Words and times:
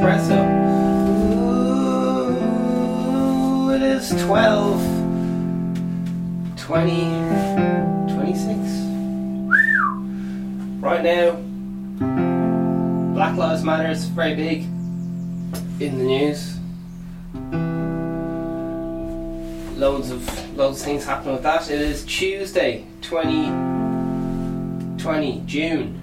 espresso. 0.00 0.40
Ooh, 3.60 3.70
it 3.74 3.82
is 3.82 4.08
12, 4.24 4.80
20, 6.56 8.14
26. 8.14 8.56
Right 10.80 11.02
now, 11.04 11.32
Black 13.12 13.36
Lives 13.36 13.62
Matter 13.62 13.90
is 13.90 14.06
very 14.06 14.34
big 14.34 14.62
in 15.80 15.98
the 15.98 16.04
news. 16.04 16.56
Loads 19.78 20.10
of 20.10 20.56
loads 20.56 20.80
of 20.80 20.86
things 20.86 21.04
happening 21.04 21.34
with 21.34 21.42
that. 21.42 21.70
It 21.70 21.80
is 21.82 22.04
Tuesday, 22.06 22.86
20, 23.02 23.50
June. 25.46 25.99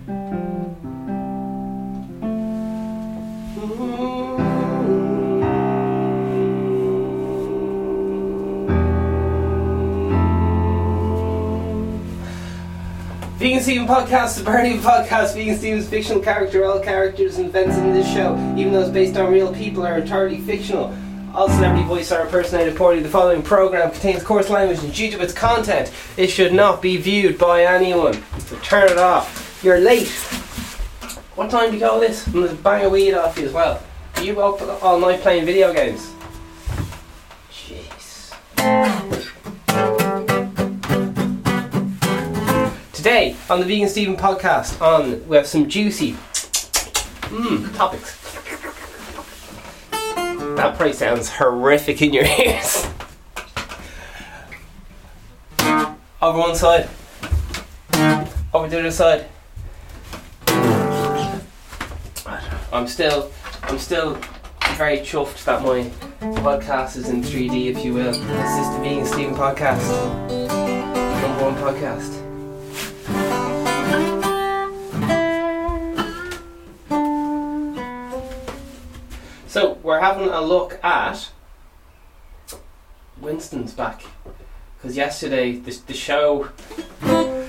Steven 13.67 13.85
Podcast, 13.85 14.37
the 14.37 14.45
Burning 14.45 14.79
Podcast, 14.79 15.33
Vegan 15.33 15.57
Steven's 15.57 15.89
fictional 15.89 16.21
character, 16.21 16.63
all 16.63 16.79
characters 16.79 17.37
and 17.37 17.47
events 17.47 17.75
in 17.75 17.91
this 17.91 18.07
show, 18.07 18.33
even 18.55 18.71
though 18.71 18.79
it's 18.79 18.89
based 18.89 19.17
on 19.17 19.29
real 19.29 19.53
people, 19.53 19.85
are 19.85 19.97
entirely 19.97 20.39
fictional. 20.39 20.95
All 21.33 21.49
celebrity 21.49 21.83
voice 21.85 22.09
are 22.13 22.21
impersonated 22.21 22.77
poorly. 22.77 23.01
The 23.01 23.09
following 23.09 23.43
program 23.43 23.91
contains 23.91 24.23
coarse 24.23 24.49
language 24.49 24.81
and 24.85 24.93
due 24.93 25.11
to 25.11 25.21
its 25.21 25.33
content, 25.33 25.91
it 26.15 26.27
should 26.27 26.53
not 26.53 26.81
be 26.81 26.95
viewed 26.95 27.37
by 27.37 27.65
anyone. 27.65 28.13
So 28.39 28.57
turn 28.59 28.89
it 28.89 28.99
off. 28.99 29.59
You're 29.61 29.81
late. 29.81 30.07
What 31.35 31.51
time 31.51 31.71
do 31.71 31.75
you 31.75 31.85
call 31.85 31.99
this? 31.99 32.25
I'm 32.27 32.33
gonna 32.35 32.53
bang 32.53 32.85
a 32.85 32.89
weed 32.89 33.15
off 33.15 33.37
you 33.37 33.47
as 33.47 33.51
well. 33.51 33.83
Are 34.15 34.23
you 34.23 34.39
up 34.39 34.81
all 34.81 34.97
night 34.97 35.19
playing 35.19 35.45
video 35.45 35.73
games? 35.73 36.13
On 43.49 43.59
the 43.61 43.65
Vegan 43.65 43.87
Steven 43.87 44.17
podcast, 44.17 44.81
on 44.81 45.25
we 45.27 45.37
have 45.37 45.47
some 45.47 45.69
juicy 45.69 46.13
mm, 46.13 47.75
topics. 47.75 48.15
That 50.55 50.75
probably 50.75 50.93
sounds 50.93 51.29
horrific 51.29 52.01
in 52.01 52.13
your 52.13 52.25
ears. 52.25 52.87
Over 56.21 56.39
one 56.39 56.55
side. 56.55 56.89
Over 58.53 58.67
the 58.67 58.79
other 58.79 58.91
side. 58.91 59.27
I'm 62.73 62.87
still, 62.87 63.31
I'm 63.63 63.79
still 63.79 64.15
very 64.75 64.97
chuffed 64.99 65.45
that 65.45 65.61
my 65.61 65.83
podcast 66.41 66.97
is 66.97 67.09
in 67.09 67.21
3D, 67.21 67.67
if 67.71 67.85
you 67.85 67.93
will. 67.93 68.11
This 68.11 68.59
is 68.59 68.75
the 68.75 68.79
Vegan 68.81 69.05
Steven 69.05 69.35
podcast, 69.35 69.87
number 71.21 71.43
one 71.43 71.55
podcast. 71.55 72.26
So 79.57 79.79
we're 79.81 79.99
having 79.99 80.29
a 80.29 80.39
look 80.39 80.79
at 80.83 81.31
Winston's 83.19 83.73
back 83.73 84.03
because 84.77 84.95
yesterday 84.95 85.53
the, 85.53 85.71
the 85.87 85.95
show 85.95 86.49
the 87.01 87.43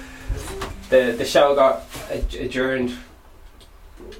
the 0.88 1.25
show 1.27 1.55
got 1.55 1.84
adjourned 2.10 2.97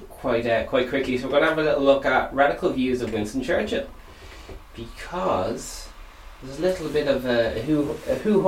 quite 0.07 0.45
uh, 0.45 0.65
quite 0.65 0.87
quickly. 0.89 1.17
So 1.17 1.23
we're 1.25 1.39
going 1.39 1.41
to 1.41 1.49
have 1.49 1.57
a 1.57 1.63
little 1.63 1.83
look 1.83 2.05
at 2.05 2.31
radical 2.31 2.69
views 2.69 3.01
of 3.01 3.11
Winston 3.11 3.41
Churchill 3.41 3.87
because 4.75 5.89
there's 6.43 6.59
a 6.59 6.61
little 6.61 6.89
bit 6.89 7.07
of 7.07 7.25
a, 7.25 7.59
who 7.63 7.97
a 8.07 8.13
who 8.17 8.43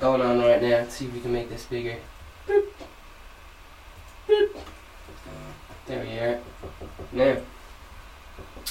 going 0.00 0.20
on 0.20 0.40
right 0.40 0.60
now. 0.60 0.68
Let's 0.68 0.96
see 0.96 1.04
if 1.06 1.14
we 1.14 1.20
can 1.20 1.32
make 1.32 1.48
this 1.48 1.64
bigger. 1.66 1.94
Boop. 2.48 2.66
Boop. 4.26 4.56
There 5.86 6.02
we 6.02 6.18
are. 6.18 6.40
Now, 7.12 7.38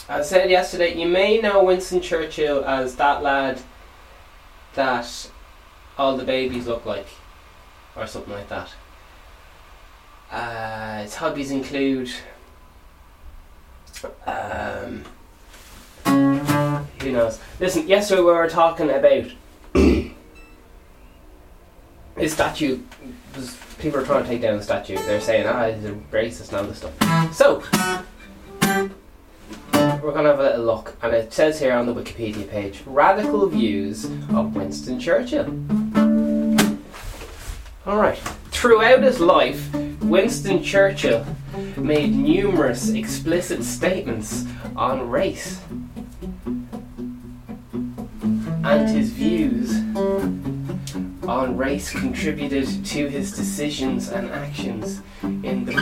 I 0.10 0.22
said 0.22 0.50
yesterday, 0.50 1.00
you 1.00 1.08
may 1.08 1.40
know 1.40 1.64
Winston 1.64 2.02
Churchill 2.02 2.64
as 2.66 2.96
that 2.98 3.24
lad 3.24 3.62
that 4.76 5.30
all 5.98 6.18
the 6.18 6.24
babies 6.24 6.68
look 6.68 6.86
like, 6.86 7.08
or 7.96 8.08
something 8.08 8.34
like 8.34 8.50
that. 8.50 8.70
Uh, 10.32 11.04
his 11.04 11.16
hobbies 11.16 11.52
include 11.52 12.10
um, 14.26 15.04
who 16.06 17.12
knows. 17.12 17.40
Listen, 17.60 17.88
yesterday 17.88 18.22
we 18.22 18.28
were 18.28 18.50
talking 18.50 18.90
about 18.90 19.32
his 22.18 22.34
statue. 22.34 22.80
Was, 23.36 23.58
people 23.78 24.00
were 24.00 24.06
trying 24.06 24.24
to 24.24 24.30
take 24.30 24.42
down 24.42 24.58
the 24.58 24.64
statue. 24.64 24.96
They're 24.96 25.22
saying, 25.22 25.48
ah, 25.48 25.72
he's 25.72 25.86
a 25.86 25.92
racist 26.12 26.50
and 26.50 26.58
all 26.58 26.64
this 26.66 26.78
stuff. 26.80 27.34
So, 27.34 27.64
we're 30.04 30.12
going 30.12 30.26
to 30.26 30.32
have 30.32 30.40
a 30.40 30.44
little 30.44 30.66
look. 30.66 30.98
And 31.02 31.14
it 31.14 31.32
says 31.32 31.60
here 31.60 31.74
on 31.74 31.86
the 31.86 31.94
Wikipedia 31.94 32.50
page 32.50 32.84
Radical 32.86 33.48
Views 33.48 34.04
of 34.04 34.54
Winston 34.54 35.00
Churchill. 35.00 35.46
Alright. 37.88 38.18
Throughout 38.52 39.02
his 39.02 39.22
life, 39.22 39.74
Winston 40.02 40.62
Churchill 40.62 41.26
made 41.78 42.14
numerous 42.14 42.90
explicit 42.90 43.64
statements 43.64 44.46
on 44.76 45.10
race. 45.10 45.62
And 48.66 48.90
his 48.90 49.10
views 49.10 49.74
on 51.28 51.58
race 51.58 51.90
contributed 51.90 52.86
to 52.86 53.08
his 53.08 53.32
decisions 53.32 54.10
and 54.10 54.30
actions 54.32 55.02
in 55.22 55.64
the 55.66 55.74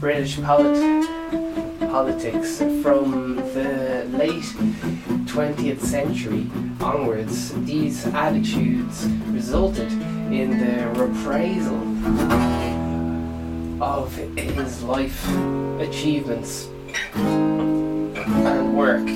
British 0.00 0.40
polit- 0.40 1.45
politics 1.90 2.58
from 2.82 3.36
the 3.54 4.06
late 4.10 4.42
20th 5.24 5.80
century 5.80 6.46
onwards. 6.80 7.52
These 7.64 8.06
attitudes 8.08 9.06
resulted 9.28 9.92
in 10.32 10.58
the 10.58 10.88
reprisal 11.00 11.76
of 13.82 14.14
his 14.36 14.82
life 14.82 15.28
achievements 15.80 16.68
and 17.14 18.76
work, 18.76 19.06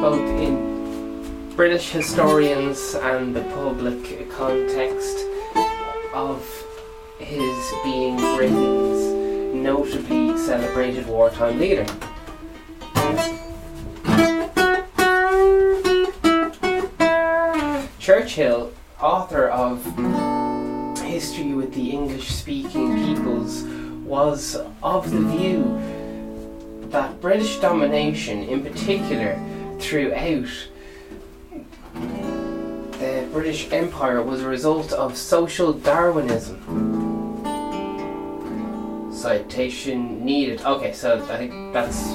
both 0.00 0.28
in 0.40 1.54
British 1.56 1.90
historians 1.90 2.94
and 2.94 3.34
the 3.34 3.42
public 3.54 4.30
context 4.30 5.18
of 6.14 6.44
his 7.18 7.72
being 7.84 8.16
Britain's 8.16 9.15
notably 9.66 10.38
celebrated 10.38 11.04
wartime 11.08 11.58
leader. 11.58 11.84
Churchill, 17.98 18.72
author 19.00 19.48
of 19.48 19.84
History 21.00 21.52
with 21.52 21.74
the 21.74 21.90
English 21.90 22.28
Speaking 22.28 22.94
Peoples, 22.94 23.64
was 24.04 24.56
of 24.84 25.10
the 25.10 25.22
view 25.36 25.80
that 26.90 27.20
British 27.20 27.58
domination, 27.58 28.44
in 28.44 28.62
particular 28.62 29.36
throughout 29.80 30.46
the 31.92 33.26
British 33.32 33.72
Empire, 33.72 34.22
was 34.22 34.42
a 34.42 34.48
result 34.48 34.92
of 34.92 35.16
social 35.16 35.72
Darwinism. 35.72 36.95
Citation 39.26 40.24
needed. 40.24 40.62
Okay, 40.62 40.92
so 40.92 41.20
I 41.28 41.36
think 41.36 41.72
that's. 41.72 42.10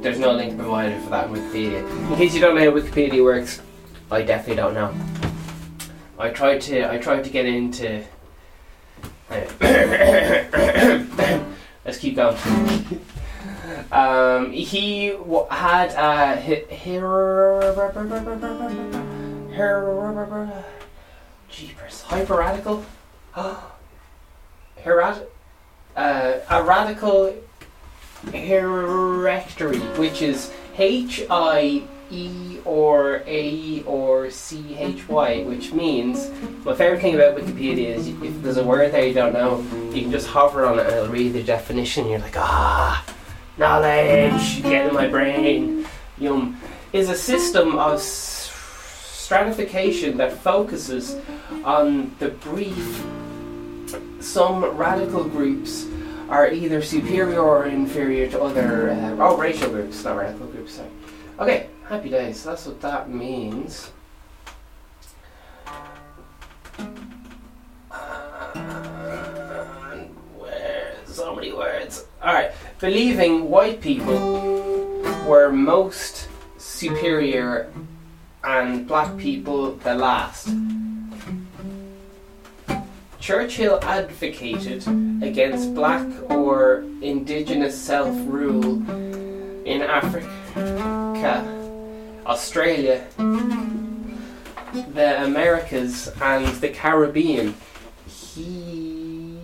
There's 0.00 0.20
no 0.20 0.30
link 0.30 0.56
provided 0.56 1.02
for 1.02 1.10
that 1.10 1.26
in 1.26 1.34
Wikipedia. 1.34 2.10
In 2.12 2.16
case 2.16 2.32
you 2.32 2.40
don't 2.40 2.54
know 2.54 2.60
how 2.60 2.78
Wikipedia 2.78 3.24
works, 3.24 3.60
I 4.08 4.22
definitely 4.22 4.54
don't 4.54 4.74
know. 4.74 4.94
I 6.16 6.30
tried 6.30 6.60
to. 6.60 6.92
I 6.92 6.98
tried 6.98 7.24
to 7.24 7.30
get 7.30 7.44
into. 7.44 8.04
Let's 11.84 11.98
keep 11.98 12.14
going. 12.14 12.36
Um, 13.90 14.52
he 14.52 15.10
w- 15.10 15.46
had 15.50 15.90
a 15.90 16.40
hi- 16.40 16.66
jeepers 21.52 22.02
hyper 22.02 22.36
radical, 22.36 22.84
Herad- 24.82 25.26
uh, 25.94 26.32
a 26.50 26.62
radical 26.62 27.36
herectory, 28.26 29.78
which 29.98 30.22
is 30.22 30.50
H 30.76 31.24
I 31.30 31.82
E 32.10 32.58
or 32.64 33.22
A 33.26 33.82
or 33.84 34.30
C 34.30 34.76
H 34.78 35.08
Y, 35.08 35.42
which 35.44 35.72
means 35.72 36.30
my 36.64 36.74
favorite 36.74 37.00
thing 37.00 37.14
about 37.14 37.36
Wikipedia 37.36 37.96
is 37.96 38.08
if 38.08 38.42
there's 38.42 38.56
a 38.56 38.64
word 38.64 38.92
there 38.92 39.06
you 39.06 39.14
don't 39.14 39.32
know, 39.32 39.64
you 39.92 40.02
can 40.02 40.10
just 40.10 40.26
hover 40.28 40.66
on 40.66 40.78
it 40.78 40.86
and 40.86 40.94
it'll 40.94 41.08
read 41.08 41.32
the 41.32 41.42
definition. 41.42 42.08
You're 42.08 42.18
like, 42.20 42.36
ah, 42.36 43.04
knowledge, 43.58 44.62
get 44.62 44.86
in 44.88 44.94
my 44.94 45.08
brain. 45.08 45.86
Yum. 46.18 46.58
Is 46.92 47.08
a 47.08 47.16
system 47.16 47.78
of 47.78 48.00
stratification 49.32 50.18
that 50.18 50.30
focuses 50.30 51.16
on 51.64 52.14
the 52.18 52.28
brief. 52.28 53.02
Some 54.20 54.62
radical 54.76 55.24
groups 55.24 55.86
are 56.28 56.52
either 56.52 56.82
superior 56.82 57.40
or 57.40 57.64
inferior 57.64 58.28
to 58.28 58.42
other 58.42 58.90
uh, 58.90 59.16
oh 59.18 59.38
racial 59.38 59.70
groups, 59.70 60.04
not 60.04 60.18
radical 60.18 60.48
groups. 60.48 60.74
Sorry. 60.74 60.90
Okay, 61.38 61.68
happy 61.88 62.10
days. 62.10 62.44
That's 62.44 62.66
what 62.66 62.78
that 62.82 63.08
means. 63.08 63.90
And 66.76 66.90
so 71.06 71.34
many 71.34 71.54
words. 71.54 72.04
All 72.22 72.34
right, 72.34 72.52
believing 72.80 73.48
white 73.48 73.80
people 73.80 74.18
were 75.26 75.50
most 75.50 76.28
superior 76.58 77.72
and 78.44 78.86
black 78.86 79.16
people 79.16 79.76
the 79.76 79.94
last. 79.94 80.50
Churchill 83.20 83.78
advocated 83.82 84.86
against 85.22 85.74
black 85.74 86.06
or 86.28 86.84
indigenous 87.00 87.80
self 87.80 88.14
rule 88.26 88.82
in 89.64 89.80
Africa, 89.82 90.28
Australia, 92.26 93.06
the 93.16 95.24
Americas, 95.24 96.08
and 96.20 96.46
the 96.56 96.68
Caribbean. 96.68 97.54
He 98.08 99.38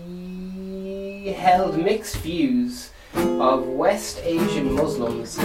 held 1.33 1.79
mixed 1.79 2.17
views 2.17 2.88
of 3.15 3.67
West 3.67 4.21
Asian 4.23 4.73
Muslims, 4.75 5.37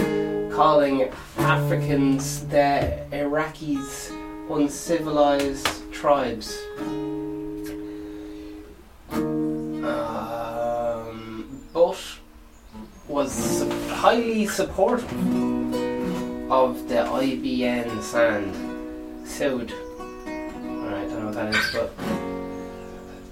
calling 0.54 1.10
Africans 1.38 2.46
their 2.46 3.06
Iraqis 3.12 4.10
uncivilized 4.50 5.92
tribes. 5.92 6.58
Um, 9.84 11.60
but 11.72 11.98
was 13.08 13.68
highly 13.88 14.46
supportive 14.46 15.12
of 16.50 16.88
the 16.88 16.96
IBN 16.96 18.02
sand. 18.02 18.54
Sood. 19.24 19.72
Alright, 20.26 21.06
I 21.06 21.08
don't 21.08 21.20
know 21.20 21.26
what 21.26 21.34
that 21.34 21.54
is, 21.54 21.72
but. 21.72 21.90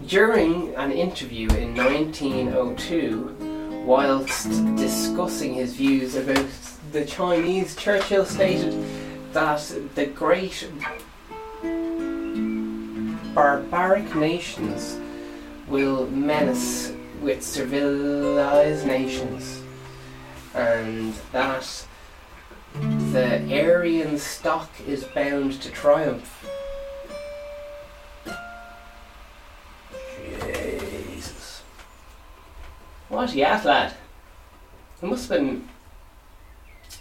During 0.07 0.75
an 0.75 0.91
interview 0.91 1.49
in 1.51 1.77
1902, 1.77 3.52
whilst 3.85 4.49
discussing 4.77 5.55
his 5.55 5.75
views 5.75 6.15
about 6.15 6.47
the 6.93 7.05
Chinese, 7.05 7.75
Churchill 7.77 8.25
stated 8.25 8.85
that 9.33 9.73
the 9.95 10.07
great 10.07 10.69
barbaric 13.35 14.15
nations 14.15 14.99
will 15.69 16.07
menace 16.09 16.93
with 17.21 17.43
civilized 17.43 18.87
nations, 18.87 19.63
and 20.55 21.15
that 21.33 21.87
the 22.75 23.63
Aryan 23.65 24.19
stock 24.19 24.71
is 24.87 25.05
bound 25.05 25.61
to 25.63 25.71
triumph. 25.71 26.42
What 33.13 33.35
you 33.35 33.43
at, 33.43 33.63
lad? 33.67 33.93
It 35.03 35.05
must 35.05 35.29
have 35.29 35.39
been 35.39 35.69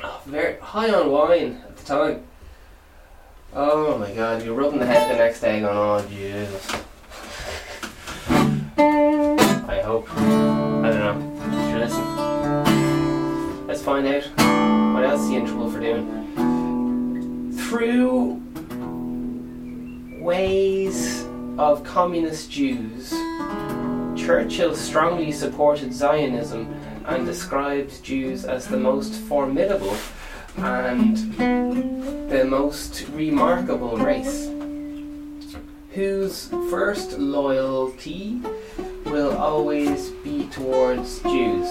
oh, 0.03 0.21
very 0.25 0.59
high 0.59 0.93
on 0.93 1.09
wine 1.09 1.63
at 1.65 1.77
the 1.77 1.85
time. 1.85 2.23
Oh 3.53 3.97
my 3.97 4.11
god, 4.11 4.43
you're 4.43 4.53
rubbing 4.53 4.79
the 4.79 4.85
head 4.85 5.09
the 5.09 5.15
next 5.15 5.39
day 5.39 5.61
going, 5.61 5.77
oh 5.77 6.05
Jesus. 6.09 6.69
I 8.77 9.81
hope. 9.85 10.13
I 10.13 10.89
don't 10.89 10.99
know. 10.99 11.15
Sure, 11.69 11.79
listen. 11.79 12.05
Let's 13.67 13.81
find 13.81 14.05
out 14.05 14.25
what 14.93 15.05
else 15.05 15.29
he 15.29 15.37
in 15.37 15.45
trouble 15.45 15.71
for 15.71 15.79
doing. 15.79 17.53
Through 17.53 18.41
ways 20.21 21.23
of 21.57 21.85
communist 21.85 22.51
Jews, 22.51 23.13
Churchill 24.31 24.73
strongly 24.75 25.29
supported 25.33 25.91
Zionism 25.91 26.73
and 27.05 27.25
described 27.25 28.01
Jews 28.01 28.45
as 28.45 28.65
the 28.65 28.77
most 28.77 29.13
formidable 29.13 29.97
and 30.55 31.17
the 32.29 32.45
most 32.47 33.09
remarkable 33.09 33.97
race, 33.97 34.49
whose 35.89 36.47
first 36.69 37.19
loyalty 37.19 38.39
will 39.03 39.35
always 39.35 40.11
be 40.23 40.45
towards 40.45 41.19
Jews. 41.23 41.67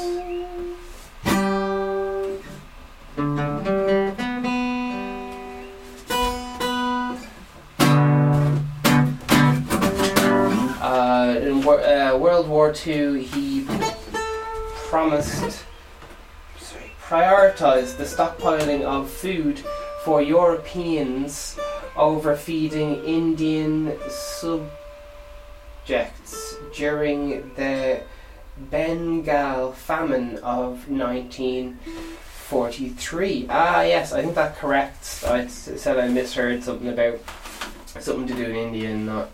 War 12.60 12.76
II, 12.86 13.22
he 13.22 13.64
promised, 14.90 15.64
sorry, 16.58 16.90
prioritized 17.02 17.96
the 17.96 18.04
stockpiling 18.04 18.82
of 18.82 19.08
food 19.08 19.64
for 20.04 20.20
Europeans 20.20 21.58
over 21.96 22.36
feeding 22.36 23.02
Indian 23.02 23.96
subjects 24.10 24.68
during 26.74 27.50
the 27.54 28.02
Bengal 28.58 29.72
famine 29.72 30.36
of 30.40 30.86
1943. 30.90 33.46
Ah, 33.48 33.80
yes, 33.80 34.12
I 34.12 34.20
think 34.20 34.34
that 34.34 34.56
corrects. 34.56 35.24
I 35.24 35.46
said 35.46 35.98
I 35.98 36.08
misheard 36.08 36.62
something 36.62 36.88
about 36.88 37.20
something 37.86 38.26
to 38.26 38.34
do 38.34 38.44
in 38.44 38.54
India 38.54 38.90
and 38.90 39.06
not. 39.06 39.30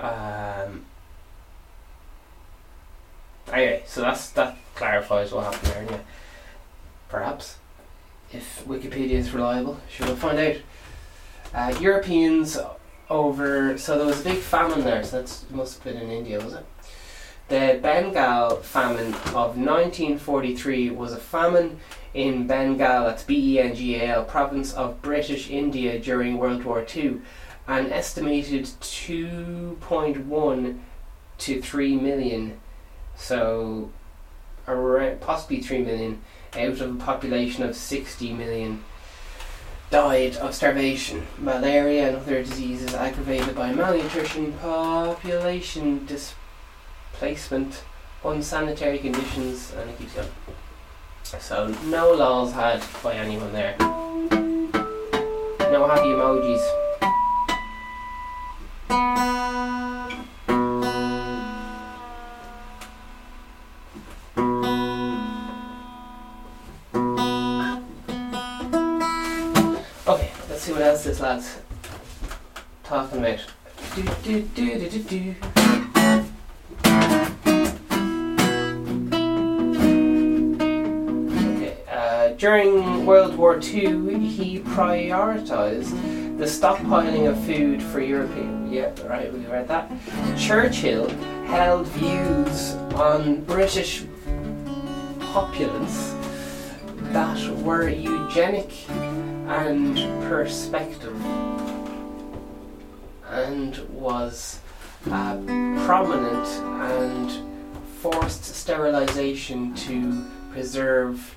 Um, 0.00 0.86
anyway, 3.48 3.82
so 3.86 4.00
that's 4.00 4.30
that 4.30 4.56
clarifies 4.74 5.32
what 5.32 5.52
happened 5.52 5.72
there. 5.72 5.82
Anyway, 5.82 6.00
perhaps 7.08 7.56
if 8.32 8.64
Wikipedia 8.66 9.12
is 9.12 9.32
reliable, 9.32 9.80
sure 9.88 10.06
we'll 10.06 10.16
find 10.16 10.38
out. 10.38 10.56
Uh, 11.54 11.74
Europeans 11.80 12.58
over 13.10 13.76
so 13.76 13.98
there 13.98 14.06
was 14.06 14.22
a 14.22 14.24
big 14.24 14.38
famine 14.38 14.84
there. 14.84 15.04
So 15.04 15.22
that 15.22 15.44
must 15.50 15.74
have 15.74 15.84
been 15.84 15.98
in 16.02 16.10
India, 16.10 16.40
was 16.40 16.54
it? 16.54 16.64
The 17.48 17.78
Bengal 17.82 18.62
famine 18.62 19.12
of 19.34 19.58
1943 19.58 20.90
was 20.90 21.12
a 21.12 21.18
famine 21.18 21.80
in 22.14 22.46
Bengal, 22.46 23.04
that's 23.04 23.24
B 23.24 23.54
E 23.54 23.60
N 23.60 23.74
G 23.74 23.96
A 23.96 24.16
L, 24.16 24.24
province 24.24 24.72
of 24.72 25.02
British 25.02 25.50
India 25.50 25.98
during 25.98 26.38
World 26.38 26.64
War 26.64 26.86
II. 26.94 27.20
An 27.68 27.92
estimated 27.92 28.64
2.1 28.64 30.78
to 31.38 31.62
3 31.62 31.96
million, 31.96 32.60
so 33.22 33.88
around, 34.66 35.20
possibly 35.20 35.60
3 35.60 35.82
million, 35.82 36.20
out 36.54 36.80
of 36.80 36.96
a 36.96 36.98
population 36.98 37.62
of 37.62 37.76
60 37.76 38.32
million, 38.32 38.82
died 39.90 40.36
of 40.36 40.54
starvation, 40.54 41.26
malaria, 41.38 42.08
and 42.08 42.16
other 42.16 42.42
diseases 42.42 42.94
aggravated 42.94 43.54
by 43.54 43.72
malnutrition, 43.72 44.52
population 44.54 46.04
displacement, 46.06 47.84
unsanitary 48.24 48.98
conditions, 48.98 49.72
and 49.76 49.88
it 49.88 49.98
keeps 49.98 50.14
going. 50.14 50.28
So, 51.22 51.68
no 51.86 52.12
laws 52.12 52.52
had 52.52 52.82
by 53.02 53.14
anyone 53.14 53.52
there. 53.52 53.76
No 55.70 55.86
happy 55.86 56.08
emojis. 56.08 56.82
Else 70.82 71.04
this 71.04 71.20
lad's 71.20 71.58
talking 72.82 73.20
about. 73.20 73.38
Do, 73.94 74.02
do, 74.22 74.40
do, 74.40 74.78
do, 74.78 74.90
do, 74.90 75.02
do. 75.02 75.34
Okay, 81.56 81.78
uh, 81.88 82.28
During 82.36 83.06
World 83.06 83.36
War 83.36 83.60
II, 83.62 84.18
he 84.18 84.58
prioritised 84.60 86.38
the 86.38 86.44
stockpiling 86.44 87.28
of 87.28 87.38
food 87.44 87.82
for 87.82 88.00
Europeans. 88.00 88.72
Yeah, 88.72 88.90
right, 89.06 89.32
we 89.32 89.40
read 89.46 89.68
that. 89.68 89.90
Churchill 90.36 91.08
held 91.46 91.86
views 91.88 92.72
on 92.94 93.44
British 93.44 94.04
populace 95.20 96.14
that 97.12 97.38
were 97.58 97.88
eugenic 97.88 98.72
and 99.46 99.96
perspective 100.28 101.16
and 103.28 103.78
was 103.88 104.60
uh, 105.10 105.36
prominent 105.84 106.46
and 106.82 107.30
forced 108.00 108.44
sterilization 108.44 109.74
to 109.74 110.24
preserve 110.52 111.34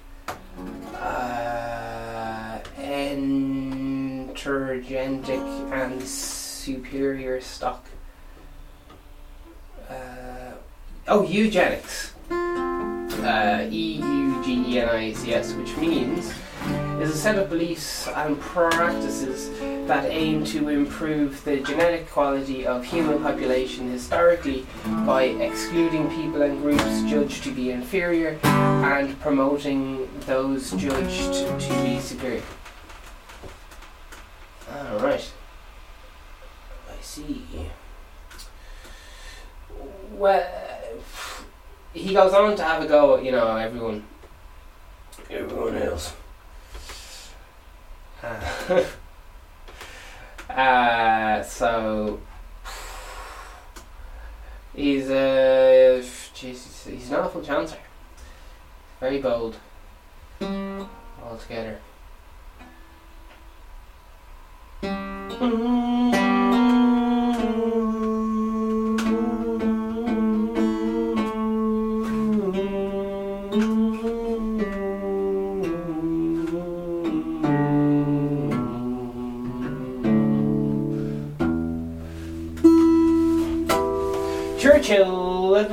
uh, 0.96 2.60
enterogenic 2.78 5.72
and 5.72 6.02
superior 6.04 7.42
stock. 7.42 7.84
Uh, 9.90 10.52
oh, 11.08 11.24
eugenics. 11.24 12.14
Uh, 12.30 13.66
E 13.72 14.00
U 14.02 14.44
G 14.44 14.64
E 14.68 14.80
N 14.80 14.90
I 14.90 15.14
C 15.14 15.34
S, 15.34 15.54
which 15.54 15.76
means 15.78 16.34
is 17.02 17.10
a 17.10 17.18
set 17.18 17.38
of 17.38 17.50
beliefs 17.50 18.08
and 18.08 18.40
practices 18.40 19.50
that 19.88 20.06
aim 20.06 20.46
to 20.46 20.70
improve 20.70 21.44
the 21.44 21.60
genetic 21.60 22.10
quality 22.10 22.66
of 22.66 22.84
human 22.86 23.22
population 23.22 23.92
historically 23.92 24.66
by 25.06 25.24
excluding 25.24 26.10
people 26.10 26.42
and 26.42 26.62
groups 26.62 27.04
judged 27.04 27.44
to 27.44 27.52
be 27.52 27.72
inferior 27.72 28.40
and 28.44 29.20
promoting 29.20 30.10
those 30.22 30.72
judged 30.72 31.34
to 31.34 31.84
be 31.84 32.00
superior. 32.00 32.42
Alright. 34.74 35.32
I 36.90 37.02
see. 37.02 37.46
Well, 40.12 40.50
he 41.94 42.14
goes 42.14 42.34
on 42.34 42.56
to 42.56 42.64
have 42.64 42.82
a 42.84 42.88
go 42.88 43.18
at, 43.18 43.26
you 43.26 43.32
know, 43.32 43.56
everyone. 43.58 44.06
Everyone 45.30 45.76
else. 45.76 46.14
Uh, 50.48 51.42
so 51.44 52.20
he's 54.74 55.10
a 55.10 56.00
uh, 56.00 56.04
Jesus, 56.34 56.86
he's 56.86 57.10
an 57.10 57.16
awful 57.16 57.42
chancer. 57.42 57.78
Very 59.02 59.20
bold. 59.20 59.58
Altogether. 60.40 61.80
Churchill. 64.82 66.35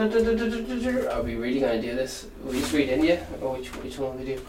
Are 0.02 1.23
we 1.23 1.37
really 1.37 1.61
to 1.61 1.80
do 1.80 1.94
this? 1.94 2.26
We 2.44 2.59
just 2.59 2.73
read 2.73 2.88
India? 2.88 3.25
Or 3.40 3.54
which, 3.54 3.68
which 3.76 3.99
one 3.99 4.18
we 4.18 4.25
do? 4.25 4.40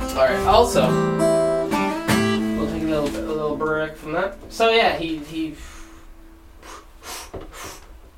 Alright, 0.00 0.46
also, 0.46 0.88
we'll 2.56 2.70
take 2.70 2.82
a 2.82 2.86
little 2.86 3.10
bit, 3.10 3.24
a 3.24 3.32
little 3.32 3.56
break 3.56 3.96
from 3.96 4.12
that. 4.12 4.38
So 4.50 4.70
yeah, 4.70 4.96
he, 4.96 5.18
he, 5.18 5.54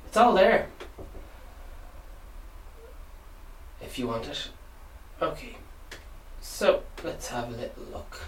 it's 0.07 0.15
all 0.15 0.33
there. 0.33 0.69
If 3.81 3.99
you 3.99 4.07
want 4.07 4.27
it. 4.27 4.47
Okay. 5.21 5.57
So, 6.39 6.83
let's 7.03 7.27
have 7.27 7.49
a 7.49 7.51
little 7.51 7.83
look. 7.91 8.21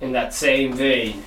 In 0.00 0.10
that 0.10 0.34
same 0.34 0.72
vein. 0.72 1.22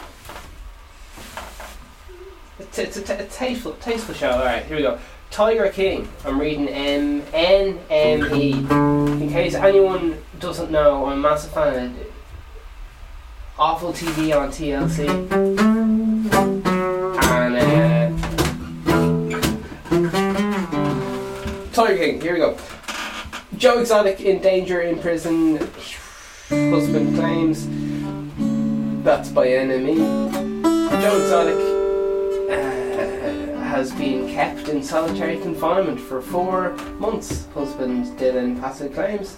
It's, 2.59 2.77
it's 2.77 2.97
a, 2.97 3.01
t- 3.01 3.13
a 3.13 3.25
tasteful, 3.25 3.73
tasteful 3.73 4.13
show. 4.13 4.31
All 4.31 4.43
right, 4.43 4.65
here 4.65 4.75
we 4.75 4.81
go. 4.83 4.99
Tiger 5.31 5.69
King. 5.69 6.09
I'm 6.25 6.39
reading 6.39 6.67
M 6.67 7.23
N 7.33 7.79
M 7.89 8.35
E. 8.35 8.51
In 8.51 9.29
case 9.29 9.53
anyone 9.55 10.21
doesn't 10.39 10.69
know, 10.71 11.05
I'm 11.05 11.19
a 11.19 11.21
massive 11.21 11.51
fan 11.51 11.85
of 11.85 11.95
awful 13.57 13.93
TV 13.93 14.35
on 14.37 14.49
TLC. 14.49 15.07
And 17.21 17.55
uh, 17.55 18.09
Tiger 21.71 21.97
King. 21.97 22.21
Here 22.21 22.33
we 22.33 22.39
go. 22.39 22.57
Joe 23.55 23.79
Exotic 23.79 24.19
in 24.21 24.41
danger 24.41 24.81
in 24.81 24.99
prison. 24.99 25.57
Husband 26.49 27.15
claims 27.15 27.67
that's 29.03 29.29
by 29.29 29.47
enemy. 29.47 29.95
Joe 29.95 31.21
Exotic 31.21 31.78
has 33.79 33.93
been 33.93 34.27
kept 34.27 34.67
in 34.67 34.83
solitary 34.83 35.37
confinement 35.37 35.97
for 35.97 36.21
four 36.21 36.71
months. 36.99 37.47
Husband 37.53 38.17
Dillon 38.17 38.59
Passage 38.59 38.93
claims, 38.93 39.37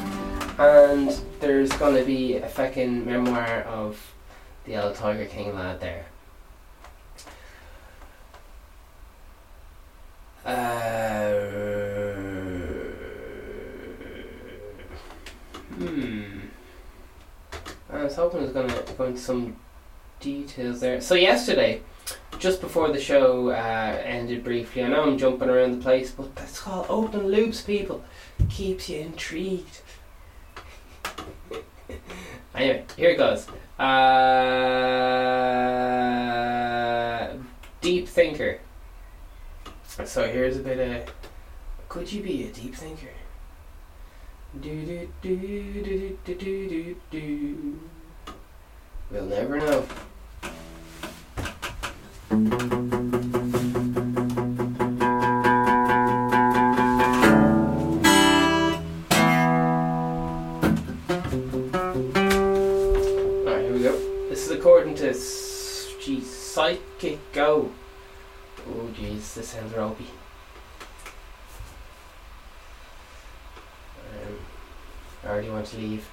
and 0.58 1.12
there's 1.40 1.72
going 1.74 1.96
to 1.96 2.04
be 2.04 2.38
a 2.38 2.50
fucking 2.50 3.06
memoir 3.06 3.62
of 3.66 4.16
the 4.66 4.84
old 4.84 4.96
Tiger 4.96 5.26
King 5.26 5.54
lad 5.54 5.80
there. 5.80 6.06
Uh, 10.44 11.30
hmm. 15.76 16.40
I 17.92 18.04
was 18.06 18.16
hoping 18.16 18.40
it 18.40 18.44
was 18.46 18.54
going 18.54 18.70
to 18.70 18.94
go 18.98 19.04
into 19.04 19.20
some 19.20 19.56
details 20.20 20.80
there. 20.80 21.00
So 21.00 21.14
yesterday 21.14 21.84
just 22.40 22.62
before 22.62 22.92
the 22.92 23.00
show 23.00 23.50
uh, 23.50 24.02
ended 24.04 24.44
briefly, 24.44 24.84
I 24.84 24.88
know 24.88 25.04
I'm 25.04 25.18
jumping 25.18 25.50
around 25.50 25.72
the 25.72 25.78
place, 25.84 26.12
but 26.12 26.36
that's 26.36 26.60
called 26.60 26.88
open 26.90 27.28
loops, 27.28 27.62
people. 27.62 28.04
Keeps 28.50 28.90
you 28.90 29.00
intrigued. 29.00 29.82
anyway, 32.56 32.84
here 32.98 33.12
it 33.12 33.18
goes. 33.18 33.48
Uh, 33.80 33.92
deep 37.82 38.08
thinker. 38.08 38.60
So 40.06 40.28
here's 40.28 40.58
a 40.58 40.62
bit 40.62 40.80
of. 40.80 41.14
Could 41.90 42.12
you 42.12 42.24
be 42.24 42.46
a 42.46 42.52
deep 42.52 42.74
thinker? 42.76 43.10
Do 44.60 44.86
do 44.86 45.08
do 45.22 45.38
do 45.38 46.18
do 46.26 46.36
do 46.36 46.70
do 46.70 46.96
do. 47.12 47.80
We'll 49.12 49.26
never 49.26 49.58
know. 49.58 49.86
Alright, 50.44 50.54
here 50.54 50.60
we 51.46 51.50
go. 51.50 51.96
This 52.04 52.18
is 52.18 52.21
according 64.62 64.94
to 64.94 65.12
geez, 66.00 66.30
Psychic 66.30 67.20
Go. 67.34 67.72
Oh 68.68 68.90
jeez, 68.94 69.34
this 69.34 69.50
sounds 69.50 69.74
ropey. 69.74 70.06
Um, 74.12 74.38
I 75.24 75.28
already 75.30 75.50
want 75.50 75.66
to 75.68 75.78
leave. 75.78 76.08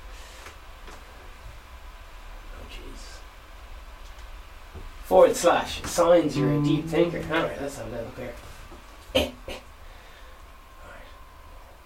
Forward 5.09 5.35
slash 5.35 5.83
signs 5.85 6.37
you're 6.37 6.53
a 6.53 6.63
deep 6.63 6.85
thinker. 6.85 7.25
Alright, 7.33 7.59
let's 7.63 7.79
have 7.79 7.87
a 7.87 7.91
little 7.91 8.11
here. 8.15 8.35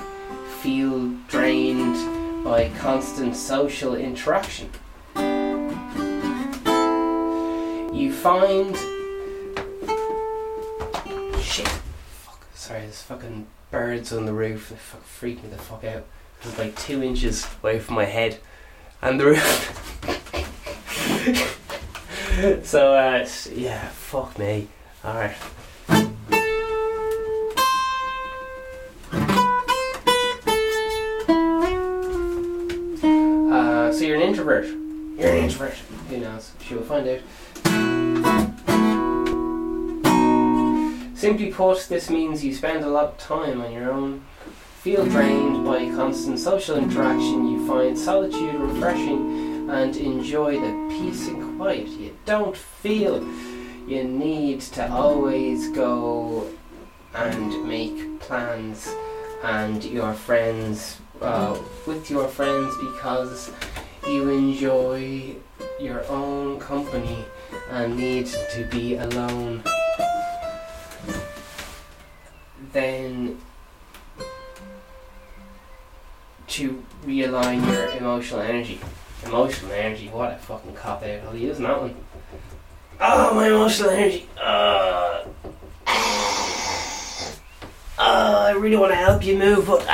feel 0.61 1.09
drained 1.27 2.43
by 2.43 2.69
constant 2.79 3.35
social 3.35 3.95
interaction. 3.95 4.71
You 7.93 8.13
find. 8.13 8.75
Shit! 11.41 11.67
Fuck. 11.67 12.47
Sorry, 12.53 12.79
there's 12.81 13.01
fucking 13.01 13.47
birds 13.71 14.13
on 14.13 14.25
the 14.25 14.33
roof. 14.33 14.69
They 14.69 14.77
fuck 14.77 15.03
freak 15.03 15.43
me 15.43 15.49
the 15.49 15.57
fuck 15.57 15.83
out. 15.83 16.05
It's 16.41 16.57
like 16.57 16.77
two 16.77 17.03
inches 17.03 17.45
away 17.61 17.79
from 17.79 17.95
my 17.95 18.05
head. 18.05 18.39
And 19.01 19.19
the 19.19 19.25
roof. 19.25 19.43
so, 22.65 22.93
uh, 22.93 23.27
yeah, 23.53 23.89
fuck 23.89 24.39
me. 24.39 24.69
Alright. 25.03 25.35
You're 34.07 34.15
an 34.15 34.21
introvert. 34.21 34.65
You're 34.65 35.31
an 35.31 35.43
introvert. 35.43 35.73
Who 36.09 36.17
knows? 36.17 36.53
She 36.61 36.75
will 36.75 36.83
find 36.83 37.07
out. 37.09 37.19
Simply 41.17 41.51
put, 41.51 41.89
this 41.89 42.09
means 42.09 42.45
you 42.45 42.53
spend 42.53 42.85
a 42.85 42.89
lot 42.89 43.05
of 43.05 43.17
time 43.17 43.59
on 43.59 43.73
your 43.73 43.91
own, 43.91 44.23
feel 44.79 45.05
drained 45.05 45.65
by 45.65 45.89
constant 45.89 46.39
social 46.39 46.77
interaction, 46.77 47.49
you 47.51 47.67
find 47.67 47.99
solitude 47.99 48.55
refreshing, 48.55 49.69
and 49.69 49.97
enjoy 49.97 50.53
the 50.53 50.95
peace 50.97 51.27
and 51.27 51.57
quiet. 51.57 51.87
You 51.87 52.15
don't 52.25 52.55
feel 52.55 53.21
you 53.87 54.05
need 54.05 54.61
to 54.61 54.89
always 54.89 55.69
go 55.71 56.47
and 57.13 57.67
make 57.67 58.21
plans 58.21 58.87
and 59.43 59.83
your 59.83 60.13
friends 60.13 60.99
uh, 61.21 61.59
with 61.85 62.09
your 62.09 62.27
friends 62.27 62.73
because 62.77 63.51
you 64.07 64.29
enjoy 64.29 65.35
your 65.79 66.05
own 66.07 66.59
company 66.59 67.25
and 67.69 67.97
need 67.97 68.25
to 68.25 68.67
be 68.71 68.95
alone. 68.95 69.63
Then 72.71 73.39
to 76.47 76.83
realign 77.05 77.65
your 77.65 77.89
emotional 77.97 78.41
energy. 78.41 78.79
Emotional 79.25 79.71
energy 79.71 80.07
what 80.09 80.33
a 80.33 80.37
fucking 80.37 80.73
cop 80.75 81.03
out 81.03 81.21
I'll 81.25 81.35
use 81.35 81.57
that 81.57 81.81
one. 81.81 81.95
Oh 82.99 83.33
my 83.35 83.47
emotional 83.47 83.89
energy. 83.89 84.27
Uh, 84.41 85.25
oh 87.99 88.45
I 88.47 88.51
really 88.57 88.77
want 88.77 88.91
to 88.91 88.95
help 88.95 89.23
you 89.23 89.37
move 89.37 89.67
but 89.67 89.85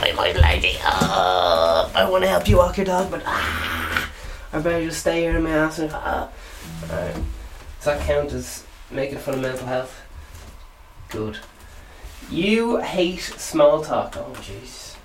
my 0.00 0.08
emotional 0.08 0.44
energy 0.44 0.76
oh, 0.84 1.90
I 1.94 2.08
want 2.08 2.24
to 2.24 2.28
help 2.28 2.48
you 2.48 2.56
walk 2.56 2.76
your 2.76 2.86
dog 2.86 3.10
but 3.10 3.22
ah 3.26 4.10
I 4.52 4.58
better 4.60 4.84
just 4.84 5.00
stay 5.00 5.20
here 5.22 5.36
in 5.36 5.42
my 5.42 5.50
ass 5.50 5.78
and 5.78 5.90
ah 5.92 6.30
Alright. 6.90 7.14
Does 7.14 7.84
that 7.84 8.00
count 8.00 8.32
as 8.32 8.64
making 8.90 9.18
fun 9.18 9.34
of 9.34 9.40
mental 9.40 9.66
health? 9.66 10.02
Good. 11.10 11.38
You 12.30 12.78
hate 12.78 13.20
small 13.20 13.82
talk. 13.82 14.16
Oh, 14.16 14.32
jeez. 14.36 14.96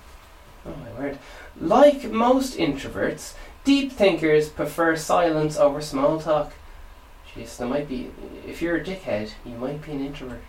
Oh, 0.65 0.73
my 0.75 0.99
word. 0.99 1.19
Like 1.59 2.11
most 2.11 2.57
introverts, 2.57 3.33
deep 3.63 3.91
thinkers 3.91 4.49
prefer 4.49 4.95
silence 4.95 5.57
over 5.57 5.81
small 5.81 6.19
talk. 6.19 6.53
Jeez, 7.33 7.57
there 7.57 7.67
might 7.67 7.87
be. 7.87 8.11
If 8.47 8.61
you're 8.61 8.77
a 8.77 8.83
dickhead, 8.83 9.31
you 9.45 9.55
might 9.55 9.83
be 9.83 9.91
an 9.91 10.05
introvert. 10.05 10.41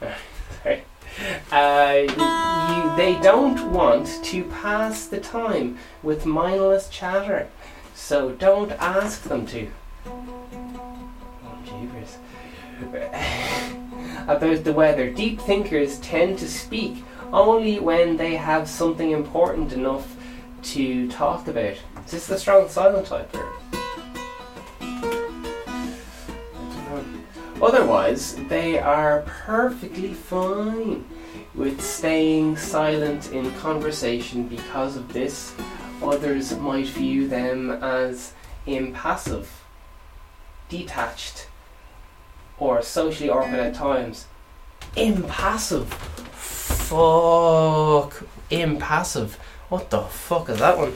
Sorry. 0.62 0.82
Uh, 1.52 2.06
you, 2.08 2.96
they 2.96 3.20
don't 3.20 3.70
want 3.72 4.24
to 4.24 4.44
pass 4.44 5.06
the 5.06 5.20
time 5.20 5.76
with 6.02 6.24
mindless 6.24 6.88
chatter, 6.88 7.48
so 7.94 8.30
don't 8.32 8.72
ask 8.72 9.24
them 9.24 9.46
to. 9.46 9.70
Oh, 10.06 11.58
jeepers. 11.64 12.16
About 14.28 14.64
the 14.64 14.72
weather, 14.72 15.10
deep 15.10 15.40
thinkers 15.40 15.98
tend 15.98 16.38
to 16.38 16.48
speak 16.48 17.04
only 17.32 17.78
when 17.78 18.16
they 18.16 18.36
have 18.36 18.68
something 18.68 19.10
important 19.10 19.72
enough 19.72 20.16
to 20.62 21.08
talk 21.10 21.48
about. 21.48 21.76
Is 22.06 22.12
this 22.12 22.26
the 22.28 22.38
strong 22.38 22.68
silent 22.68 23.06
type? 23.06 23.34
Or? 23.34 23.61
Otherwise, 27.62 28.34
they 28.48 28.76
are 28.76 29.22
perfectly 29.24 30.12
fine 30.12 31.04
with 31.54 31.80
staying 31.80 32.56
silent 32.56 33.30
in 33.30 33.52
conversation 33.54 34.48
because 34.48 34.96
of 34.96 35.12
this. 35.12 35.54
Others 36.02 36.56
might 36.58 36.88
view 36.88 37.28
them 37.28 37.70
as 37.70 38.32
impassive, 38.66 39.62
detached, 40.68 41.46
or 42.58 42.82
socially 42.82 43.30
awkward 43.30 43.60
at 43.60 43.74
times. 43.74 44.26
Impassive. 44.96 45.92
Fuck. 46.32 48.24
Impassive. 48.50 49.36
What 49.68 49.88
the 49.90 50.02
fuck 50.02 50.48
is 50.48 50.58
that 50.58 50.76
one? 50.76 50.92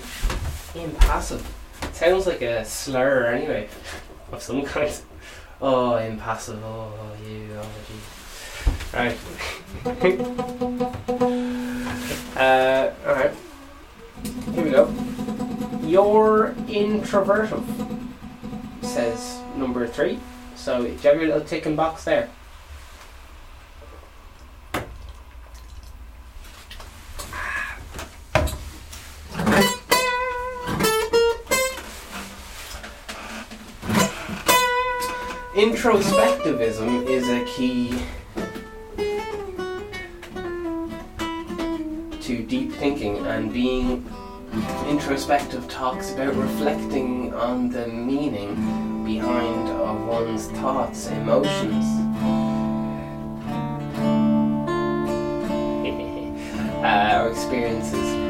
Impassive. 0.74 1.46
Sounds 1.92 2.26
like 2.26 2.42
a 2.42 2.64
slur 2.64 3.26
anyway, 3.26 3.68
of 4.33 4.42
some 4.42 4.64
kind. 4.64 4.92
Oh, 5.61 5.97
impassive. 5.97 6.62
Oh, 6.62 6.92
you. 7.27 7.49
Oh, 7.57 7.66
gee. 7.88 7.95
Right. 8.92 9.16
uh, 12.37 12.90
alright. 13.07 13.33
Here 14.53 14.64
we 14.64 14.71
go. 14.71 14.92
You're 15.83 16.55
introverted, 16.69 17.62
says 18.83 19.40
number 19.57 19.87
three. 19.87 20.19
So, 20.57 20.83
do 20.83 20.88
you 20.88 20.99
have 20.99 21.16
your 21.16 21.27
little 21.27 21.40
ticking 21.40 21.77
box 21.77 22.05
there? 22.05 22.29
Introspectivism 35.57 37.07
is 37.07 37.31
a 37.31 37.42
key 37.47 37.99
to 42.21 42.42
deep 42.42 42.73
thinking 42.73 43.27
and 43.27 43.51
being 43.51 44.05
introspective 44.87 45.66
talks 45.66 46.12
about 46.12 46.35
reflecting 46.35 47.33
on 47.33 47.71
the 47.71 47.88
meaning 47.88 49.03
behind 49.03 49.71
of 49.71 50.07
one's 50.07 50.49
thoughts, 50.49 51.07
emotions. 51.07 51.87
uh, 56.85 57.23
or 57.23 57.31
experiences. 57.31 58.25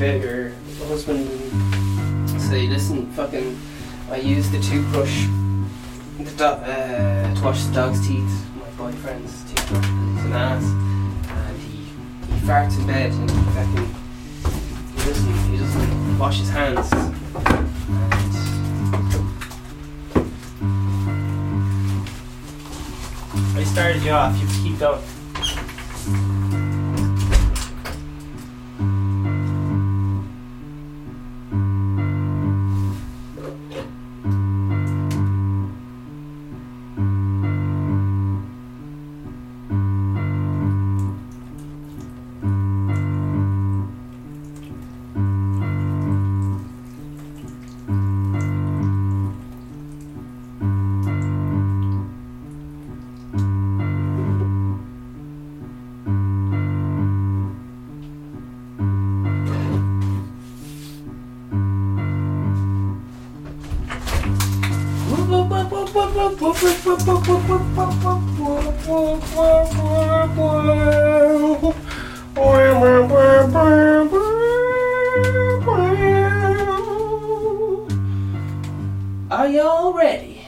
To 0.00 0.39
Are 66.40 66.54
you 79.48 79.60
all 79.60 79.92
ready? 79.92 80.46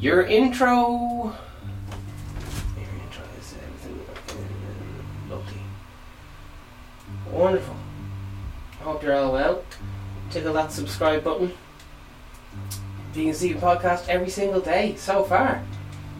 Your 0.00 0.24
intro. 0.24 1.32
Your 2.76 2.76
intro 2.76 3.24
is 3.40 3.54
everything 3.64 4.04
lovely. 5.30 5.62
Wonderful. 7.32 7.76
I 8.80 8.82
hope 8.84 9.02
you're 9.02 9.14
all 9.14 9.32
well. 9.32 9.64
Tickle 10.28 10.52
that 10.52 10.72
subscribe 10.72 11.24
button. 11.24 11.54
Vegan 13.18 13.34
Steven 13.34 13.60
podcast 13.60 14.08
every 14.08 14.30
single 14.30 14.60
day 14.60 14.94
so 14.96 15.24
far. 15.24 15.64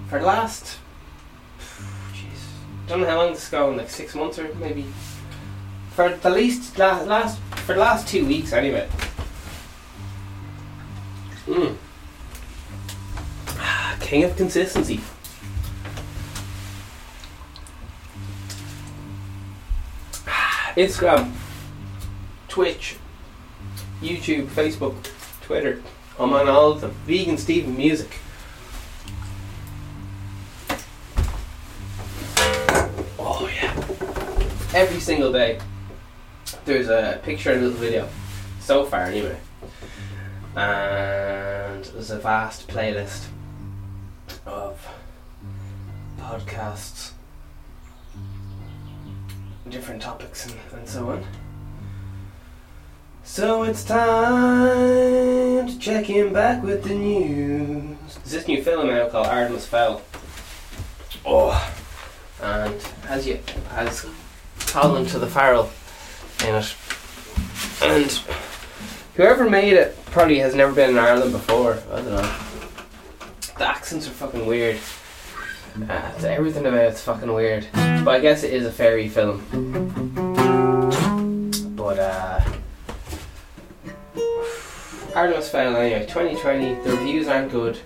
For 0.09 0.19
the 0.19 0.27
last. 0.27 0.79
Jeez. 2.13 2.89
Don't 2.89 3.03
know 3.03 3.07
how 3.07 3.19
long 3.19 3.35
this 3.35 3.45
is 3.45 3.51
going, 3.51 3.77
like 3.77 3.89
six 3.89 4.17
months 4.17 4.37
or 4.37 4.53
maybe. 4.55 4.85
For 5.93 6.09
the 6.09 6.31
least. 6.31 6.77
Last, 6.77 7.39
for 7.65 7.75
the 7.75 7.79
last 7.79 8.09
two 8.09 8.27
weeks 8.27 8.53
anyway. 8.53 8.89
Mm. 11.47 11.77
King 14.01 14.25
of 14.25 14.35
consistency. 14.37 14.97
Instagram, 20.77 21.33
Twitch, 22.49 22.97
YouTube, 24.03 24.47
Facebook, 24.47 24.97
Twitter. 25.43 25.81
I'm 26.21 26.33
on 26.33 26.49
all 26.49 26.73
of 26.73 26.81
them. 26.81 26.91
Vegan 27.07 27.39
Steven 27.39 27.77
Music. 27.77 28.11
Oh 33.21 33.49
yeah. 33.55 33.73
Every 34.75 34.99
single 34.99 35.31
day, 35.31 35.61
there's 36.65 36.89
a 36.89 37.21
picture 37.23 37.53
and 37.53 37.61
a 37.61 37.65
little 37.67 37.79
video. 37.81 38.09
So 38.61 38.85
far, 38.85 39.05
anyway. 39.05 39.39
And 40.57 41.85
there's 41.85 42.11
a 42.11 42.19
vast 42.19 42.67
playlist 42.67 43.29
of 44.45 44.85
podcasts, 46.19 47.13
different 49.69 50.03
topics, 50.03 50.47
and, 50.47 50.57
and 50.73 50.89
so 50.89 51.11
on. 51.11 51.25
So 53.29 53.63
it's 53.63 53.85
time 53.85 55.67
to 55.69 55.79
check 55.79 56.09
in 56.11 56.33
back 56.33 56.63
with 56.63 56.83
the 56.83 56.95
news. 56.95 57.97
There's 58.15 58.33
this 58.33 58.49
new 58.49 58.63
film 58.65 58.89
out 58.89 59.13
called 59.13 59.27
Artemis 59.27 59.67
Fowl. 59.67 60.03
Oh, 61.25 61.73
and 62.43 62.83
has 63.07 63.29
you 63.29 63.39
has 63.69 64.07
Colin 64.61 65.07
to 65.07 65.19
the 65.21 65.27
Farrell 65.27 65.71
in 66.47 66.55
it, 66.55 66.75
and 67.83 68.11
whoever 69.15 69.49
made 69.49 69.75
it 69.75 69.97
probably 70.07 70.39
has 70.39 70.55
never 70.55 70.73
been 70.73 70.91
in 70.91 70.99
Ireland 70.99 71.31
before. 71.31 71.79
I 71.93 71.97
don't 71.97 72.07
know. 72.07 72.37
The 73.59 73.69
accents 73.69 74.09
are 74.09 74.13
fucking 74.13 74.47
weird. 74.47 74.81
Uh, 75.89 76.13
everything 76.25 76.65
about 76.67 76.81
it's 76.81 77.03
fucking 77.03 77.33
weird. 77.33 77.69
But 77.73 78.09
I 78.09 78.21
guess 78.21 78.43
it 78.43 78.55
is 78.55 78.65
a 78.65 78.73
fairy 78.73 79.09
film. 79.09 79.45
But 81.77 81.99
uh. 81.99 82.48
Artemis 85.19 85.51
Fowl 85.51 85.75
anyway, 85.75 86.07
2020, 86.07 86.75
the 86.75 86.97
reviews 86.97 87.27
aren't 87.27 87.51
good. 87.51 87.77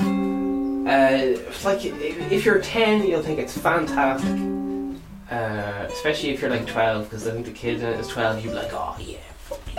Uh, 0.00 1.36
it's 1.46 1.62
like, 1.62 1.84
if 1.84 2.46
you're 2.46 2.62
10, 2.62 3.06
you'll 3.06 3.20
think 3.20 3.38
it's 3.38 3.58
fantastic. 3.58 4.40
Uh, 5.30 5.86
especially 5.92 6.30
if 6.30 6.40
you're 6.40 6.48
like 6.48 6.66
12, 6.66 7.04
because 7.04 7.28
I 7.28 7.32
think 7.32 7.44
the 7.44 7.52
kid 7.52 7.80
in 7.80 7.84
it 7.90 8.00
is 8.00 8.08
12, 8.08 8.42
you'd 8.42 8.52
be 8.52 8.56
like, 8.56 8.70
oh 8.72 8.96
yeah, 8.98 9.18
fucking. 9.36 9.74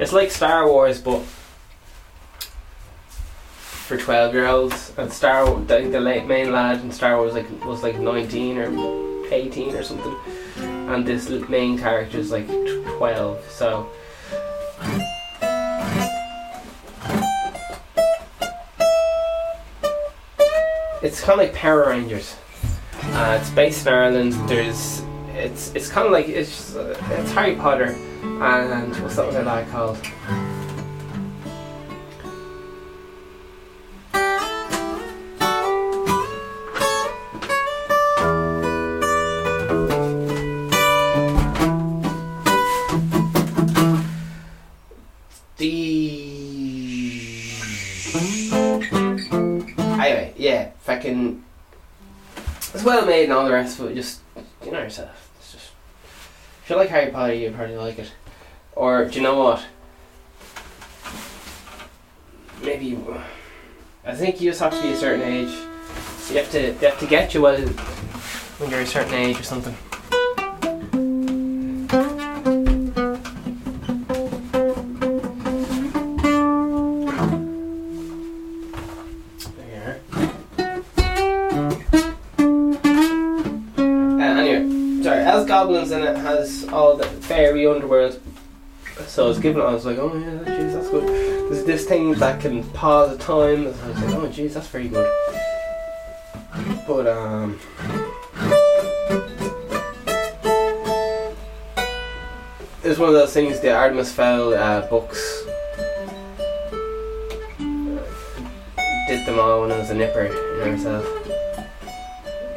It's 0.00 0.12
like 0.12 0.32
Star 0.32 0.66
Wars, 0.66 1.00
but 1.00 1.22
for 3.60 3.96
12 3.96 4.34
year 4.34 4.48
olds. 4.48 4.92
And 4.96 5.12
Star 5.12 5.48
Wars, 5.48 5.68
the, 5.68 5.82
the 5.82 6.00
late 6.00 6.26
main 6.26 6.50
lad 6.50 6.80
in 6.80 6.90
Star 6.90 7.18
Wars 7.18 7.34
like, 7.34 7.64
was 7.64 7.84
like 7.84 8.00
19 8.00 8.58
or 8.58 9.32
18 9.32 9.76
or 9.76 9.84
something. 9.84 10.16
And 10.56 11.06
this 11.06 11.28
main 11.48 11.78
character 11.78 12.18
is 12.18 12.32
like 12.32 12.48
12, 12.48 13.48
so. 13.48 13.88
It's 21.02 21.20
kind 21.20 21.40
of 21.40 21.46
like 21.46 21.54
Power 21.54 21.88
Rangers. 21.88 22.36
Uh, 23.02 23.38
it's 23.40 23.50
based 23.50 23.86
in 23.86 23.92
Ireland. 23.92 24.34
There's, 24.48 25.02
it's 25.34 25.74
it's 25.74 25.88
kind 25.88 26.06
of 26.06 26.12
like 26.12 26.28
it's 26.28 26.76
uh, 26.76 26.96
it's 27.10 27.32
Harry 27.32 27.56
Potter, 27.56 27.96
and 28.22 28.94
what's 29.02 29.16
that 29.16 29.26
other 29.26 29.42
lad 29.42 29.68
called? 29.70 29.98
And 53.20 53.32
all 53.32 53.44
the 53.44 53.52
rest 53.52 53.78
of 53.78 53.90
it. 53.90 53.94
Just 53.94 54.20
you 54.64 54.72
know 54.72 54.80
yourself. 54.80 55.30
It's 55.38 55.52
just 55.52 55.70
if 56.64 56.70
you 56.70 56.76
like 56.76 56.88
Harry 56.88 57.10
Potter, 57.10 57.34
you 57.34 57.50
probably 57.50 57.76
like 57.76 57.98
it. 57.98 58.12
Or 58.74 59.04
do 59.04 59.16
you 59.16 59.22
know 59.22 59.38
what? 59.38 59.64
Maybe 62.62 62.98
I 64.04 64.14
think 64.14 64.40
you 64.40 64.50
just 64.50 64.60
have 64.60 64.74
to 64.74 64.82
be 64.82 64.90
a 64.90 64.96
certain 64.96 65.22
age. 65.22 65.54
You 66.30 66.38
have 66.38 66.50
to 66.52 66.72
they 66.72 66.86
have 66.88 66.98
to 67.00 67.06
get 67.06 67.34
you 67.34 67.42
while 67.42 67.58
when 67.58 68.70
you're 68.70 68.80
a 68.80 68.86
certain 68.86 69.14
age 69.14 69.38
or 69.38 69.44
something. 69.44 69.76
All 87.46 87.54
the 87.54 87.66
underworld. 87.70 88.20
So 89.06 89.24
I 89.24 89.28
was 89.28 89.38
given 89.38 89.62
it, 89.62 89.64
I 89.64 89.72
was 89.72 89.86
like, 89.86 89.98
oh 89.98 90.16
yeah, 90.16 90.44
jeez, 90.44 90.74
that's 90.74 90.90
good. 90.90 91.06
There's 91.50 91.64
this 91.64 91.86
thing 91.86 92.12
that 92.14 92.40
can 92.40 92.62
pause 92.70 93.16
the 93.16 93.22
time. 93.22 93.66
I 93.66 93.88
was 93.88 94.02
like, 94.02 94.14
oh 94.14 94.28
jeez, 94.28 94.54
that's 94.54 94.68
very 94.68 94.88
good. 94.88 95.10
But 96.86 97.06
um. 97.06 97.58
It's 102.84 102.98
one 102.98 103.08
of 103.08 103.14
those 103.14 103.32
things, 103.32 103.60
the 103.60 103.72
Artemis 103.72 104.12
Fowl 104.12 104.54
uh, 104.54 104.80
books. 104.88 105.44
Did 109.06 109.24
them 109.24 109.38
all 109.38 109.62
when 109.62 109.72
I 109.72 109.78
was 109.78 109.90
a 109.90 109.94
nipper, 109.94 110.24
you 110.24 110.58
know 110.58 110.64
yourself. 110.66 111.06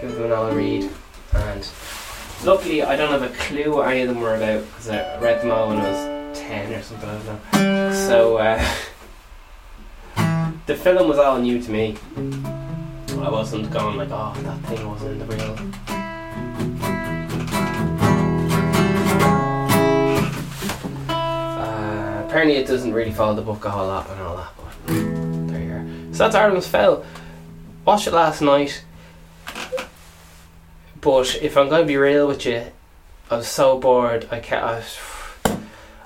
Give 0.01 0.15
them 0.15 0.31
all 0.31 0.47
a 0.47 0.55
read. 0.55 0.89
And 1.33 1.63
luckily, 2.45 2.83
I 2.83 2.95
don't 2.95 3.09
have 3.09 3.23
a 3.23 3.33
clue 3.35 3.75
what 3.75 3.87
any 3.89 4.01
of 4.01 4.09
them 4.09 4.21
were 4.21 4.35
about 4.35 4.63
because 4.67 4.89
I 4.89 5.19
read 5.19 5.41
them 5.41 5.51
all 5.51 5.69
when 5.69 5.79
I 5.79 5.89
was 5.89 6.39
10 6.39 6.73
or 6.73 6.81
something, 6.83 7.09
I 7.09 7.17
don't 7.17 7.53
know. 7.53 7.93
So, 8.07 8.37
uh, 8.37 8.63
the 10.67 10.75
film 10.75 11.09
was 11.09 11.17
all 11.17 11.39
new 11.39 11.59
to 11.61 11.71
me. 11.71 11.97
I 12.27 13.29
wasn't 13.29 13.71
going 13.71 13.97
like, 13.97 14.09
oh, 14.11 14.33
that 14.43 14.59
thing 14.65 14.87
wasn't 14.87 15.13
in 15.13 15.19
the 15.19 15.25
real. 15.25 15.57
Uh, 21.09 22.23
apparently, 22.27 22.57
it 22.57 22.67
doesn't 22.67 22.93
really 22.93 23.11
follow 23.11 23.33
the 23.33 23.41
book 23.41 23.65
a 23.65 23.71
whole 23.71 23.87
lot 23.87 24.07
and 24.09 24.21
all 24.21 24.37
that, 24.37 24.51
but 24.57 24.87
there 25.47 25.63
you 25.63 25.71
are. 25.71 26.13
So 26.13 26.19
that's 26.19 26.35
Artemis 26.35 26.67
Fowl. 26.67 27.03
Watched 27.85 28.07
it 28.07 28.13
last 28.13 28.41
night, 28.41 28.84
but 31.05 31.37
if 31.39 31.55
I'm 31.55 31.69
going 31.69 31.83
to 31.83 31.87
be 31.87 31.97
real 31.97 32.27
with 32.27 32.47
you, 32.47 32.63
I 33.29 33.37
was 33.37 33.47
so 33.47 33.79
bored. 33.79 34.27
I 34.31 34.39
can't. 34.39 34.65
I, 34.65 34.83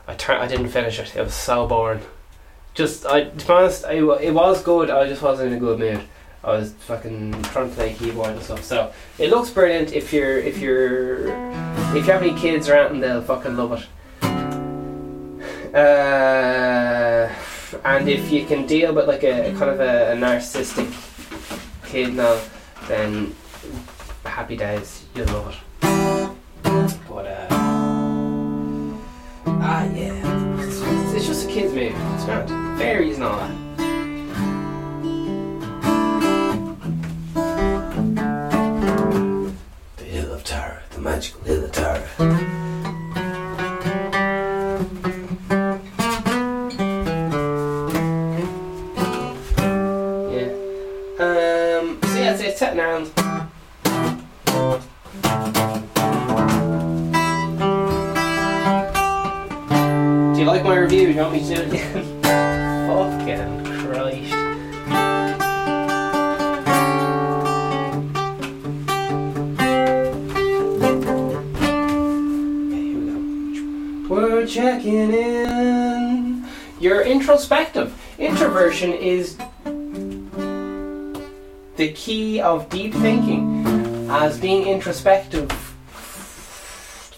I 0.10 0.16
turned. 0.16 0.44
I 0.44 0.48
didn't 0.48 0.68
finish 0.68 1.00
it. 1.00 1.16
It 1.16 1.22
was 1.22 1.34
so 1.34 1.66
boring. 1.66 2.02
Just, 2.74 3.06
I 3.06 3.24
to 3.24 3.48
be 3.48 3.54
honest, 3.54 3.86
I, 3.86 3.94
it 3.94 4.34
was 4.34 4.62
good. 4.62 4.90
I 4.90 5.08
just 5.08 5.22
wasn't 5.22 5.54
in 5.54 5.58
a 5.58 5.60
good 5.60 5.80
mood. 5.80 6.02
I 6.44 6.52
was 6.52 6.74
fucking 6.74 7.32
trying 7.44 7.70
to 7.70 7.76
play 7.76 7.94
keyboard 7.94 8.32
and 8.32 8.42
stuff. 8.44 8.62
So 8.66 8.92
it 9.18 9.30
looks 9.30 9.50
brilliant. 9.50 9.94
If 9.94 10.12
you're, 10.12 10.38
if 10.38 10.58
you're, 10.58 11.30
if 11.30 11.96
you 11.96 12.02
have 12.12 12.22
any 12.22 12.38
kids 12.38 12.68
around, 12.68 13.00
they'll 13.00 13.22
fucking 13.22 13.56
love 13.56 13.72
it. 13.82 13.88
Uh, 15.74 17.34
and 17.86 18.10
if 18.10 18.34
you 18.34 18.46
can 18.46 18.66
deal 18.66 18.94
with 18.94 19.08
like 19.08 19.24
a, 19.24 19.52
a 19.52 19.58
kind 19.58 19.72
of 19.72 19.80
a, 19.80 20.12
a 20.12 20.16
narcissistic 20.16 20.92
kid 21.86 22.16
now, 22.16 22.38
then 22.90 23.34
happy 24.26 24.56
days, 24.58 25.06
you'll 25.16 25.28
love 25.28 25.54
it. 25.54 25.58
But 27.08 27.26
uh, 27.26 27.48
ah 29.48 29.84
yeah, 29.94 30.64
it's, 30.64 30.82
it's 31.14 31.26
just 31.26 31.48
a 31.48 31.52
kids 31.52 31.74
movie. 31.74 31.96
It's 31.96 32.26
grand. 32.26 32.50
Fairies 32.78 33.16
and 33.16 33.24
all 33.24 33.38
that. 33.38 33.52
The 39.98 40.04
Hill 40.04 40.32
of 40.34 40.44
Tara, 40.44 40.82
the 40.92 41.00
magical 41.00 41.42
Hill 41.44 41.64
of 41.64 41.72
Tara. 41.72 42.69
My 61.20 61.26
review? 61.26 61.26
Do 61.26 61.26
you 61.26 61.26
want 61.26 61.34
me 61.34 61.40
to 61.40 61.56
do 61.56 61.62
it 61.62 61.68
again? 61.68 62.04
Fucking 62.88 63.52
Christ. 63.80 64.34
We're 74.10 74.46
checking 74.48 75.14
in. 75.14 76.48
You're 76.80 77.02
introspective. 77.02 77.94
Introversion 78.18 78.94
is 78.94 79.38
the 81.76 81.92
key 81.94 82.40
of 82.40 82.70
deep 82.70 82.94
thinking, 82.94 83.66
as 84.10 84.40
being 84.40 84.68
introspective, 84.68 85.52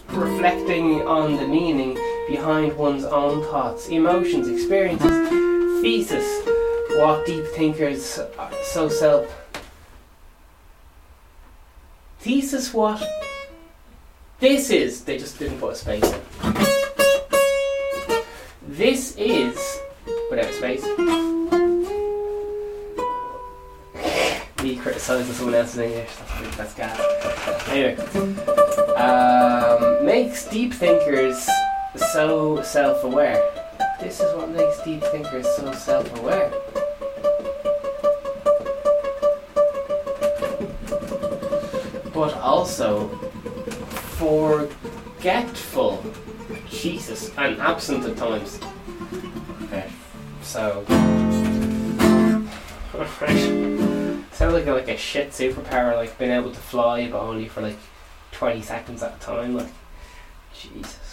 reflecting 0.09 1.01
on 1.07 1.37
the 1.37 1.47
meaning 1.47 1.97
behind 2.32 2.76
one's 2.78 3.04
own 3.04 3.44
thoughts, 3.44 3.89
emotions, 3.89 4.48
experiences, 4.48 5.30
thesis, 5.82 6.48
what 6.98 7.26
deep 7.26 7.46
thinkers 7.48 8.22
so 8.63 8.88
self. 8.88 9.28
Thesis 12.20 12.74
what? 12.74 13.04
This 14.39 14.70
is, 14.70 15.04
they 15.04 15.17
just 15.17 15.38
didn't 15.39 15.60
put 15.60 15.74
a 15.74 15.76
space 15.76 16.04
in. 16.04 16.22
This 18.65 19.13
is, 19.17 19.82
without 20.30 20.54
space, 20.54 20.84
me 24.63 24.78
criticising 24.78 25.34
someone 25.34 25.56
else's 25.56 25.80
English, 25.80 26.15
that's, 26.15 26.56
that's 26.56 26.74
gas. 26.76 26.98
Anyway, 27.67 27.98
um, 28.96 30.06
makes 30.06 30.48
deep 30.48 30.74
thinkers 30.74 31.50
so 31.95 32.62
self-aware. 32.62 33.41
This 33.99 34.19
is 34.19 34.36
what 34.36 34.49
makes 34.49 34.82
deep 34.84 35.04
thinkers 35.04 35.47
so 35.56 35.71
self-aware. 35.71 36.51
But 42.13 42.34
also 42.38 43.08
forgetful. 44.17 46.04
Jesus, 46.69 47.32
and 47.38 47.60
absent 47.60 48.06
at 48.06 48.17
times. 48.17 48.60
Okay, 49.63 49.89
so. 50.41 50.86
Sounds 54.32 54.54
like 54.54 54.65
a, 54.65 54.71
like 54.71 54.88
a 54.88 54.97
shit 54.97 55.30
superpower, 55.30 55.95
like 55.95 56.17
being 56.17 56.32
able 56.32 56.51
to 56.51 56.60
fly, 56.60 57.10
but 57.10 57.21
only 57.21 57.47
for 57.47 57.62
like 57.62 57.77
20 58.32 58.62
seconds 58.62 59.04
at 59.04 59.15
a 59.15 59.19
time. 59.19 59.56
Like, 59.56 59.69
Jesus. 60.54 61.11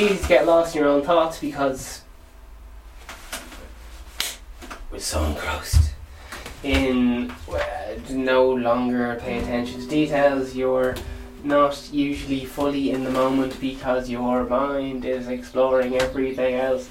Easy 0.00 0.16
to 0.16 0.28
get 0.28 0.46
lost 0.46 0.74
in 0.74 0.80
your 0.80 0.90
own 0.90 1.02
thoughts 1.02 1.38
because 1.38 2.02
we're 4.90 4.98
so 4.98 5.22
engrossed 5.24 5.92
in 6.62 7.30
uh, 7.52 7.58
no 8.08 8.50
longer 8.50 9.18
pay 9.20 9.38
attention 9.38 9.80
to 9.80 9.86
details. 9.86 10.54
You're 10.54 10.94
not 11.44 11.90
usually 11.92 12.44
fully 12.46 12.92
in 12.92 13.04
the 13.04 13.10
moment 13.10 13.60
because 13.60 14.08
your 14.08 14.44
mind 14.44 15.04
is 15.04 15.28
exploring 15.28 15.96
everything 15.96 16.54
else. 16.54 16.88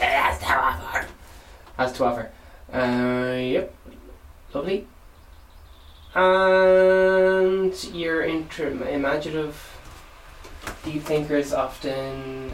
Has 0.00 0.38
to 0.40 0.46
offer. 0.46 1.06
Has 1.76 1.92
to 1.92 2.04
offer. 2.04 2.30
Uh, 2.72 3.36
yep. 3.38 3.74
Lovely. 4.52 4.86
And 6.14 7.84
you're 7.94 8.22
inter- 8.22 8.68
imaginative. 8.88 9.71
Deep 10.84 11.02
thinkers 11.02 11.52
often 11.52 12.52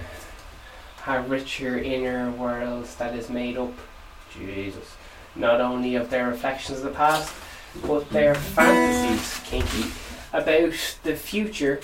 have 1.03 1.31
richer 1.31 1.79
inner 1.79 2.31
worlds 2.31 2.95
that 2.97 3.15
is 3.15 3.31
made 3.31 3.57
up, 3.57 3.73
Jesus, 4.31 4.97
not 5.35 5.61
only 5.61 5.95
of 5.95 6.11
their 6.11 6.29
reflections 6.29 6.79
of 6.79 6.85
the 6.85 6.91
past, 6.91 7.33
but 7.87 8.09
their 8.11 8.35
fantasies, 8.35 9.41
kinky, 9.45 9.91
about 10.33 10.75
the 11.03 11.15
future, 11.17 11.81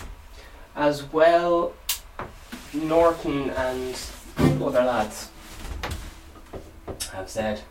as 0.76 1.12
well. 1.12 1.72
Norton 2.72 3.50
and 3.50 3.96
other 4.60 4.82
lads 4.82 5.30
have 7.12 7.30
said. 7.30 7.62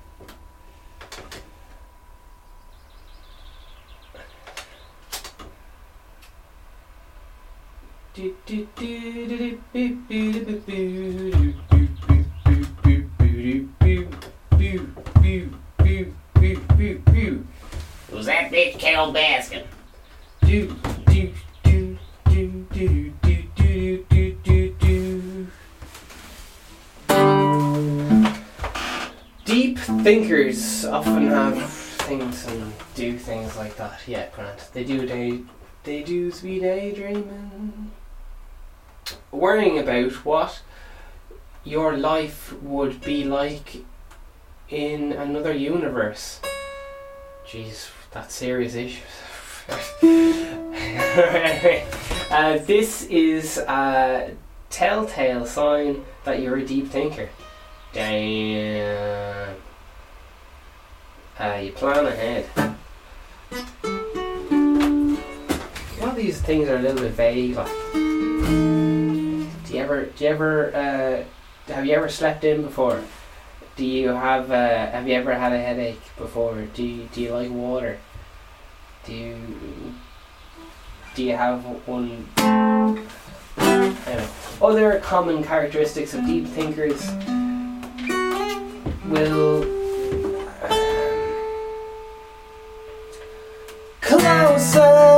Was 18.11 18.27
that 18.27 18.51
bitch 18.51 18.77
Carole 18.77 19.11
Baskin? 19.11 19.65
Do, 20.45 20.79
do, 21.07 21.33
do, 21.63 21.97
do, 22.25 22.67
do, 22.71 23.13
do, 23.23 23.43
do, 23.55 24.05
do, 24.09 24.37
do, 24.43 24.75
do. 24.79 25.47
Deep 29.43 29.79
thinkers 29.79 30.85
often 30.85 31.27
have 31.29 31.63
things 31.63 32.45
and 32.45 32.73
do 32.93 33.17
things 33.17 33.57
like 33.57 33.75
that. 33.77 34.01
Yeah, 34.05 34.27
Grant. 34.35 34.69
They 34.71 34.83
do 34.83 35.07
day, 35.07 35.39
they 35.83 36.03
do 36.03 36.31
sweet 36.31 36.61
daydreaming. 36.61 37.91
Worrying 39.33 39.79
about 39.79 40.11
what 40.23 40.61
your 41.63 41.97
life 41.97 42.53
would 42.61 43.01
be 43.01 43.23
like 43.23 43.83
in 44.69 45.11
another 45.11 45.51
universe. 45.51 46.39
Jeez, 47.43 47.89
that's 48.11 48.35
serious 48.35 48.75
issues. 48.75 49.01
uh, 52.31 52.57
this 52.59 53.07
is 53.09 53.57
a 53.57 54.35
telltale 54.69 55.47
sign 55.47 56.05
that 56.25 56.39
you're 56.39 56.57
a 56.57 56.65
deep 56.65 56.89
thinker. 56.89 57.29
Damn. 57.91 59.55
Uh, 61.39 61.59
you 61.63 61.71
plan 61.71 62.05
ahead. 62.05 62.45
A 62.55 62.75
lot 65.99 66.09
of 66.09 66.15
these 66.15 66.39
things 66.39 66.69
are 66.69 66.75
a 66.75 66.81
little 66.81 67.01
bit 67.01 67.13
vague. 67.13 67.55
Like, 67.55 68.92
do 69.73 69.79
you 69.79 69.83
ever, 69.85 70.05
do 70.05 70.23
you 70.23 70.29
ever, 70.29 70.75
uh, 70.75 71.73
have 71.73 71.83
you 71.83 71.95
ever 71.95 72.07
slept 72.07 72.43
in 72.43 72.61
before? 72.61 73.01
Do 73.75 73.83
you 73.83 74.09
have, 74.09 74.51
uh, 74.51 74.91
have 74.91 75.07
you 75.07 75.15
ever 75.15 75.33
had 75.33 75.51
a 75.51 75.57
headache 75.57 75.99
before? 76.15 76.61
Do 76.75 76.83
you, 76.83 77.09
do 77.11 77.21
you 77.21 77.31
like 77.33 77.49
water? 77.49 77.97
Do 79.03 79.13
you, 79.13 79.35
do 81.15 81.23
you 81.23 81.35
have 81.35 81.63
one? 81.87 82.27
Anyway, 83.57 84.27
other 84.61 84.99
common 84.99 85.43
characteristics 85.43 86.13
of 86.13 86.23
deep 86.27 86.45
thinkers 86.45 87.09
will 89.07 89.63
closer 94.01 95.12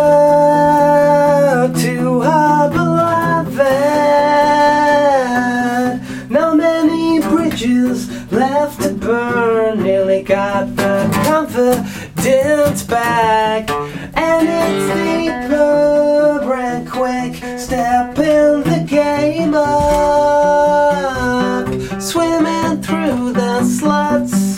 got 10.26 10.76
the 10.76 11.08
confidence 11.24 12.82
back, 12.84 13.70
and 13.70 14.48
it's 14.50 14.88
deeper 14.96 16.54
and 16.54 16.90
quick. 16.90 17.36
Step 17.60 18.18
in 18.18 18.64
the 18.64 18.84
game 18.88 19.54
up, 19.54 19.68
swimming 22.02 22.82
through 22.82 23.34
the 23.34 23.62
sluts 23.62 24.58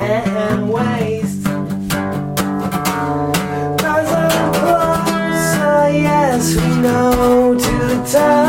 and 0.00 0.68
waste. 0.72 1.44
Cause 3.78 4.12
I'm 4.12 4.52
closer, 4.54 5.62
uh, 5.62 5.88
yes, 5.92 6.56
we 6.56 6.68
know 6.82 7.54
to 7.54 7.72
the 7.86 8.02
time 8.12 8.45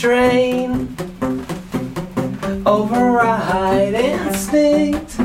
strain. 0.00 0.88
Override 2.64 3.92
instinct. 3.92 5.18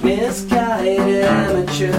Misguided 0.00 1.24
amateur. 1.24 1.90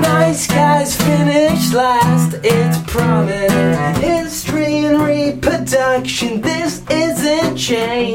Nice 0.00 0.48
guys 0.48 0.96
finish 0.96 1.72
last, 1.72 2.40
it's 2.42 2.78
prominent. 2.92 3.98
History 3.98 4.78
and 4.78 5.00
reproduction, 5.00 6.40
this 6.40 6.82
isn't 6.90 7.56
change. 7.56 8.07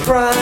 Infamous 0.00 0.39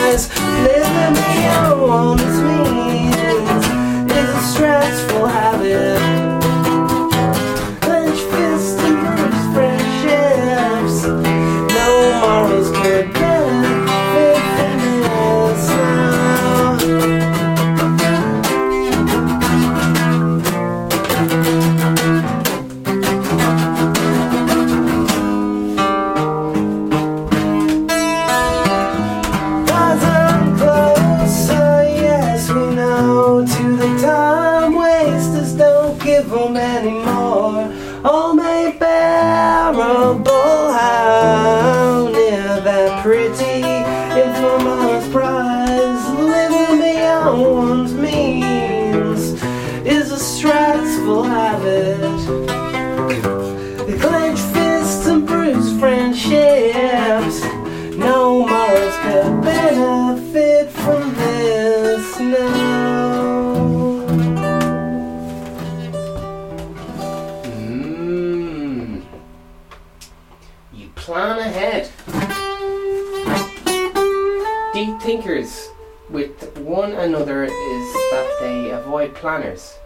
planners. 79.19 79.77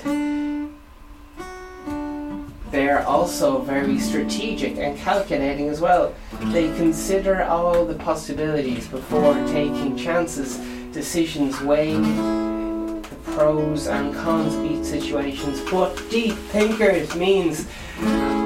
they're 2.73 3.05
also 3.05 3.61
very 3.61 3.99
strategic 3.99 4.77
and 4.77 4.97
calculating 4.97 5.69
as 5.69 5.79
well. 5.79 6.11
They 6.45 6.75
consider 6.75 7.43
all 7.43 7.85
the 7.85 7.93
possibilities 7.93 8.87
before 8.87 9.35
taking 9.45 9.95
chances, 9.95 10.57
decisions 10.91 11.61
weigh 11.61 11.93
the 11.93 13.19
pros 13.25 13.85
and 13.85 14.11
cons 14.15 14.55
of 14.55 14.65
each 14.65 14.85
situations. 14.85 15.61
But 15.69 15.95
deep 16.09 16.33
thinkers 16.33 17.15
means 17.15 17.67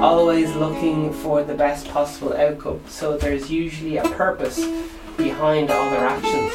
always 0.02 0.54
looking 0.54 1.10
for 1.10 1.42
the 1.42 1.54
best 1.54 1.88
possible 1.88 2.36
outcome. 2.36 2.82
So 2.86 3.16
there's 3.16 3.50
usually 3.50 3.96
a 3.96 4.04
purpose 4.10 4.62
behind 5.16 5.70
all 5.70 5.88
their 5.88 6.06
actions. 6.06 6.52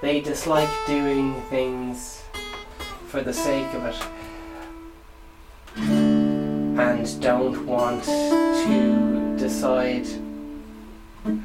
They 0.00 0.20
dislike 0.20 0.70
doing 0.86 1.42
things 1.50 2.22
for 3.08 3.20
the 3.20 3.32
sake 3.32 3.74
of 3.74 3.84
it 3.86 4.19
and 6.78 7.20
don't 7.20 7.66
want 7.66 8.04
to 8.04 9.36
decide 9.38 10.06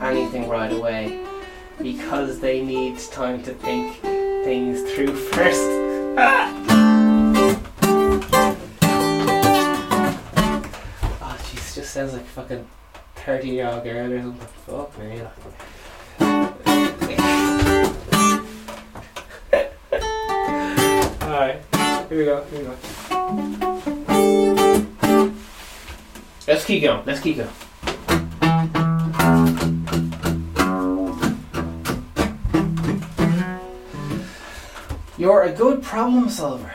anything 0.02 0.48
right 0.48 0.72
away 0.72 1.20
because 1.82 2.40
they 2.40 2.64
need 2.64 2.98
time 3.12 3.42
to 3.44 3.54
think 3.54 4.00
things 4.02 4.82
through 4.94 5.14
first. 5.32 5.62
Ah! 6.18 6.54
oh, 11.22 11.38
jeez, 11.44 11.76
just 11.76 11.94
sounds 11.94 12.14
like 12.14 12.26
fucking 12.26 12.66
30 13.16 13.50
year 13.50 13.68
old 13.68 13.84
girl 13.84 14.14
or 14.14 14.22
something. 14.22 14.48
Fuck 14.66 14.98
me. 15.00 15.22
Alright, 21.24 21.60
here 22.10 22.18
we 22.18 22.26
go, 22.26 22.44
here 22.46 22.60
we 22.60 22.66
go. 22.66 22.76
Let's 26.48 26.64
keep 26.64 26.84
going. 26.84 27.04
Let's 27.06 27.22
keep 27.22 27.38
going. 27.38 27.50
You're 35.18 35.42
a 35.44 35.52
good 35.52 35.82
problem 35.82 36.30
solver. 36.30 36.72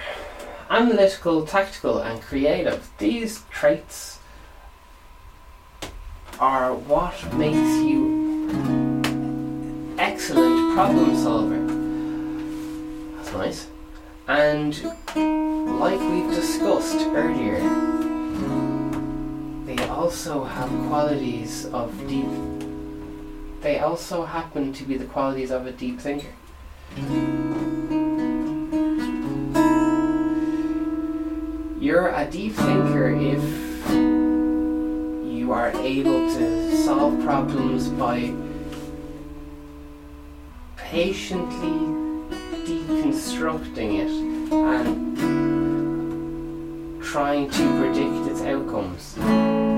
Analytical, 0.69 1.47
tactical, 1.47 2.01
and 2.01 2.21
creative. 2.21 2.91
These 2.99 3.43
traits 3.51 4.19
are 6.41 6.75
what 6.75 7.15
makes 7.35 7.57
you 7.57 9.05
excellent 9.99 10.75
problem 10.75 11.17
solver. 11.17 11.61
That's 13.17 13.33
nice. 13.35 13.67
And 14.27 14.83
like 15.81 16.01
we've 16.01 16.35
discussed 16.35 17.07
earlier, 17.09 18.00
also 20.01 20.45
have 20.45 20.71
qualities 20.89 21.67
of 21.75 21.93
deep. 22.09 22.25
They 23.61 23.81
also 23.81 24.25
happen 24.25 24.73
to 24.73 24.85
be 24.85 24.97
the 24.97 25.05
qualities 25.05 25.51
of 25.51 25.67
a 25.67 25.73
deep 25.73 26.01
thinker. 26.01 26.33
You're 31.79 32.09
a 32.09 32.27
deep 32.31 32.55
thinker 32.55 33.11
if 33.11 33.45
you 35.31 35.53
are 35.53 35.71
able 35.73 36.35
to 36.35 36.77
solve 36.79 37.21
problems 37.23 37.89
by 37.89 38.33
patiently 40.79 41.79
deconstructing 42.65 44.01
it 44.01 44.11
and 44.51 45.19
trying 47.03 47.51
to 47.51 47.79
predict 47.79 48.31
its 48.33 48.41
outcomes. 48.41 49.70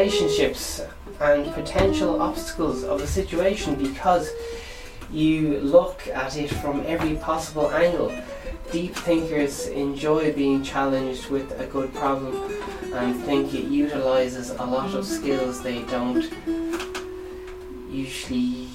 Relationships, 0.00 0.80
and 1.20 1.52
potential 1.52 2.20
obstacles 2.22 2.84
of 2.84 3.00
a 3.00 3.06
situation 3.06 3.74
because 3.74 4.30
you 5.12 5.58
look 5.60 6.06
at 6.08 6.36
it 6.36 6.48
from 6.48 6.84
every 6.86 7.16
possible 7.16 7.70
angle. 7.70 8.12
Deep 8.70 8.94
thinkers 8.94 9.66
enjoy 9.66 10.32
being 10.32 10.62
challenged 10.62 11.28
with 11.28 11.58
a 11.60 11.66
good 11.66 11.92
problem 11.94 12.34
and 12.94 13.16
think 13.24 13.52
it 13.52 13.64
utilizes 13.64 14.50
a 14.50 14.64
lot 14.64 14.94
of 14.94 15.04
skills 15.04 15.62
they 15.62 15.82
don't 15.84 16.32
usually 17.90 18.68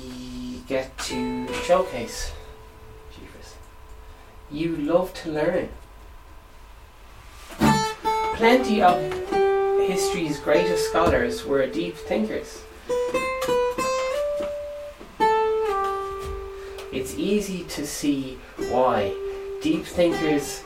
get 0.67 0.97
to 0.97 1.47
showcase. 1.63 2.33
Jeepers. 3.11 3.55
You 4.51 4.75
love 4.75 5.13
to 5.13 5.31
learn. 5.31 5.69
Plenty 8.35 8.81
of 8.81 8.99
history's 9.87 10.39
greatest 10.39 10.89
scholars 10.89 11.45
were 11.45 11.65
deep 11.67 11.95
thinkers. 11.95 12.63
It's 16.95 17.13
easy 17.15 17.65
to 17.65 17.85
see 17.85 18.39
why. 18.69 19.13
Deep 19.61 19.83
thinkers 19.83 20.61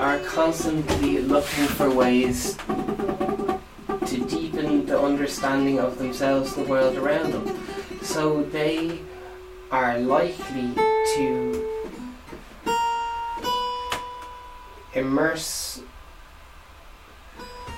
are 0.00 0.18
constantly 0.26 1.20
looking 1.20 1.68
for 1.68 1.88
ways 1.94 2.56
to 2.66 4.26
deepen 4.26 4.84
the 4.84 4.98
understanding 5.00 5.78
of 5.78 5.96
themselves 5.96 6.56
and 6.56 6.66
the 6.66 6.68
world 6.68 6.96
around 6.96 7.32
them. 7.32 7.66
So 8.02 8.42
they 8.42 8.98
are 9.70 9.96
likely 10.00 10.74
to 10.74 11.70
immerse 14.94 15.82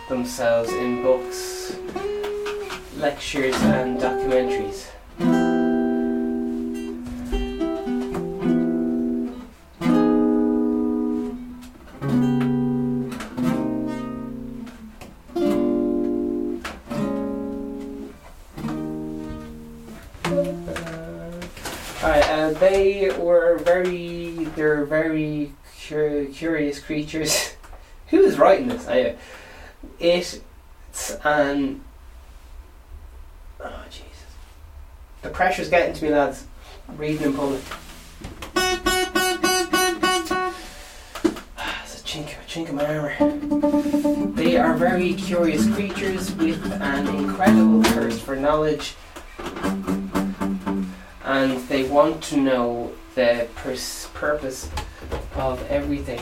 themselves 0.08 0.72
in 0.72 1.02
books, 1.02 1.76
lectures, 2.96 3.54
and 3.56 4.00
documentaries. 4.00 4.86
Very, 23.82 24.44
they're 24.56 24.84
very 24.84 25.52
cur- 25.86 26.26
curious 26.26 26.80
creatures. 26.80 27.54
Who 28.08 28.20
is 28.20 28.38
writing 28.38 28.68
this? 28.68 28.88
I, 28.88 29.16
it's 29.98 30.40
an. 31.24 31.82
Oh, 33.60 33.84
Jesus. 33.90 34.06
The 35.22 35.30
pressure's 35.30 35.68
getting 35.68 35.94
to 35.94 36.04
me, 36.04 36.10
lads. 36.10 36.46
Reading 36.96 37.22
in 37.26 37.34
public. 37.34 37.60
Chink, 42.46 42.72
my 42.72 42.86
armour. 42.86 44.32
They 44.32 44.56
are 44.56 44.74
very 44.74 45.12
curious 45.14 45.68
creatures 45.74 46.32
with 46.36 46.64
an 46.80 47.08
incredible 47.08 47.82
thirst 47.82 48.22
for 48.22 48.36
knowledge, 48.36 48.94
and 51.24 51.58
they 51.68 51.82
want 51.84 52.22
to 52.24 52.36
know 52.38 52.92
the 53.16 53.48
purpose 53.54 54.70
of 55.36 55.66
everything. 55.70 56.20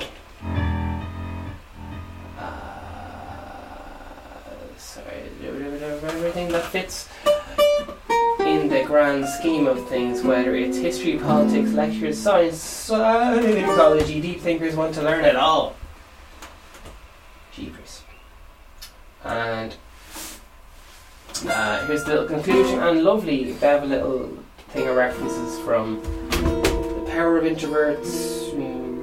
Uh, 2.39 2.51
sorry, 4.79 5.25
everything 5.43 6.49
that 6.53 6.65
fits 6.67 7.09
in 8.39 8.69
the 8.69 8.85
grand 8.87 9.27
scheme 9.27 9.67
of 9.67 9.89
things, 9.89 10.23
whether 10.23 10.55
it's 10.55 10.79
history, 10.79 11.19
politics, 11.19 11.73
lectures, 11.73 12.17
science, 12.17 12.61
psychology, 12.61 14.21
deep 14.21 14.41
thinkers 14.41 14.77
want 14.77 14.95
to 14.95 15.03
learn 15.03 15.25
it 15.25 15.35
all. 15.35 15.75
Jeepers. 17.53 18.03
And 19.25 19.75
uh, 21.49 21.87
here's 21.87 22.05
the 22.05 22.11
little 22.11 22.29
conclusion 22.29 22.79
and 22.79 23.03
lovely, 23.03 23.53
they 23.53 23.67
have 23.67 23.83
a 23.83 23.87
little 23.87 24.39
thing 24.69 24.87
of 24.87 24.95
references 24.95 25.59
from 25.61 26.01
Power 27.15 27.39
of 27.39 27.45
Introverts, 27.45 28.51
mm-hmm. 28.51 28.97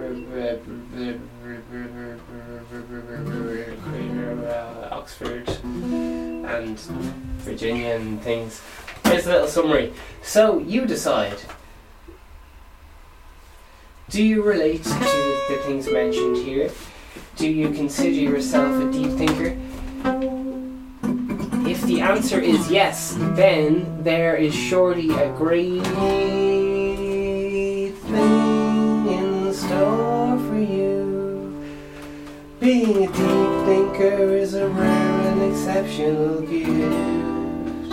Oxford, 4.91 5.47
and 5.64 6.78
Virginia, 7.39 7.95
and 7.95 8.22
things. 8.22 8.62
Here's 9.05 9.28
a 9.28 9.30
little 9.32 9.47
summary. 9.47 9.93
So, 10.24 10.59
you 10.59 10.86
decide. 10.86 11.38
Do 14.09 14.22
you 14.22 14.43
relate 14.43 14.84
to 14.84 14.89
the 14.89 15.62
things 15.64 15.89
mentioned 15.89 16.36
here? 16.45 16.70
Do 17.38 17.47
you 17.49 17.70
consider 17.72 18.09
yourself 18.09 18.89
a 18.89 18.91
deep 18.91 19.12
thinker? 19.12 19.57
If 21.66 21.82
the 21.84 22.01
answer 22.01 22.41
is 22.41 22.70
yes, 22.70 23.16
then 23.18 24.03
there 24.03 24.36
is 24.36 24.53
surely 24.53 25.12
a 25.12 25.32
great 25.38 25.88
Being 32.62 32.95
a 32.97 33.07
deep 33.07 33.66
thinker 33.66 34.36
is 34.36 34.53
a 34.53 34.68
rare 34.68 34.86
and 34.86 35.41
exceptional 35.51 36.41
gift 36.41 37.89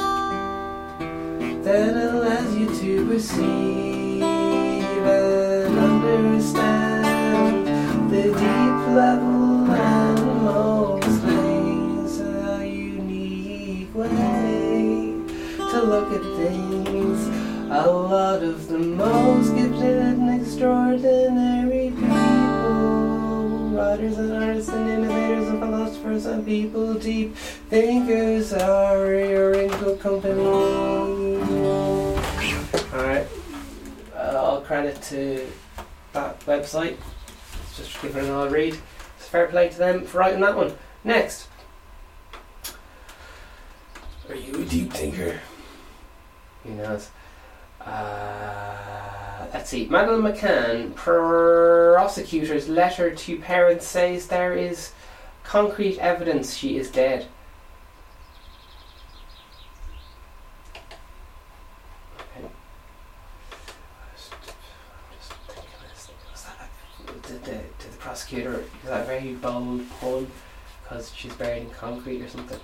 that 1.64 1.96
allows 1.96 2.54
you 2.54 2.66
to 2.78 3.06
perceive 3.08 4.22
and 4.22 5.78
understand 5.78 7.66
the 8.12 8.24
deep 8.24 8.78
level 8.94 9.70
and 9.70 10.20
most 10.44 11.22
ways 11.24 12.20
a 12.20 12.66
unique 12.68 13.94
way 13.94 15.14
to 15.56 15.82
look 15.82 16.12
at 16.12 16.22
things. 16.36 17.26
A 17.70 17.90
lot 17.90 18.42
of 18.42 18.68
the 18.68 18.78
most 18.78 19.54
gifted 19.54 19.98
and 19.98 20.42
extraordinary 20.42 21.90
people, 21.90 22.07
writers 23.78 24.18
and 24.18 24.32
artists 24.32 24.72
and 24.72 24.90
innovators 24.90 25.48
and 25.48 25.60
philosophers 25.60 26.26
and 26.26 26.44
people, 26.44 26.94
deep 26.94 27.36
thinkers 27.36 28.52
are 28.52 29.12
in 29.14 29.70
good 29.78 30.00
company. 30.00 30.42
Alright. 32.92 33.28
Uh, 34.16 34.36
all 34.36 34.60
credit 34.62 35.00
to 35.02 35.46
that 36.12 36.40
website. 36.40 36.96
Let's 36.96 37.76
just 37.76 38.02
give 38.02 38.16
it 38.16 38.24
another 38.24 38.50
read. 38.50 38.76
It's 39.16 39.28
fair 39.28 39.46
play 39.46 39.68
to 39.68 39.78
them 39.78 40.04
for 40.04 40.18
writing 40.18 40.40
that 40.40 40.56
one. 40.56 40.76
Next. 41.04 41.46
Are 44.28 44.34
you 44.34 44.60
a 44.60 44.64
deep 44.64 44.92
thinker? 44.92 45.40
Who 46.64 46.70
knows? 46.74 47.10
Uh, 47.80 49.27
let's 49.52 49.70
see. 49.70 49.86
Madeleine 49.88 50.22
McCann, 50.22 50.94
prosecutor's 50.94 52.68
letter 52.68 53.14
to 53.14 53.38
parents 53.38 53.86
says 53.86 54.28
there 54.28 54.54
is 54.54 54.92
concrete 55.44 55.98
evidence 55.98 56.56
she 56.56 56.76
is 56.76 56.90
dead. 56.90 57.26
Okay. 62.36 62.48
Did 67.28 67.44
the, 67.44 67.96
prosecutor, 67.98 68.64
is 68.82 68.88
that 68.88 69.06
very 69.06 69.34
bold 69.34 69.88
pun? 70.00 70.30
Because 70.82 71.14
she's 71.14 71.32
buried 71.34 71.64
in 71.64 71.70
concrete 71.70 72.22
or 72.22 72.28
something? 72.28 72.60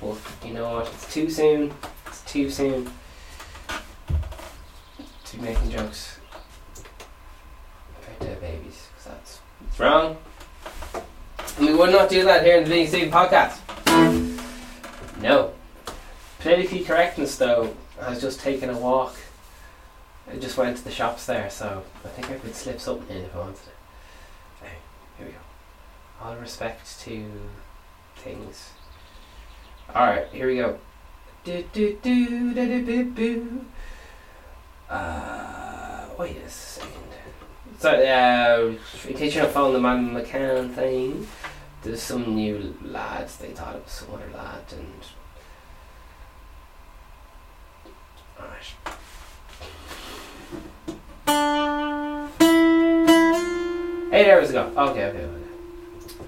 But 0.00 0.18
you 0.44 0.54
know 0.54 0.72
what? 0.74 0.88
It's 0.88 1.12
too 1.12 1.28
soon. 1.30 1.72
It's 2.06 2.22
too 2.22 2.50
soon 2.50 2.90
to 5.32 5.38
be 5.38 5.44
making 5.44 5.70
jokes 5.70 6.18
about 8.02 8.20
dead 8.20 8.40
babies. 8.40 8.88
Because 8.90 9.12
that's 9.12 9.40
it's 9.66 9.80
wrong. 9.80 10.18
And 11.58 11.66
we 11.66 11.74
would 11.74 11.90
not 11.90 12.08
do 12.08 12.24
that 12.24 12.44
here 12.44 12.58
in 12.58 12.64
the 12.64 12.70
Being 12.70 12.86
Stephen 12.86 13.10
podcast. 13.10 13.58
No. 15.20 15.52
Politically 16.40 16.84
correctness, 16.84 17.36
though, 17.36 17.74
has 18.00 18.20
just 18.20 18.40
taken 18.40 18.68
a 18.70 18.76
walk. 18.76 19.16
I 20.30 20.36
just 20.36 20.56
went 20.56 20.76
to 20.76 20.84
the 20.84 20.90
shops 20.90 21.26
there, 21.26 21.48
so 21.50 21.82
I 22.04 22.08
think 22.08 22.30
I 22.30 22.34
could 22.34 22.54
slip 22.54 22.80
something 22.80 23.16
in 23.16 23.24
if 23.24 23.34
I 23.34 23.38
wanted 23.38 23.54
it. 23.56 24.68
Here 25.18 25.26
we 25.26 25.32
go. 25.32 25.38
All 26.22 26.36
respect 26.36 27.00
to 27.00 27.30
things. 28.16 28.70
Alright, 29.94 30.28
here 30.32 30.46
we 30.46 30.56
go. 30.56 30.78
Do 31.44 31.64
do 31.72 31.98
do 32.02 32.26
do 32.26 32.54
do 32.54 32.84
do 32.86 33.10
do. 33.10 33.66
Uh, 34.92 36.04
wait 36.18 36.36
a 36.36 36.50
second. 36.50 36.92
So, 37.78 37.90
uh, 37.90 38.74
in 39.08 39.14
case 39.14 39.34
you're 39.34 39.44
not 39.44 39.54
following 39.54 39.72
the 39.72 39.80
Man 39.80 40.10
McCann 40.10 40.74
thing, 40.74 41.26
there's 41.82 42.02
some 42.02 42.36
new 42.36 42.76
lads. 42.84 43.38
They 43.38 43.48
thought 43.48 43.74
it 43.74 43.82
was 43.84 43.92
some 43.92 44.08
other 44.12 44.28
lad, 44.34 44.64
and 44.70 45.02
alright. 48.38 48.74
Eight 54.12 54.30
hours 54.30 54.50
ago. 54.50 54.70
Okay, 54.76 55.04
okay, 55.06 55.24
okay. 55.24 55.44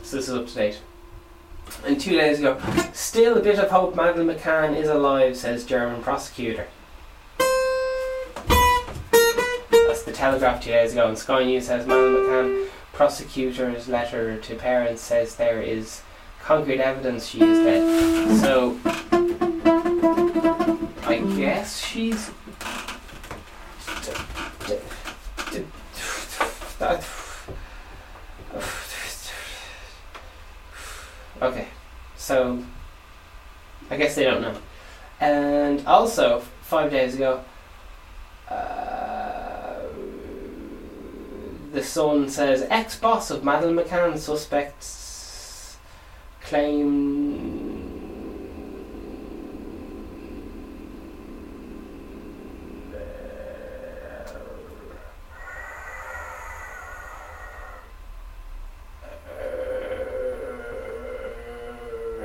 So 0.03 0.17
this 0.17 0.29
is 0.31 0.35
up 0.35 0.47
to 0.47 0.55
date. 0.55 0.81
And 1.85 2.01
two 2.01 2.13
days 2.13 2.39
ago, 2.39 2.59
still 2.95 3.37
a 3.37 3.43
bit 3.43 3.59
of 3.59 3.71
hope. 3.71 3.95
Madeleine 3.95 4.35
McCann 4.35 4.75
is 4.75 4.89
alive, 4.89 5.37
says 5.37 5.67
German 5.67 6.03
prosecutor. 6.03 6.67
Telegraph 10.15 10.63
two 10.63 10.71
days 10.71 10.93
ago. 10.93 11.09
And 11.09 11.19
Sky 11.19 11.45
News 11.45 11.67
says 11.67 11.87
Madeleine 11.87 12.15
McCann, 12.15 12.69
prosecutor's 12.93 13.89
letter 13.89 14.39
to 14.39 14.55
parents 14.55 15.03
says 15.03 15.37
there 15.37 15.61
is 15.61 16.03
concrete 16.41 16.81
evidence 16.81 17.27
she 17.27 17.43
is 17.43 17.59
dead. 17.59 18.39
So, 18.41 18.79
I 21.07 21.19
guess 21.37 21.85
she's. 21.85 22.31
Okay, 31.43 31.69
so 32.17 32.63
I 33.91 33.97
guess 33.97 34.15
they 34.15 34.25
don't 34.25 34.41
know. 34.41 34.57
And 35.21 35.87
also, 35.87 36.41
five 36.63 36.91
days 36.91 37.15
ago, 37.15 37.43
uh, 38.49 39.14
the 41.75 41.83
Sun 41.83 42.29
says 42.29 42.65
ex 42.71 42.97
boss 42.97 43.33
of 43.33 43.43
Madeleine 43.43 43.77
McCann 43.77 44.17
suspects 44.17 45.77
claim. 46.41 47.91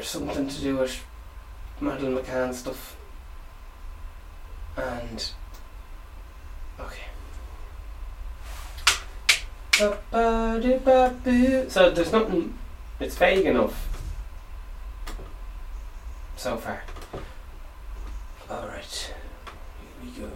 something 0.01 0.47
to 0.47 0.61
do 0.61 0.77
with 0.77 1.03
Madeleine 1.79 2.17
McCann 2.17 2.51
stuff. 2.51 2.97
And 4.75 5.31
okay. 6.79 7.08
So 9.79 9.95
there's 11.91 12.11
nothing. 12.11 12.53
It's 12.99 13.15
vague 13.15 13.45
enough. 13.45 13.87
So 16.35 16.57
far. 16.57 16.83
All 18.49 18.67
right. 18.67 19.13
Here 20.01 20.03
we 20.03 20.09
go. 20.19 20.29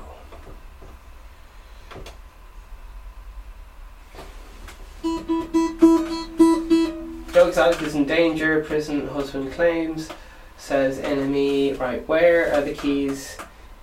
Joe 7.33 7.47
Exotic 7.49 7.81
is 7.81 7.95
in 7.95 8.05
danger. 8.05 8.63
Prison 8.63 9.09
husband 9.09 9.51
claims. 9.51 10.09
Says 10.57 10.99
enemy. 10.99 11.73
Right, 11.73 12.07
where 12.07 12.53
are 12.53 12.61
the 12.61 12.73
keys? 12.73 13.37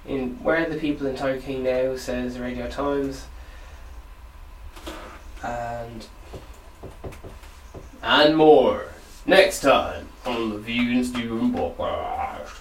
In 0.06 0.38
where 0.42 0.64
are 0.64 0.70
the 0.70 0.78
people 0.78 1.06
in 1.06 1.16
Tiger 1.16 1.38
King 1.38 1.64
now? 1.64 1.96
Says 1.96 2.38
Radio 2.38 2.66
Times. 2.66 3.26
And 5.80 6.06
and 8.02 8.36
more. 8.36 8.86
Next 9.24 9.60
time 9.60 10.08
on 10.26 10.50
the 10.50 10.58
Vegan 10.58 11.04
Steven 11.04 11.52
Podcast. 11.52 12.58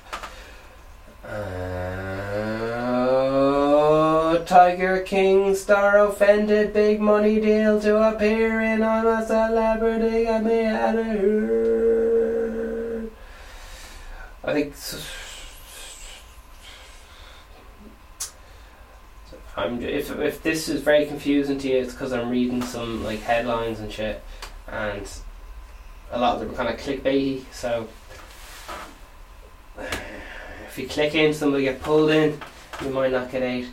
Uh, 4.30 4.38
Tiger 4.45 5.01
King 5.01 5.55
star 5.55 6.05
offended 6.07 6.72
big 6.74 7.01
money 7.01 7.39
deal 7.41 7.80
to 7.82 7.97
appear 8.09 8.61
in 8.61 8.84
I'm 8.84 9.07
a 9.07 9.26
celebrity 9.26 10.28
me 10.43 10.65
out 10.65 10.95
of 10.97 11.05
here. 11.05 13.09
I 14.43 14.53
think 14.53 14.74
s- 14.74 15.05
I'm 19.60 19.82
if 19.84 20.18
if 20.20 20.41
this 20.41 20.70
is 20.70 20.82
very 20.82 21.05
confusing 21.05 21.57
to 21.60 21.68
you, 21.68 21.78
it's 21.78 21.91
because 21.91 22.14
I'm 22.14 22.30
reading 22.30 22.62
some 22.62 23.03
like 23.03 23.20
headlines 23.20 23.82
and 23.82 23.91
shit, 23.91 24.24
and 24.68 25.05
a 26.12 26.20
lot 26.20 26.36
of 26.36 26.39
them 26.39 26.51
are 26.51 26.53
kind 26.53 26.70
of 26.70 26.80
clickbaity. 26.80 27.43
So 27.51 27.88
if 29.78 30.78
you 30.78 30.88
click 30.88 31.14
in, 31.14 31.34
somebody 31.34 31.64
get 31.64 31.82
pulled 31.82 32.10
in. 32.10 32.39
You 32.84 32.91
might 32.91 33.12
not 33.12 33.30
get 33.30 33.43
out. 33.43 33.70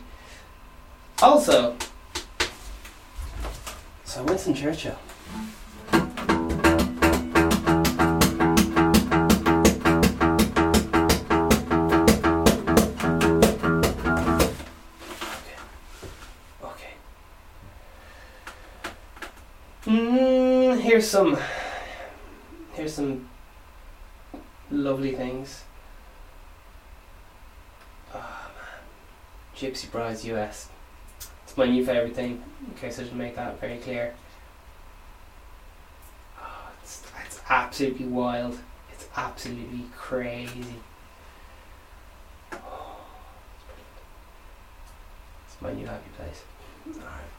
Also, 1.21 1.77
so 4.03 4.23
Winston 4.23 4.53
Churchill. 4.53 4.99
Here's 21.07 21.11
some. 21.11 21.37
Here's 22.73 22.93
some 22.93 23.29
lovely 24.69 25.15
things. 25.15 25.63
Oh 28.13 28.17
man, 28.17 28.81
Gypsy 29.55 29.89
Brides 29.89 30.25
US. 30.25 30.67
It's 31.43 31.55
my 31.55 31.65
new 31.65 31.85
favorite 31.85 32.13
thing. 32.13 32.43
In 32.67 32.73
case 32.73 32.99
I 32.99 33.03
make 33.13 33.35
that 33.35 33.57
very 33.61 33.77
clear. 33.77 34.15
Oh, 36.39 36.71
it's 36.83 37.03
it's 37.25 37.39
absolutely 37.49 38.07
wild. 38.07 38.59
It's 38.91 39.07
absolutely 39.15 39.85
crazy. 39.95 40.75
It's 42.51 42.59
my 45.61 45.71
new 45.71 45.85
happy 45.85 46.09
place. 46.17 46.43
Alright. 46.87 47.31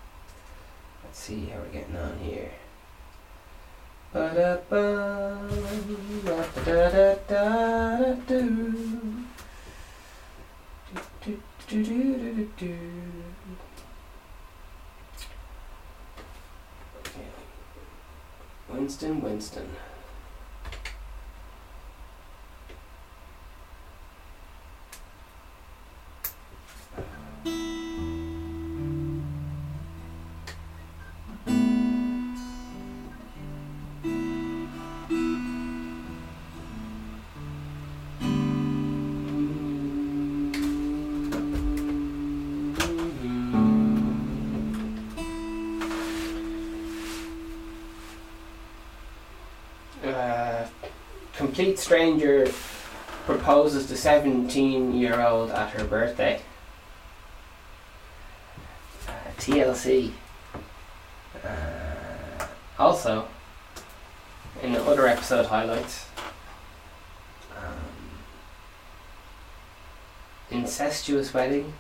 Let's 1.05 1.19
see 1.19 1.45
how 1.47 1.61
we're 1.61 1.67
getting 1.67 1.97
on 1.97 2.19
here. 2.19 2.51
Winston, 18.69 19.21
Winston. 19.23 19.88
Complete 51.59 51.79
stranger 51.81 52.49
proposes 53.27 53.89
to 53.89 53.97
17 53.97 54.95
year 54.95 55.21
old 55.21 55.51
at 55.51 55.71
her 55.71 55.85
birthday. 55.85 56.41
Uh, 59.09 59.13
TLC. 59.39 60.13
Uh, 61.45 62.47
also, 62.79 63.27
in 64.63 64.73
the 64.73 64.81
other 64.85 65.09
episode 65.09 65.47
highlights, 65.47 66.07
um, 67.57 67.75
incestuous 70.53 71.35
wedding. 71.35 71.73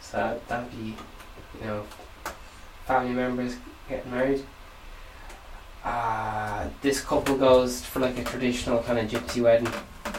So 0.00 0.16
that- 0.16 0.48
that'd 0.48 0.70
be, 0.72 0.96
you 1.60 1.64
know, 1.64 1.86
family 2.88 3.14
members 3.14 3.54
getting 3.88 4.10
married. 4.10 4.44
Uh, 5.84 6.35
this 6.82 7.00
couple 7.00 7.36
goes 7.36 7.84
for 7.84 8.00
like 8.00 8.18
a 8.18 8.24
traditional 8.24 8.82
kind 8.82 8.98
of 8.98 9.10
gypsy 9.10 9.42
wedding. 9.42 9.68
I 9.68 10.10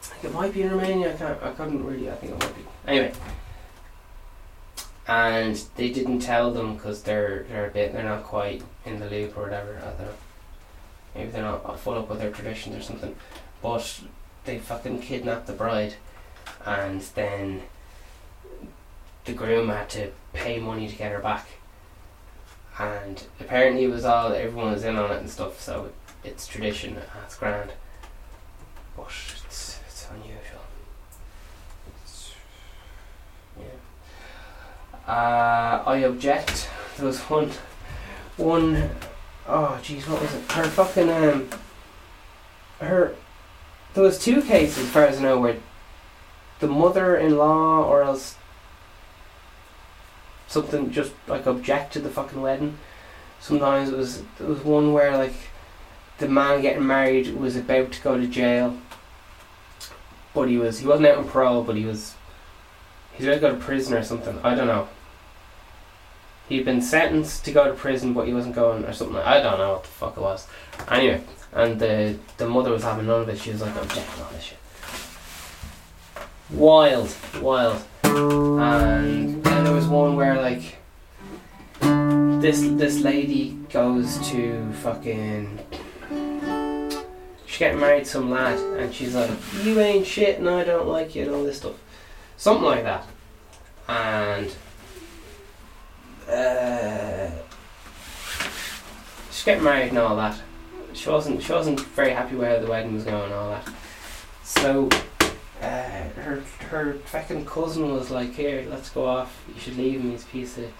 think 0.00 0.24
it 0.24 0.34
might 0.34 0.52
be 0.52 0.62
in 0.62 0.70
Romania. 0.70 1.14
I 1.14 1.16
can't. 1.16 1.42
I 1.42 1.50
couldn't 1.52 1.84
really. 1.84 2.10
I 2.10 2.14
think 2.14 2.32
it 2.32 2.40
might 2.40 2.56
be. 2.56 2.62
Anyway, 2.86 3.12
and 5.06 5.56
they 5.76 5.90
didn't 5.90 6.20
tell 6.20 6.52
them 6.52 6.74
because 6.74 7.02
they're 7.02 7.44
they're 7.44 7.66
a 7.66 7.70
bit 7.70 7.92
they're 7.92 8.02
not 8.02 8.24
quite 8.24 8.62
in 8.84 9.00
the 9.00 9.08
loop 9.08 9.36
or 9.36 9.44
whatever. 9.44 9.78
I 9.78 9.88
don't 9.90 10.00
know. 10.00 10.14
Maybe 11.14 11.30
they're 11.30 11.42
not 11.42 11.80
full 11.80 11.94
up 11.94 12.08
with 12.08 12.20
their 12.20 12.30
traditions 12.30 12.76
or 12.76 12.82
something. 12.82 13.14
But 13.62 14.00
they 14.44 14.58
fucking 14.58 15.00
kidnapped 15.00 15.46
the 15.46 15.52
bride, 15.52 15.94
and 16.64 17.00
then 17.14 17.62
the 19.24 19.32
groom 19.32 19.68
had 19.68 19.90
to 19.90 20.10
pay 20.32 20.58
money 20.58 20.88
to 20.88 20.96
get 20.96 21.12
her 21.12 21.18
back 21.18 21.46
and 22.78 23.24
apparently 23.40 23.84
it 23.84 23.90
was 23.90 24.04
all 24.04 24.32
everyone 24.32 24.72
was 24.72 24.84
in 24.84 24.96
on 24.96 25.10
it 25.10 25.18
and 25.18 25.30
stuff. 25.30 25.60
So 25.60 25.90
it's 26.24 26.46
tradition. 26.46 26.96
It's 27.24 27.36
grand, 27.36 27.72
but 28.96 29.06
it's 29.46 29.80
it's 29.86 30.08
unusual. 30.10 30.62
It's, 32.02 32.32
yeah. 33.58 35.12
Uh, 35.12 35.82
I 35.86 35.96
object. 35.98 36.68
There 36.96 37.06
was 37.06 37.20
one, 37.22 37.50
one. 38.36 38.90
Oh 39.46 39.78
jeez, 39.82 40.08
what 40.08 40.20
was 40.22 40.34
it? 40.34 40.52
Her 40.52 40.64
fucking 40.64 41.10
um. 41.10 41.48
Her. 42.80 43.14
There 43.94 44.04
was 44.04 44.18
two 44.18 44.42
cases, 44.42 44.84
as 44.84 44.90
far 44.90 45.06
as 45.06 45.18
I 45.18 45.22
know, 45.22 45.40
where 45.40 45.56
the 46.60 46.68
mother-in-law 46.68 47.84
or 47.84 48.02
else 48.02 48.36
something 50.48 50.90
just 50.90 51.12
like 51.28 51.46
object 51.46 51.92
to 51.92 52.00
the 52.00 52.08
fucking 52.08 52.40
wedding. 52.40 52.76
Sometimes 53.40 53.90
it 53.90 53.96
was 53.96 54.22
there 54.38 54.48
was 54.48 54.64
one 54.64 54.92
where 54.92 55.16
like 55.16 55.34
the 56.18 56.28
man 56.28 56.60
getting 56.60 56.86
married 56.86 57.36
was 57.36 57.54
about 57.54 57.92
to 57.92 58.02
go 58.02 58.18
to 58.18 58.26
jail, 58.26 58.76
but 60.34 60.48
he 60.48 60.58
was 60.58 60.80
he 60.80 60.86
wasn't 60.86 61.06
out 61.06 61.18
on 61.18 61.28
parole, 61.28 61.62
but 61.62 61.76
he 61.76 61.84
was 61.84 62.14
he's 63.12 63.26
about 63.26 63.34
to 63.34 63.40
go 63.40 63.54
to 63.54 63.60
prison 63.60 63.94
or 63.94 64.02
something. 64.02 64.40
I 64.42 64.54
don't 64.54 64.66
know. 64.66 64.88
He'd 66.48 66.64
been 66.64 66.80
sentenced 66.80 67.44
to 67.44 67.52
go 67.52 67.66
to 67.66 67.74
prison, 67.74 68.14
but 68.14 68.26
he 68.26 68.32
wasn't 68.32 68.54
going 68.54 68.84
or 68.84 68.92
something. 68.94 69.18
I 69.18 69.40
don't 69.42 69.58
know 69.58 69.74
what 69.74 69.82
the 69.82 69.88
fuck 69.88 70.16
it 70.16 70.20
was. 70.20 70.48
Anyway, 70.90 71.22
and 71.52 71.78
the 71.78 72.18
the 72.38 72.48
mother 72.48 72.72
was 72.72 72.82
having 72.82 73.06
none 73.06 73.20
of 73.20 73.28
it. 73.28 73.38
She 73.38 73.50
was 73.50 73.60
like 73.60 73.76
objecting 73.76 74.24
all 74.24 74.30
this 74.30 74.44
shit. 74.44 74.58
Wild, 76.50 77.14
wild. 77.42 77.84
And 78.04 79.47
there 79.68 79.76
was 79.76 79.86
one 79.86 80.16
where 80.16 80.40
like 80.40 80.78
this 82.40 82.62
this 82.78 83.00
lady 83.00 83.50
goes 83.70 84.16
to 84.26 84.72
fucking 84.80 85.58
she's 87.44 87.58
getting 87.58 87.78
married 87.78 88.04
to 88.04 88.10
some 88.10 88.30
lad 88.30 88.58
and 88.80 88.94
she's 88.94 89.14
like, 89.14 89.30
You 89.62 89.78
ain't 89.78 90.06
shit 90.06 90.38
and 90.38 90.48
I 90.48 90.64
don't 90.64 90.88
like 90.88 91.14
you 91.14 91.24
and 91.24 91.34
all 91.34 91.44
this 91.44 91.58
stuff. 91.58 91.74
Something 92.38 92.64
like 92.64 92.84
that. 92.84 93.04
And 93.88 94.56
uh, 96.26 97.30
she's 99.30 99.44
getting 99.44 99.64
married 99.64 99.90
and 99.90 99.98
all 99.98 100.16
that. 100.16 100.40
She 100.94 101.10
wasn't 101.10 101.42
she 101.42 101.52
wasn't 101.52 101.80
very 101.80 102.12
happy 102.12 102.36
where 102.36 102.58
the 102.58 102.68
wedding 102.68 102.94
was 102.94 103.04
going 103.04 103.22
and 103.22 103.34
all 103.34 103.50
that. 103.50 103.68
So 104.44 104.88
uh, 105.62 106.20
her 106.20 106.42
her 106.70 106.94
fucking 107.06 107.44
cousin 107.46 107.92
was 107.92 108.10
like, 108.10 108.34
"Here, 108.34 108.66
let's 108.70 108.90
go 108.90 109.06
off. 109.06 109.44
You 109.52 109.60
should 109.60 109.76
leave 109.76 110.00
him. 110.00 110.12
He's 110.12 110.22
a 110.22 110.26
piece 110.26 110.58
of 110.58 110.72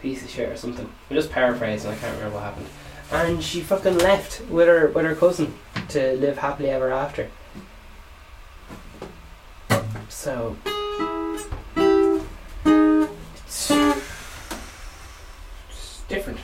piece 0.00 0.22
of 0.22 0.30
shit 0.30 0.48
or 0.48 0.56
something." 0.56 0.90
I'm 1.10 1.16
just 1.16 1.30
paraphrasing. 1.30 1.90
I 1.90 1.96
can't 1.96 2.16
remember 2.16 2.36
what 2.36 2.44
happened. 2.44 2.66
And 3.12 3.42
she 3.42 3.60
fucking 3.60 3.98
left 3.98 4.40
with 4.48 4.66
her 4.66 4.88
with 4.88 5.04
her 5.04 5.14
cousin 5.14 5.54
to 5.90 6.14
live 6.14 6.38
happily 6.38 6.70
ever 6.70 6.90
after. 6.92 7.28
So 10.08 10.56
it's, 13.46 13.68
different. 16.08 16.38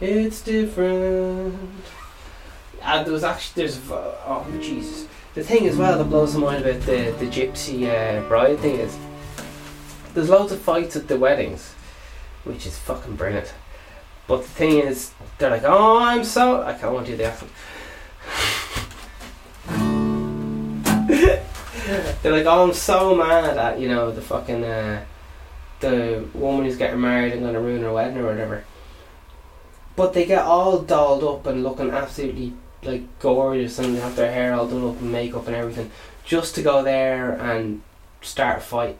It's 0.00 0.40
different. 0.40 1.54
and 2.82 3.06
there 3.06 3.12
was 3.12 3.24
actually 3.24 3.62
there's 3.62 3.78
oh 3.90 4.46
Jesus. 4.60 5.06
The 5.32 5.44
thing 5.44 5.68
as 5.68 5.76
well 5.76 5.96
that 5.96 6.04
blows 6.04 6.34
my 6.34 6.52
mind 6.52 6.66
about 6.66 6.80
the 6.82 7.14
the 7.20 7.26
gypsy 7.26 7.86
uh, 7.86 8.26
bride 8.26 8.58
thing 8.58 8.80
is 8.80 8.98
there's 10.12 10.28
loads 10.28 10.50
of 10.50 10.60
fights 10.60 10.96
at 10.96 11.06
the 11.06 11.16
weddings, 11.16 11.72
which 12.42 12.66
is 12.66 12.76
fucking 12.76 13.14
brilliant. 13.14 13.54
But 14.26 14.42
the 14.42 14.48
thing 14.48 14.78
is, 14.78 15.12
they're 15.38 15.50
like, 15.50 15.62
oh, 15.64 15.98
I'm 15.98 16.24
so 16.24 16.62
I 16.62 16.72
can't 16.74 16.92
want 16.92 17.06
to 17.06 17.12
do 17.12 17.18
the 17.18 17.24
accent. 17.26 17.50
they're 22.22 22.32
like, 22.32 22.46
oh, 22.46 22.64
I'm 22.64 22.74
so 22.74 23.14
mad 23.14 23.56
at 23.56 23.78
you 23.78 23.86
know 23.88 24.10
the 24.10 24.22
fucking 24.22 24.64
uh, 24.64 25.04
the 25.78 26.24
woman 26.34 26.64
who's 26.64 26.76
getting 26.76 27.00
married 27.00 27.34
and 27.34 27.42
gonna 27.42 27.60
ruin 27.60 27.82
her 27.82 27.92
wedding 27.92 28.18
or 28.18 28.26
whatever. 28.26 28.64
But 29.94 30.12
they 30.12 30.26
get 30.26 30.42
all 30.42 30.80
dolled 30.80 31.22
up 31.22 31.46
and 31.46 31.62
looking 31.62 31.90
absolutely 31.90 32.54
like 32.82 33.02
gorgeous 33.18 33.78
and 33.78 33.96
they 33.96 34.00
have 34.00 34.16
their 34.16 34.32
hair 34.32 34.54
all 34.54 34.66
done 34.66 34.88
up 34.88 35.00
and 35.00 35.12
makeup 35.12 35.46
and 35.46 35.56
everything 35.56 35.90
just 36.24 36.54
to 36.54 36.62
go 36.62 36.82
there 36.82 37.32
and 37.32 37.82
start 38.22 38.58
a 38.58 38.60
fight. 38.60 38.98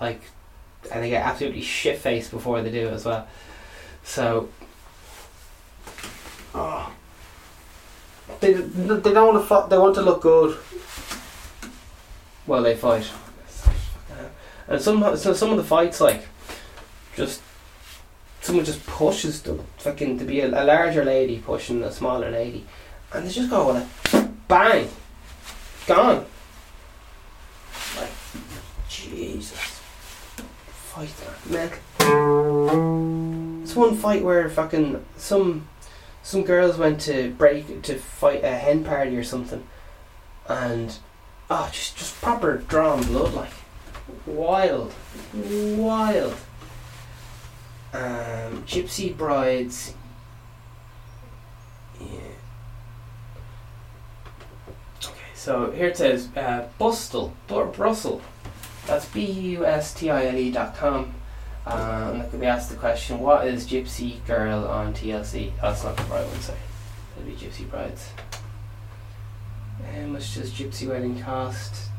Like, 0.00 0.20
and 0.92 1.02
they 1.02 1.10
get 1.10 1.24
absolutely 1.24 1.62
shit 1.62 1.98
faced 1.98 2.30
before 2.30 2.62
they 2.62 2.70
do 2.70 2.88
it 2.88 2.92
as 2.92 3.04
well. 3.04 3.26
So, 4.04 4.48
oh, 6.54 6.92
they 8.40 8.52
they 8.52 9.12
don't 9.12 9.34
want 9.34 9.42
to 9.42 9.46
fu- 9.46 9.68
they 9.68 9.78
want 9.78 9.94
to 9.96 10.02
look 10.02 10.22
good. 10.22 10.56
Well, 12.46 12.62
they 12.62 12.76
fight, 12.76 13.10
and 14.68 14.80
some 14.80 15.16
so 15.16 15.32
some 15.32 15.50
of 15.50 15.56
the 15.56 15.64
fights 15.64 16.00
like 16.00 16.28
just 17.16 17.40
someone 18.40 18.64
just 18.64 18.86
pushes 18.86 19.42
them 19.42 19.64
fucking 19.78 20.18
to 20.18 20.24
be 20.24 20.40
a, 20.40 20.48
a 20.48 20.64
larger 20.64 21.04
lady 21.04 21.38
pushing 21.38 21.82
a 21.82 21.90
smaller 21.90 22.30
lady, 22.30 22.64
and 23.12 23.26
they 23.26 23.30
just 23.30 23.50
go 23.50 23.68
like 23.68 23.86
bang, 24.48 24.88
gone. 25.86 26.26
Like 27.96 28.10
Jesus, 28.88 29.80
fight 30.66 31.12
man. 31.50 31.70
It's 33.62 33.74
one 33.74 33.96
fight 33.96 34.22
where 34.22 34.48
fucking 34.48 35.04
some 35.16 35.68
some 36.22 36.42
girls 36.42 36.76
went 36.76 37.00
to 37.02 37.30
break 37.32 37.82
to 37.82 37.98
fight 37.98 38.44
a 38.44 38.50
hen 38.50 38.84
party 38.84 39.16
or 39.16 39.24
something, 39.24 39.66
and 40.48 40.98
oh, 41.50 41.68
just 41.72 41.96
just 41.96 42.20
proper 42.20 42.58
drawn 42.58 43.02
blood 43.04 43.34
like 43.34 43.52
wild, 44.26 44.92
wild. 45.32 46.36
Um, 47.92 48.62
Gypsy 48.64 49.16
Brides. 49.16 49.94
Yeah. 51.98 52.06
Okay, 55.02 55.12
so 55.46 55.70
here 55.70 55.86
it 55.86 55.96
says 55.96 56.28
uh, 56.36 56.66
Bustle, 56.76 57.32
Br- 57.46 57.66
Brussels. 57.66 58.20
That's 58.84 59.06
B 59.06 59.24
U 59.30 59.64
S 59.64 59.94
T 59.94 60.10
I 60.10 60.26
L 60.26 60.36
E 60.36 60.50
dot 60.50 60.74
com. 60.74 61.14
Uh, 61.64 62.24
and 62.32 62.40
we 62.40 62.46
asked 62.46 62.70
the 62.70 62.74
question, 62.74 63.20
what 63.20 63.46
is 63.46 63.64
Gypsy 63.64 64.26
Girl 64.26 64.66
on 64.66 64.92
TLC? 64.92 65.52
Oh, 65.62 65.68
that's 65.68 65.84
not 65.84 65.96
the 65.96 66.02
right 66.02 66.26
one, 66.26 66.40
sorry. 66.40 66.58
It'll 67.16 67.30
be 67.30 67.36
Gypsy 67.36 67.70
Brides. 67.70 68.08
How 69.94 70.06
much 70.06 70.34
does 70.34 70.50
Gypsy 70.50 70.88
Wedding 70.88 71.22
cost? 71.22 71.90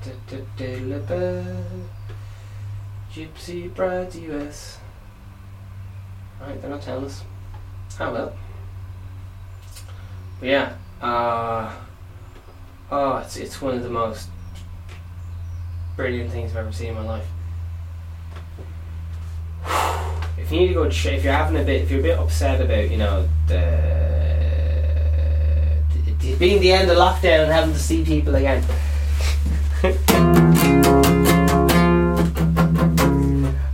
Gypsy 3.14 3.74
Brides 3.74 4.18
US. 4.18 4.78
Right, 6.42 6.62
they're 6.62 6.70
not 6.70 6.82
telling 6.82 7.06
us. 7.06 7.24
Oh 7.98 8.12
well. 8.12 8.34
But 10.42 10.50
yeah, 10.50 10.76
uh, 11.02 11.74
oh, 12.92 13.18
it's 13.18 13.38
it's 13.38 13.62
one 13.62 13.76
of 13.76 13.84
the 13.84 13.90
most 13.90 14.30
brilliant 15.96 16.32
things 16.32 16.52
I've 16.52 16.58
ever 16.58 16.72
seen 16.72 16.90
in 16.90 16.96
my 16.96 17.04
life. 17.04 17.28
If 20.40 20.54
you 20.54 20.60
need 20.60 20.68
to 20.70 20.74
go, 20.76 20.90
ch- 20.90 21.08
if 21.08 21.26
you're 21.26 21.34
having 21.34 21.60
a 21.60 21.64
bit, 21.64 21.82
if 21.82 21.92
you're 21.92 22.00
a 22.00 22.04
bit 22.04 22.18
upset 22.18 22.62
about, 22.62 22.90
you 22.90 22.96
know, 22.96 23.28
the, 23.48 23.58
the 26.22 26.36
being 26.36 26.62
the 26.62 26.72
end 26.72 26.90
of 26.90 26.98
lockdown 26.98 27.44
and 27.44 27.52
having 27.52 27.74
to 27.74 27.80
see 27.80 28.06
people 28.06 28.34
again. 28.36 28.64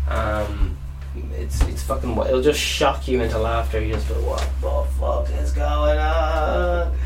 um, 0.09 0.76
it's 1.38 1.61
it's 1.64 1.84
fucking. 1.84 2.18
It'll 2.18 2.41
just 2.41 2.59
shock 2.59 3.07
you 3.07 3.22
into 3.22 3.38
laughter. 3.38 3.80
You 3.80 3.93
just 3.93 4.09
go, 4.09 4.16
what 4.16 4.39
the 4.61 4.84
fuck 4.99 5.30
is 5.43 5.51
going 5.51 5.99
on? 5.99 6.97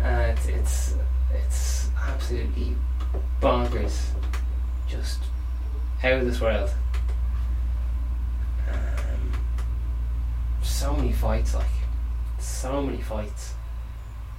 Uh, 0.00 0.34
it's 0.36 0.46
it's 0.46 0.94
it's 1.34 1.88
absolutely 2.06 2.76
bonkers. 3.40 4.10
Just 4.88 5.20
out 6.02 6.14
of 6.14 6.26
this 6.26 6.40
world. 6.40 6.70
Um, 8.70 9.32
so 10.62 10.94
many 10.94 11.12
fights, 11.12 11.54
like 11.54 11.66
so 12.38 12.82
many 12.82 13.02
fights 13.02 13.52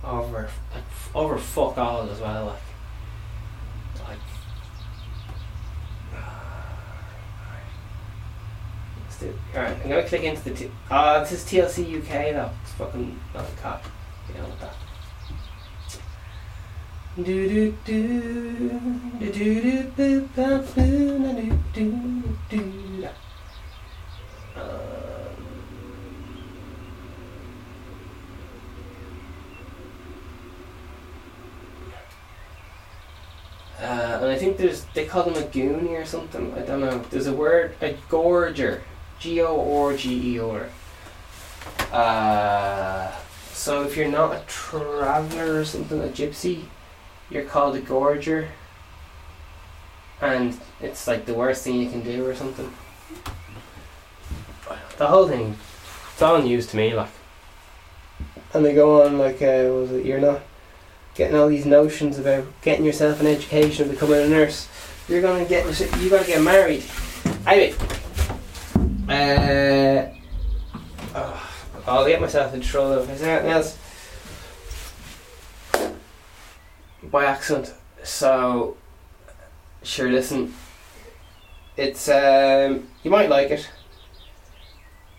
over 0.03 0.49
like 0.73 0.83
over 1.13 1.37
fuck 1.37 1.77
all 1.77 2.09
as 2.09 2.19
well, 2.19 2.57
like. 4.07 4.17
Alright, 9.53 9.77
I'm 9.83 9.89
gonna 9.89 10.07
click 10.07 10.23
into 10.23 10.41
the. 10.43 10.51
T- 10.51 10.71
uh, 10.89 11.19
this 11.19 11.33
is 11.33 11.43
TLC 11.43 11.99
UK 11.99 12.33
though. 12.33 12.49
It's 12.63 12.71
fucking 12.73 13.19
not 13.33 13.45
a 13.45 13.51
cop. 13.61 13.83
You 14.29 14.35
know 14.35 14.47
what 14.47 14.59
that. 14.61 14.75
Uh, 33.81 34.19
and 34.21 34.29
I 34.29 34.37
think 34.37 34.57
there's 34.57 34.85
they 34.93 35.05
call 35.05 35.23
them 35.23 35.35
a 35.35 35.47
goonie 35.47 36.01
or 36.01 36.05
something. 36.05 36.53
I 36.53 36.61
don't 36.61 36.81
know. 36.81 36.99
There's 37.09 37.27
a 37.27 37.33
word 37.33 37.75
a 37.81 37.93
gorger, 38.09 38.81
G 39.19 39.41
O 39.41 39.85
R 39.85 39.95
G 39.95 40.35
E 40.35 40.39
R. 40.39 40.69
Uh, 41.91 43.11
so 43.53 43.83
if 43.83 43.95
you're 43.97 44.07
not 44.07 44.35
a 44.35 44.43
traveller 44.47 45.59
or 45.59 45.65
something, 45.65 46.01
a 46.01 46.07
gypsy, 46.07 46.65
you're 47.29 47.43
called 47.43 47.75
a 47.75 47.81
gorger. 47.81 48.47
And 50.21 50.59
it's 50.81 51.07
like 51.07 51.25
the 51.25 51.33
worst 51.33 51.63
thing 51.63 51.75
you 51.75 51.89
can 51.89 52.03
do 52.03 52.25
or 52.25 52.35
something. 52.35 52.71
The 54.97 55.07
whole 55.07 55.27
thing, 55.27 55.55
it's 56.11 56.21
all 56.21 56.41
news 56.41 56.67
to 56.67 56.77
me, 56.77 56.93
like. 56.93 57.09
And 58.53 58.65
they 58.65 58.73
go 58.73 59.03
on 59.03 59.17
like, 59.17 59.41
uh, 59.41 59.69
was 59.71 59.91
it 59.91 60.05
you're 60.05 60.19
not 60.19 60.41
getting 61.15 61.37
all 61.37 61.47
these 61.47 61.65
notions 61.65 62.19
about 62.19 62.45
getting 62.61 62.85
yourself 62.85 63.21
an 63.21 63.27
education 63.27 63.83
and 63.83 63.91
becoming 63.91 64.21
a 64.21 64.27
nurse. 64.27 64.67
You're 65.07 65.21
gonna 65.21 65.45
get 65.45 65.65
you 65.99 66.09
gotta 66.09 66.25
get 66.25 66.41
married. 66.41 66.83
Anyway, 67.47 67.75
uh, 69.07 70.09
oh, 71.15 71.49
I'll 71.87 72.05
get 72.05 72.19
myself 72.19 72.53
in 72.53 72.61
trouble 72.61 72.99
if 72.99 73.09
I 73.09 73.15
say 73.15 73.31
anything 73.31 73.51
else 73.51 73.77
by 77.11 77.25
accident. 77.25 77.73
So, 78.03 78.77
sure, 79.83 80.09
listen. 80.09 80.53
It's 81.77 82.09
um, 82.09 82.87
you 83.03 83.11
might 83.11 83.29
like 83.29 83.51
it. 83.51 83.69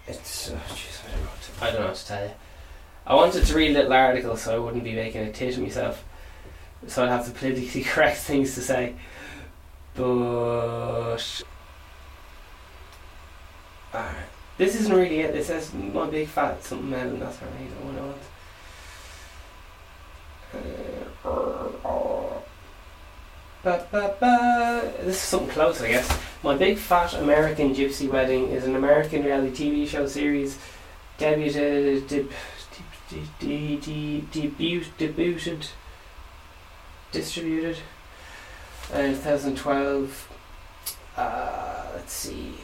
It's 0.07 0.51
oh, 0.51 0.55
I 0.55 0.61
don't 0.61 1.23
know. 1.23 1.27
What 1.27 1.41
to, 1.43 1.65
I 1.65 1.71
don't 1.71 1.81
know 1.81 1.87
what 1.87 1.97
to 1.97 2.07
tell 2.07 2.25
you. 2.25 2.31
I 3.07 3.15
wanted 3.15 3.45
to 3.47 3.55
read 3.55 3.71
a 3.71 3.75
little 3.75 3.93
article 3.93 4.37
so 4.37 4.55
I 4.55 4.59
wouldn't 4.59 4.85
be 4.85 4.93
making 4.93 5.23
a 5.23 5.33
tit 5.33 5.57
of 5.57 5.63
myself. 5.63 6.05
So 6.87 7.05
I'd 7.05 7.09
have 7.09 7.27
the 7.27 7.33
politically 7.33 7.83
correct 7.85 8.19
things 8.19 8.55
to 8.55 8.61
say. 8.61 8.95
But 9.95 11.19
Alright. 13.95 14.15
This 14.59 14.75
isn't 14.77 14.95
really 14.95 15.21
it. 15.21 15.33
This 15.33 15.47
says 15.47 15.73
my 15.75 16.09
big 16.09 16.29
fat 16.29 16.63
something 16.63 16.93
else 16.93 17.13
and 17.13 17.23
that's 17.23 17.39
one 17.39 17.97
I 17.99 18.01
want. 18.03 18.17
Ba, 23.63 23.87
ba, 23.93 24.15
ba. 24.19 24.93
This 25.03 25.17
is 25.17 25.21
something 25.21 25.51
close, 25.51 25.83
I 25.83 25.89
guess. 25.89 26.19
My 26.43 26.57
Big 26.57 26.79
Fat 26.79 27.15
American 27.15 27.75
Gypsy 27.75 28.09
Wedding 28.09 28.49
is 28.49 28.65
an 28.65 28.75
American 28.75 29.23
reality 29.25 29.71
TV 29.71 29.87
show 29.87 30.07
series 30.07 30.59
debuted, 31.19 32.09
deb, 32.09 32.33
de, 33.11 33.21
de, 33.39 33.77
de, 33.77 34.21
debut, 34.33 34.85
debuted, 34.99 35.69
distributed 37.13 37.77
in 38.95 39.15
2012. 39.15 40.29
Uh, 41.17 41.87
let's 41.95 42.13
see. 42.13 42.55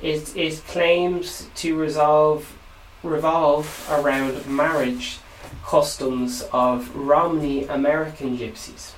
It, 0.00 0.34
it 0.34 0.62
claims 0.66 1.48
to 1.56 1.76
resolve 1.76 2.56
revolve 3.02 3.86
around 3.90 4.46
marriage 4.46 5.18
customs 5.64 6.42
of 6.52 6.94
Romani 6.94 7.64
American 7.66 8.36
gypsies. 8.36 8.92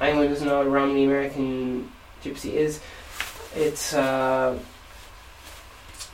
Anyone 0.00 0.26
who 0.26 0.30
doesn't 0.30 0.46
know 0.46 0.58
what 0.58 0.70
Romani 0.70 1.04
American 1.04 1.90
gypsy 2.22 2.52
is, 2.52 2.80
it's 3.54 3.94
uh, 3.94 4.58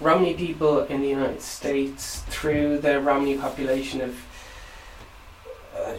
Romani 0.00 0.34
people 0.34 0.84
in 0.84 1.00
the 1.00 1.08
United 1.08 1.40
States 1.40 2.20
through 2.28 2.78
the 2.78 3.00
Romani 3.00 3.36
population 3.38 4.00
of 4.00 4.16
uh, 5.76 5.94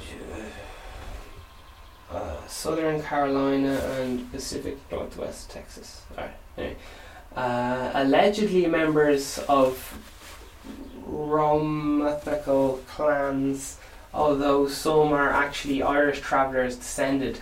uh, 2.11 2.47
Southern 2.47 3.01
Carolina 3.01 3.73
and 3.99 4.31
Pacific 4.31 4.77
Northwest 4.91 5.49
Texas. 5.49 6.01
Alright, 6.11 6.31
anyway. 6.57 6.75
Uh, 7.35 7.91
allegedly 7.93 8.67
members 8.67 9.39
of 9.47 9.97
Rom 11.05 12.01
ethnical 12.05 12.81
clans, 12.87 13.77
although 14.13 14.67
some 14.67 15.13
are 15.13 15.29
actually 15.29 15.81
Irish 15.83 16.19
travellers 16.21 16.75
descended. 16.75 17.41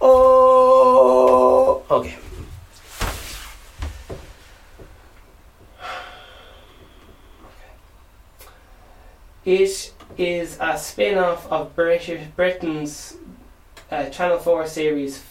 Oh, 0.00 1.82
okay. 1.90 2.16
It 9.44 9.92
is 10.16 10.56
a 10.60 10.78
spin 10.78 11.18
off 11.18 11.50
of 11.50 11.74
British 11.74 12.26
Britain's 12.36 13.16
uh, 13.90 14.08
Channel 14.10 14.38
4 14.38 14.66
series 14.66 15.22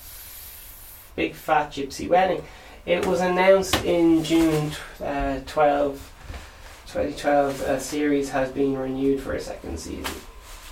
Big 1.16 1.34
Fat 1.34 1.72
Gypsy 1.72 2.10
Wedding. 2.10 2.43
It 2.86 3.06
was 3.06 3.22
announced 3.22 3.76
in 3.86 4.24
June 4.24 4.72
uh, 5.04 5.39
12, 5.45 6.11
2012. 6.91 7.61
A 7.61 7.79
series 7.79 8.29
has 8.31 8.51
been 8.51 8.77
renewed 8.77 9.21
for 9.21 9.33
a 9.33 9.39
second 9.39 9.79
season. 9.79 10.13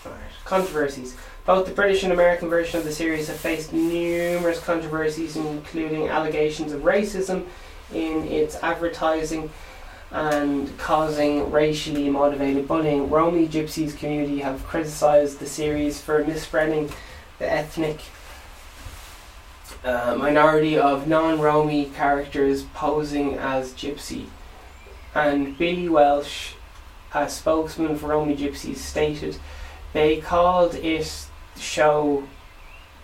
Right. 0.04 0.16
Controversies. 0.44 1.16
Both 1.46 1.66
the 1.66 1.74
British 1.74 2.04
and 2.04 2.12
American 2.12 2.50
version 2.50 2.78
of 2.78 2.86
the 2.86 2.92
series 2.92 3.28
have 3.30 3.38
faced 3.38 3.72
numerous 3.72 4.60
controversies, 4.60 5.38
including 5.38 6.10
allegations 6.10 6.74
of 6.74 6.82
racism 6.82 7.46
in 7.94 8.28
its 8.28 8.56
advertising 8.62 9.50
and 10.12 10.78
causing 10.78 11.52
racially 11.52 12.10
motivated 12.10 12.68
bullying. 12.68 13.10
Romani 13.10 13.48
Gypsies 13.48 13.98
community 13.98 14.40
have 14.40 14.66
criticised 14.66 15.40
the 15.40 15.46
series 15.46 16.02
for 16.02 16.24
misspreading 16.26 16.92
the 17.38 17.50
ethnic 17.50 18.02
uh, 19.86 20.16
minority 20.18 20.78
of 20.78 21.08
non-Romy 21.08 21.86
characters 21.96 22.64
posing 22.74 23.36
as 23.36 23.72
Gypsy. 23.72 24.26
And 25.16 25.58
Billy 25.58 25.90
Welch, 25.90 26.56
a 27.14 27.30
spokesman 27.30 27.98
for 27.98 28.08
Romy 28.08 28.36
Gypsies, 28.36 28.78
stated 28.78 29.38
they 29.94 30.18
called 30.18 30.76
it 30.76 31.28
show 31.58 32.24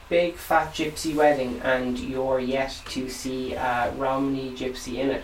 Big 0.08 0.36
Fat 0.36 0.74
Gypsy 0.74 1.16
Wedding 1.16 1.60
and 1.64 1.98
you're 1.98 2.40
yet 2.40 2.80
to 2.90 3.10
see 3.10 3.54
a 3.54 3.92
Romani 3.98 4.52
Gypsy 4.52 4.96
in 4.96 5.10
it. 5.10 5.24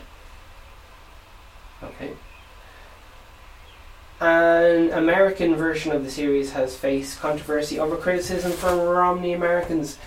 Okay. 1.84 2.14
An 4.20 4.92
American 4.92 5.56
version 5.56 5.92
of 5.92 6.04
the 6.04 6.12
series 6.12 6.52
has 6.52 6.76
faced 6.76 7.20
controversy 7.20 7.80
over 7.80 7.96
criticism 7.96 8.52
from 8.52 8.80
Romani 8.80 9.34
Americans 9.34 9.98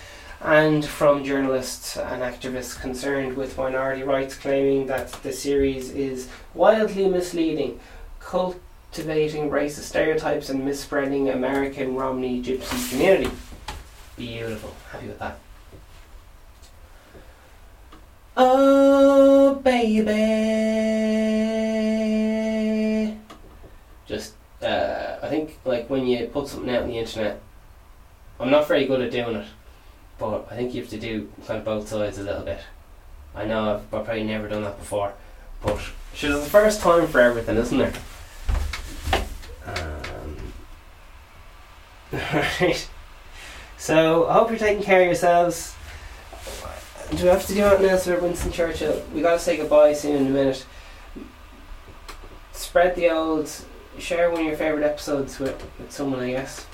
and 0.45 0.85
from 0.85 1.23
journalists 1.23 1.97
and 1.97 2.21
activists 2.21 2.79
concerned 2.79 3.35
with 3.35 3.57
minority 3.57 4.03
rights, 4.03 4.35
claiming 4.35 4.85
that 4.85 5.11
the 5.23 5.33
series 5.33 5.89
is 5.89 6.29
wildly 6.53 7.09
misleading, 7.09 7.79
cultivating 8.19 9.49
racist 9.49 9.85
stereotypes, 9.85 10.47
and 10.49 10.63
misspreading 10.63 11.29
American 11.29 11.95
Romani 11.95 12.43
Gypsy 12.43 12.91
community. 12.91 13.31
Beautiful. 14.17 14.75
Happy 14.91 15.07
with 15.07 15.17
that. 15.17 15.39
Oh, 18.37 19.55
baby. 19.55 20.05
Just, 24.05 24.35
uh, 24.61 25.17
I 25.23 25.27
think, 25.27 25.57
like, 25.65 25.89
when 25.89 26.05
you 26.05 26.27
put 26.27 26.47
something 26.47 26.69
out 26.69 26.83
on 26.83 26.89
the 26.89 26.99
internet, 26.99 27.41
I'm 28.39 28.51
not 28.51 28.67
very 28.67 28.85
good 28.85 29.01
at 29.01 29.09
doing 29.09 29.37
it, 29.37 29.47
but 30.17 30.47
I 30.51 30.55
think 30.55 30.73
you 30.73 30.81
have 30.81 30.89
to 30.91 30.99
do 30.99 31.31
kind 31.45 31.59
of 31.59 31.65
both 31.65 31.87
sides 31.87 32.17
a 32.17 32.23
little 32.23 32.43
bit. 32.43 32.59
I 33.35 33.45
know 33.45 33.75
I've, 33.75 33.93
I've 33.93 34.05
probably 34.05 34.23
never 34.23 34.47
done 34.47 34.63
that 34.63 34.79
before, 34.79 35.13
but 35.61 35.79
there's 36.19 36.35
a 36.35 36.41
first 36.41 36.81
time 36.81 37.07
for 37.07 37.19
everything, 37.19 37.57
isn't 37.57 37.77
there? 37.77 37.93
Um, 39.65 40.37
right. 42.61 42.89
So, 43.77 44.27
I 44.27 44.33
hope 44.33 44.49
you're 44.49 44.59
taking 44.59 44.83
care 44.83 45.01
of 45.01 45.07
yourselves 45.07 45.75
do 47.11 47.23
we 47.23 47.29
have 47.29 47.45
to 47.45 47.53
do 47.53 47.63
anything 47.63 47.89
else 47.89 48.05
for 48.05 48.19
Winston 48.19 48.51
Churchill? 48.51 49.03
We 49.13 49.21
gotta 49.21 49.39
say 49.39 49.57
goodbye 49.57 49.93
soon 49.93 50.15
in 50.15 50.27
a 50.27 50.29
minute. 50.29 50.65
Spread 52.51 52.95
the 52.95 53.09
old, 53.09 53.49
share 53.99 54.31
one 54.31 54.41
of 54.41 54.47
your 54.47 54.57
favourite 54.57 54.85
episodes 54.85 55.39
with, 55.39 55.63
with 55.79 55.91
someone, 55.91 56.21
I 56.21 56.31
guess. 56.31 56.65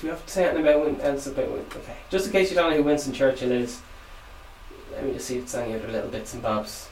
Do 0.00 0.06
we 0.06 0.08
have 0.10 0.24
to 0.26 0.32
say 0.32 0.44
anything 0.44 0.62
about 0.66 0.84
Winston? 0.84 1.06
Else 1.06 1.26
about? 1.26 1.48
Okay. 1.48 1.96
Just 2.10 2.26
in 2.26 2.32
case 2.32 2.50
you 2.50 2.56
don't 2.56 2.70
know 2.70 2.76
who 2.76 2.82
Winston 2.82 3.12
Churchill 3.12 3.50
is, 3.50 3.80
let 4.92 5.04
me 5.04 5.12
just 5.14 5.26
see 5.26 5.38
if 5.38 5.44
it's 5.44 5.54
any 5.54 5.74
other 5.74 5.88
little 5.88 6.10
bits 6.10 6.34
and 6.34 6.42
bobs. 6.42 6.88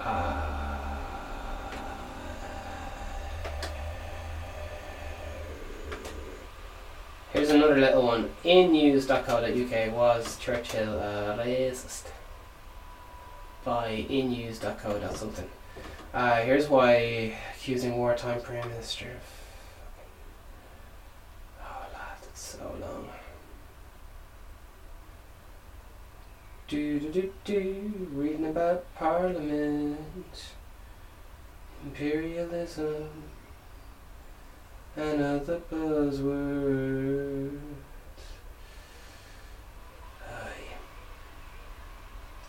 Uh, 0.00 0.60
Here's 7.32 7.50
another 7.50 7.76
little 7.76 8.02
one. 8.02 8.30
In 8.42 8.72
news.co.uk 8.72 9.92
was 9.94 10.36
Churchill 10.38 10.98
uh, 10.98 11.38
racist 11.38 12.06
by 13.64 14.04
innews.co. 14.10 15.14
something. 15.14 15.48
Uh, 16.12 16.40
here's 16.42 16.68
why 16.68 17.38
accusing 17.54 17.96
wartime 17.96 18.40
prime 18.40 18.68
minister 18.68 19.06
of. 19.06 19.22
Oh, 21.62 21.86
so 22.60 22.74
long. 22.80 23.08
Do 26.68 27.00
do 27.00 27.10
do 27.10 27.32
do. 27.44 28.08
Reading 28.12 28.46
about 28.46 28.84
Parliament, 28.94 30.52
imperialism 31.84 33.08
and 34.96 35.22
other 35.22 35.60
buzzwords. 35.72 37.58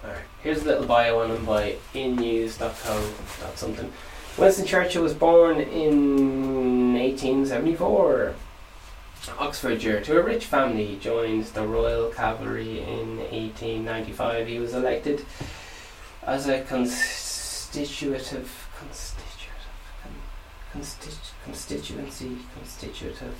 Alright, 0.03 0.23
here's 0.41 0.63
a 0.63 0.65
little 0.65 0.87
bio 0.87 1.19
on 1.19 1.29
him 1.29 1.45
by 1.45 1.75
innews.co. 1.93 3.53
something. 3.53 3.93
Winston 4.35 4.65
Churchill 4.65 5.03
was 5.03 5.13
born 5.13 5.59
in 5.59 6.93
1874. 6.95 8.33
Oxfordshire. 9.37 10.01
To 10.01 10.19
a 10.19 10.23
rich 10.23 10.45
family, 10.45 10.85
he 10.85 10.97
joined 10.97 11.45
the 11.45 11.65
Royal 11.65 12.09
Cavalry 12.09 12.79
in 12.79 13.17
1895. 13.17 14.47
He 14.47 14.59
was 14.59 14.73
elected 14.73 15.25
as 16.23 16.47
a 16.47 16.61
constitutive, 16.61 18.67
constitutive, 18.77 19.51
constitu- 20.73 21.31
constituency, 21.43 22.37
constitutive 22.55 23.35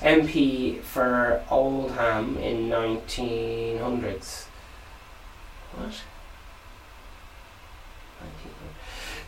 MP 0.00 0.80
for 0.80 1.42
Oldham 1.50 2.36
in 2.38 2.68
1900s. 2.68 4.46
What? 5.74 5.94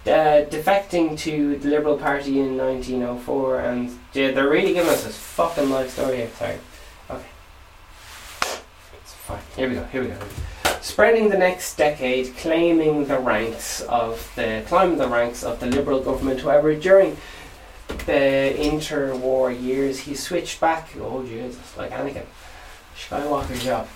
Uh, 0.06 0.48
defecting 0.48 1.18
to 1.18 1.56
the 1.56 1.68
Liberal 1.68 1.98
Party 1.98 2.40
in 2.40 2.56
1904, 2.56 3.60
and 3.60 3.98
yeah, 4.14 4.30
they're 4.30 4.48
really 4.48 4.72
giving 4.72 4.90
us 4.90 5.04
this 5.04 5.16
fucking 5.16 5.68
life 5.68 5.90
story 5.90 6.16
here. 6.16 6.30
Sorry. 6.38 6.56
Okay. 7.10 7.26
It's 9.02 9.12
fine. 9.12 9.42
Here 9.56 9.68
we 9.68 9.74
go. 9.74 9.84
Here 9.84 10.00
we 10.00 10.08
go. 10.08 10.18
Spreading 10.80 11.28
the 11.28 11.36
next 11.36 11.76
decade, 11.76 12.34
claiming 12.38 13.04
the 13.04 13.18
ranks 13.18 13.82
of 13.82 14.32
the 14.36 14.62
climbing 14.66 14.96
the 14.96 15.06
ranks 15.06 15.44
of 15.44 15.60
the 15.60 15.66
Liberal 15.66 16.00
government. 16.00 16.40
However, 16.40 16.74
during 16.74 17.18
the 18.06 18.54
interwar 18.56 19.52
years, 19.52 20.00
he 20.00 20.14
switched 20.14 20.60
back. 20.60 20.88
Oh 20.98 21.22
Jesus, 21.26 21.76
like 21.76 21.90
Anakin, 21.90 22.24
Skywalker 22.96 23.60
job 23.60 23.86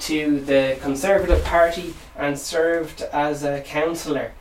to 0.00 0.40
the 0.42 0.78
Conservative 0.80 1.44
Party 1.44 1.92
and 2.16 2.38
served 2.38 3.02
as 3.12 3.42
a 3.42 3.60
councillor 3.62 4.32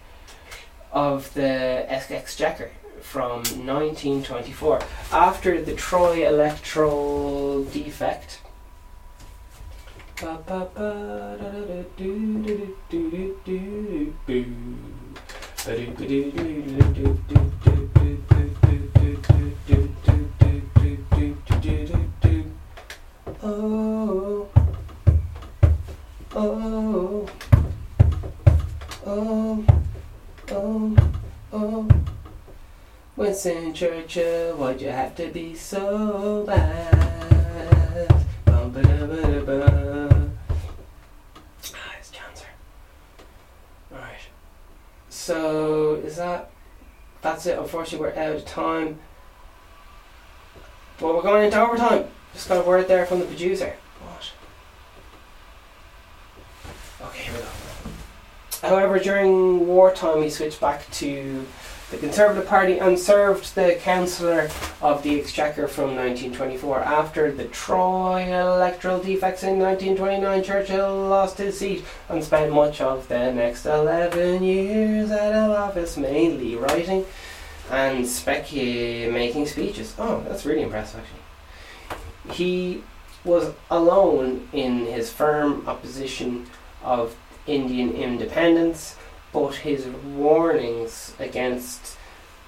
of 0.92 1.34
the 1.34 1.86
Exchequer 1.90 2.72
from 3.02 3.38
1924. 3.38 4.82
After 5.12 5.62
the 5.62 5.74
Troy 5.74 6.28
electoral 6.28 7.64
defect, 7.66 8.40
Oh, 23.42 24.50
oh, 26.36 27.30
oh 29.06 29.89
oh, 30.52 30.96
oh. 31.54 31.88
Winston 33.16 33.74
Churchill, 33.74 34.56
why'd 34.56 34.82
you 34.82 34.90
have 34.90 35.16
to 35.18 35.28
be 35.28 35.54
so 35.54 36.44
bad? 36.46 38.08
Bum, 38.46 38.72
ba, 38.72 38.82
da, 38.82 39.06
ba, 39.06 39.22
da, 39.22 39.42
ba. 39.42 40.30
Ah, 41.76 41.96
it's 42.00 42.12
Chancer. 42.12 42.46
Alright. 43.92 44.30
So, 45.10 45.96
is 45.96 46.16
that. 46.16 46.50
That's 47.22 47.46
it. 47.46 47.60
Unfortunately, 47.60 48.08
we're 48.08 48.18
out 48.18 48.36
of 48.38 48.46
time. 48.46 49.00
Well, 51.02 51.16
we're 51.16 51.22
going 51.22 51.46
into 51.46 51.62
overtime. 51.62 52.06
Just 52.34 52.48
got 52.48 52.66
a 52.66 52.68
word 52.68 52.88
there 52.88 53.06
from 53.06 53.20
the 53.20 53.26
producer. 53.26 53.76
What? 54.02 54.32
Okay, 57.10 57.24
here 57.24 57.34
we 57.34 57.40
go. 57.40 57.59
However, 58.62 59.00
during 59.00 59.68
wartime, 59.68 60.22
he 60.22 60.30
switched 60.30 60.60
back 60.60 60.90
to 60.92 61.46
the 61.92 61.98
Conservative 61.98 62.46
Party 62.46 62.78
and 62.78 63.00
served 63.00 63.56
the 63.56 63.80
Councillor 63.82 64.50
of 64.82 65.02
the 65.02 65.20
Exchequer 65.20 65.68
from 65.68 65.96
1924. 65.96 66.80
After 66.82 67.32
the 67.32 67.46
Troy 67.46 68.26
electoral 68.26 69.00
defects 69.00 69.44
in 69.44 69.60
1929, 69.60 70.44
Churchill 70.44 71.08
lost 71.08 71.38
his 71.40 71.58
seat 71.58 71.84
and 72.10 72.24
spent 72.24 72.52
much 72.54 72.80
of 72.80 73.08
the 73.08 73.32
next 73.32 73.66
11 73.66 74.44
years 74.44 75.10
out 75.10 75.34
of 75.34 75.52
office, 75.52 75.98
mainly 75.98 76.56
writing 76.56 77.06
and 77.72 78.06
specu- 78.06 79.12
making 79.12 79.48
speeches. 79.48 79.96
Oh, 79.98 80.24
that's 80.28 80.46
really 80.46 80.64
impressive, 80.64 81.00
actually. 81.00 82.36
He 82.36 82.84
was 83.24 83.54
alone 83.72 84.48
in 84.54 84.86
his 84.86 85.12
firm 85.12 85.68
opposition 85.68 86.48
of 86.84 87.16
Indian 87.50 87.94
independence, 87.94 88.96
but 89.34 89.56
his 89.56 89.88
warnings 89.88 91.14
against 91.20 91.98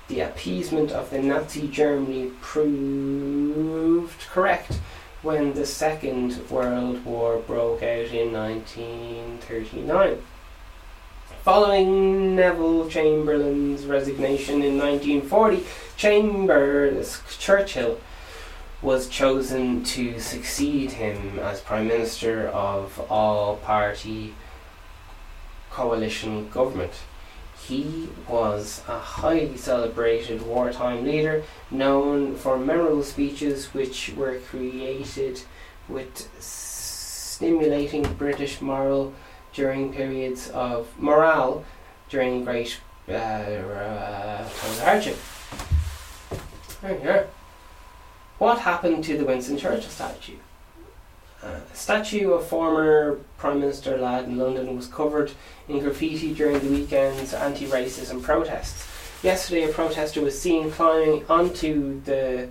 the 0.07 0.21
appeasement 0.21 0.91
of 0.91 1.09
the 1.09 1.21
Nazi 1.21 1.67
Germany 1.67 2.31
proved 2.41 4.19
correct 4.29 4.79
when 5.21 5.53
the 5.53 5.65
Second 5.65 6.49
World 6.49 7.05
War 7.05 7.37
broke 7.37 7.83
out 7.83 8.11
in 8.11 8.33
1939. 8.33 10.21
Following 11.43 12.35
Neville 12.35 12.87
Chamberlain's 12.87 13.85
resignation 13.85 14.61
in 14.61 14.77
1940, 14.77 15.65
Chambers 15.97 17.21
Churchill 17.39 17.99
was 18.81 19.07
chosen 19.07 19.83
to 19.83 20.19
succeed 20.19 20.91
him 20.91 21.39
as 21.39 21.61
Prime 21.61 21.87
Minister 21.87 22.47
of 22.49 22.99
all 23.09 23.57
party 23.57 24.33
coalition 25.72 26.49
government. 26.49 26.93
He 27.67 28.09
was 28.28 28.82
a 28.88 28.97
highly 28.97 29.55
celebrated 29.55 30.41
wartime 30.41 31.03
leader, 31.03 31.43
known 31.69 32.36
for 32.36 32.57
memorable 32.57 33.03
speeches 33.03 33.74
which 33.74 34.13
were 34.15 34.39
created 34.39 35.43
with 35.88 36.28
stimulating 36.41 38.03
British 38.13 38.61
moral 38.61 39.13
during 39.53 39.93
periods 39.93 40.49
of 40.49 40.88
morale 40.97 41.63
during 42.09 42.43
great 42.43 42.80
uh, 43.07 43.11
uh, 43.11 44.38
times 44.38 44.78
of 44.78 44.84
hardship. 44.84 45.17
There 46.82 46.99
you 47.03 47.09
are. 47.09 47.28
What 48.38 48.59
happened 48.59 49.03
to 49.05 49.17
the 49.17 49.24
Winston 49.24 49.57
Churchill 49.57 49.89
statue? 49.89 50.38
A 51.43 51.61
statue 51.73 52.33
of 52.33 52.45
former 52.45 53.19
Prime 53.37 53.59
Minister 53.59 53.97
Ladd 53.97 54.25
in 54.25 54.37
London 54.37 54.75
was 54.75 54.85
covered 54.87 55.31
in 55.67 55.79
graffiti 55.79 56.33
during 56.33 56.59
the 56.59 56.69
weekend's 56.69 57.33
anti 57.33 57.65
racism 57.65 58.21
protests. 58.21 58.87
Yesterday, 59.23 59.63
a 59.63 59.73
protester 59.73 60.21
was 60.21 60.39
seen 60.39 60.71
climbing 60.71 61.25
onto 61.27 62.01
the 62.01 62.49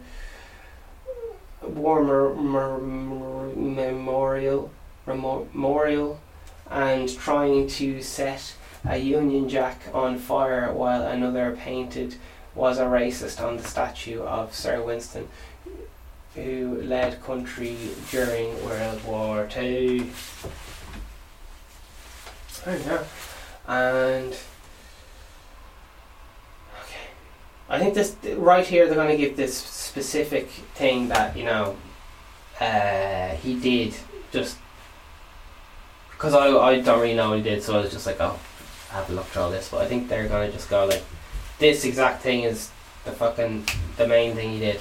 War 1.62 2.02
mer- 2.02 2.34
mer- 2.34 3.50
Memorial, 3.54 4.70
memorial 5.06 6.20
and 6.70 7.08
trying 7.18 7.66
to 7.68 8.02
set 8.02 8.54
a 8.88 8.96
Union 8.96 9.48
Jack 9.48 9.82
on 9.92 10.18
fire 10.18 10.72
while 10.72 11.02
another 11.02 11.56
painted 11.56 12.14
was 12.54 12.78
a 12.78 12.84
racist 12.84 13.44
on 13.44 13.56
the 13.56 13.62
statue 13.62 14.22
of 14.22 14.54
Sir 14.54 14.82
Winston 14.82 15.28
who 16.34 16.80
led 16.82 17.22
country 17.22 17.76
during 18.10 18.64
World 18.64 19.04
War 19.04 19.46
Two. 19.48 20.06
There 22.64 22.78
you 22.78 22.84
go. 22.84 23.04
And 23.66 24.32
okay, 26.84 27.08
I 27.68 27.78
think 27.78 27.94
this 27.94 28.16
right 28.36 28.66
here 28.66 28.86
they're 28.86 28.94
going 28.94 29.08
to 29.08 29.16
give 29.16 29.36
this 29.36 29.56
specific 29.56 30.48
thing 30.74 31.08
that 31.08 31.36
you 31.36 31.44
know 31.44 31.76
uh, 32.60 33.30
he 33.36 33.58
did 33.58 33.94
just 34.32 34.56
because 36.10 36.34
I 36.34 36.48
I 36.48 36.80
don't 36.80 37.00
really 37.00 37.14
know 37.14 37.30
what 37.30 37.38
he 37.38 37.42
did, 37.42 37.62
so 37.62 37.78
I 37.78 37.82
was 37.82 37.90
just 37.90 38.06
like, 38.06 38.20
oh, 38.20 38.38
have 38.90 39.08
a 39.08 39.12
look 39.12 39.26
through 39.26 39.42
all 39.42 39.50
this. 39.50 39.70
But 39.70 39.82
I 39.82 39.86
think 39.86 40.08
they're 40.08 40.28
going 40.28 40.46
to 40.48 40.52
just 40.54 40.68
go 40.68 40.84
like, 40.84 41.02
this 41.58 41.84
exact 41.84 42.22
thing 42.22 42.42
is 42.42 42.70
the 43.04 43.12
fucking 43.12 43.64
the 43.96 44.06
main 44.06 44.34
thing 44.34 44.52
he 44.52 44.60
did. 44.60 44.80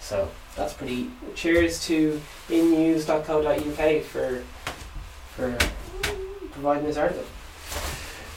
So 0.00 0.30
that's 0.60 0.74
pretty. 0.74 1.08
Cheers 1.34 1.86
to 1.86 2.20
innews.co.uk 2.50 4.02
for 4.04 4.44
for 5.34 5.56
providing 6.52 6.84
this 6.84 6.98
article. 6.98 7.24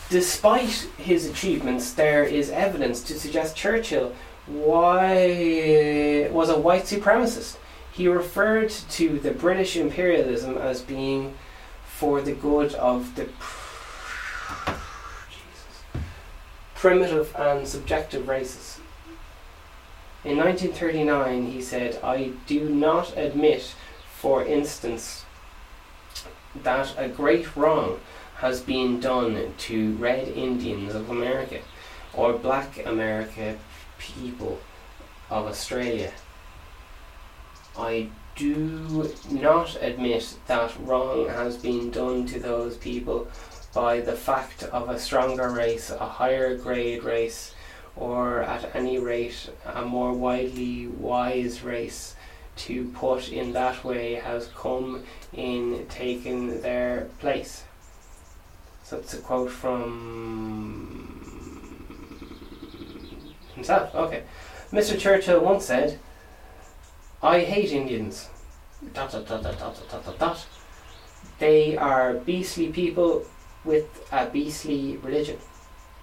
Despite 0.09 0.87
his 0.97 1.27
achievements, 1.27 1.91
there 1.93 2.23
is 2.23 2.49
evidence 2.49 3.03
to 3.03 3.19
suggest 3.19 3.57
Churchill 3.57 4.13
why, 4.45 6.29
was 6.31 6.49
a 6.49 6.57
white 6.57 6.83
supremacist. 6.83 7.57
He 7.91 8.07
referred 8.07 8.69
to 8.69 9.19
the 9.19 9.31
British 9.31 9.75
imperialism 9.75 10.57
as 10.57 10.81
being 10.81 11.33
for 11.85 12.21
the 12.21 12.31
good 12.31 12.73
of 12.75 13.15
the 13.15 13.25
pr- 13.25 14.71
primitive 16.75 17.35
and 17.35 17.67
subjective 17.67 18.27
races. 18.29 18.72
In 20.25 20.37
1939, 20.37 21.51
he 21.51 21.61
said, 21.61 21.99
I 22.01 22.31
do 22.47 22.69
not 22.69 23.17
admit, 23.17 23.75
for 24.15 24.45
instance, 24.45 25.25
that 26.55 26.93
a 26.97 27.09
great 27.09 27.57
wrong 27.57 27.99
has 28.37 28.61
been 28.61 29.01
done 29.01 29.53
to 29.57 29.95
red 29.95 30.29
Indians 30.29 30.95
of 30.95 31.09
America 31.09 31.59
or 32.13 32.33
black 32.33 32.85
America 32.85 33.57
people 33.97 34.59
of 35.29 35.45
Australia. 35.45 36.13
I 37.77 38.09
do 38.35 39.13
not 39.29 39.77
admit 39.81 40.37
that 40.47 40.73
wrong 40.79 41.27
has 41.27 41.57
been 41.57 41.91
done 41.91 42.25
to 42.27 42.39
those 42.39 42.77
people 42.77 43.27
by 43.73 43.99
the 43.99 44.13
fact 44.15 44.63
of 44.63 44.89
a 44.89 44.99
stronger 44.99 45.49
race, 45.49 45.89
a 45.89 45.97
higher 46.07 46.55
grade 46.55 47.03
race, 47.03 47.53
or 47.95 48.41
at 48.41 48.75
any 48.75 48.97
rate 48.97 49.49
a 49.65 49.83
more 49.83 50.13
widely 50.13 50.87
wise 50.87 51.61
race 51.63 52.15
to 52.55 52.85
put 52.89 53.31
in 53.31 53.53
that 53.53 53.83
way 53.83 54.13
has 54.15 54.47
come 54.55 55.03
in 55.33 55.85
taking 55.89 56.61
their 56.61 57.09
place. 57.19 57.63
So 58.83 58.97
it's 58.97 59.13
a 59.13 59.17
quote 59.17 59.51
from 59.51 61.19
himself. 63.55 63.95
Okay. 63.95 64.23
Mr. 64.71 64.99
Churchill 64.99 65.39
once 65.39 65.65
said, 65.65 65.99
I 67.21 67.41
hate 67.41 67.71
Indians. 67.71 68.29
Dot, 68.93 69.11
dot, 69.11 69.27
dot, 69.27 69.43
dot, 69.43 69.57
dot, 69.57 69.75
dot, 69.89 70.05
dot, 70.05 70.19
dot. 70.19 70.45
They 71.39 71.77
are 71.77 72.15
beastly 72.15 72.67
people 72.67 73.25
with 73.63 74.07
a 74.11 74.25
beastly 74.25 74.97
religion. 74.97 75.37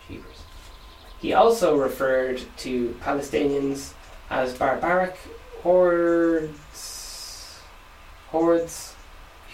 Jeepers. 0.08 0.44
He 1.20 1.32
also 1.34 1.76
referred 1.76 2.40
to 2.58 2.96
Palestinians 3.02 3.92
as 4.30 4.56
barbaric 4.56 5.16
hordes, 5.62 7.60
hordes 8.28 8.94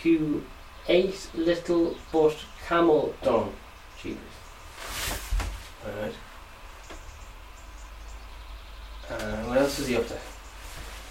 who 0.03 0.43
ate 0.89 1.29
little 1.35 1.97
but 2.13 2.37
camel 2.69 3.15
dung. 3.23 3.53
Jeepers. 4.01 4.21
Alright. 5.85 6.15
Uh, 9.11 9.43
what 9.49 9.59
else 9.59 9.79
was 9.79 9.89
he 9.89 9.97
up 9.97 10.07
to? 10.07 10.19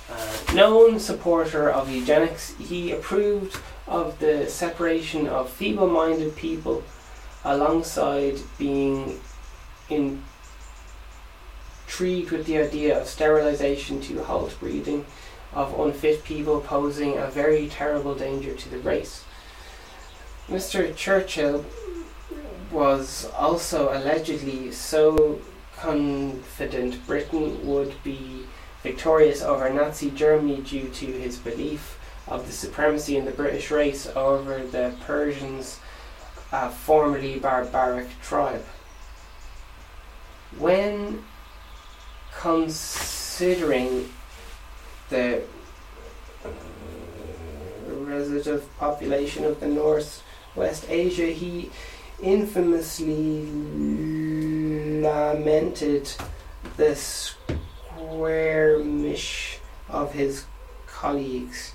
Uh, 0.10 0.54
known 0.54 1.00
supporter 1.00 1.70
of 1.70 1.90
eugenics, 1.90 2.54
he 2.56 2.92
approved 2.92 3.60
of 3.88 4.20
the 4.20 4.48
separation 4.48 5.28
of 5.28 5.50
feeble 5.50 5.88
minded 5.88 6.36
people 6.36 6.84
alongside 7.44 8.40
being 8.58 9.20
intrigued 11.86 12.32
with 12.32 12.46
the 12.46 12.58
idea 12.58 13.00
of 13.00 13.08
sterilization 13.08 14.02
to 14.02 14.24
halt 14.24 14.60
breeding 14.60 15.06
of 15.54 15.80
unfit 15.80 16.24
people, 16.24 16.60
posing 16.60 17.18
a 17.18 17.28
very 17.28 17.68
terrible 17.70 18.16
danger 18.16 18.54
to 18.54 18.70
the 18.70 18.80
race. 18.80 19.24
Mr. 20.50 20.94
Churchill 20.96 21.66
was 22.72 23.30
also 23.38 23.90
allegedly 23.94 24.72
so 24.72 25.40
confident 25.78 27.06
Britain 27.08 27.66
would 27.66 27.94
be 28.04 28.46
victorious 28.84 29.42
over 29.42 29.70
Nazi 29.70 30.12
Germany 30.12 30.62
due 30.62 30.90
to 30.90 31.06
his 31.06 31.38
belief 31.38 31.98
of 32.28 32.46
the 32.48 32.52
supremacy 32.52 33.16
in 33.16 33.26
the 33.26 33.32
British 33.32 33.72
race 33.72 34.08
over 34.16 34.60
the 34.60 34.94
Persians, 35.06 35.80
a 36.52 36.70
formerly 36.70 37.40
barbaric 37.40 38.08
tribe. 38.22 38.66
When 40.58 41.24
considering 42.40 44.10
the 45.10 45.42
resident 47.88 48.78
population 48.78 49.46
of 49.46 49.60
the 49.60 49.68
North 49.68 50.24
West 50.56 50.86
Asia, 50.90 51.28
he 51.28 51.72
infamously 52.22 53.46
lamented 55.02 56.12
the 56.78 56.96
squirmish 57.98 59.58
of 59.90 60.14
his 60.14 60.46
colleagues 60.88 61.74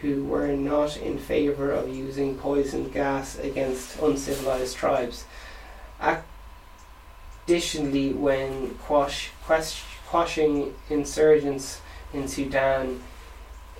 who 0.00 0.24
were 0.24 0.48
not 0.48 0.96
in 0.96 1.18
favour 1.18 1.72
of 1.72 1.88
using 1.88 2.36
poison 2.38 2.88
gas 2.90 3.38
against 3.38 3.98
uncivilized 4.00 4.76
tribes. 4.76 5.24
Additionally, 7.46 8.12
when 8.12 8.74
quash, 8.76 9.30
quash, 9.44 9.82
quashing 10.08 10.74
insurgents 10.88 11.82
in 12.14 12.26
Sudan 12.26 13.02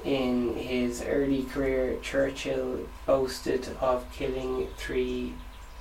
in 0.04 0.54
his 0.54 1.02
early 1.02 1.44
career, 1.44 1.96
Churchill 2.02 2.86
boasted 3.06 3.68
of 3.80 4.04
killing 4.12 4.68
three 4.76 5.34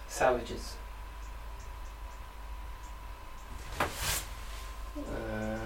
savages. 0.08 0.76
Uh, 4.98 5.58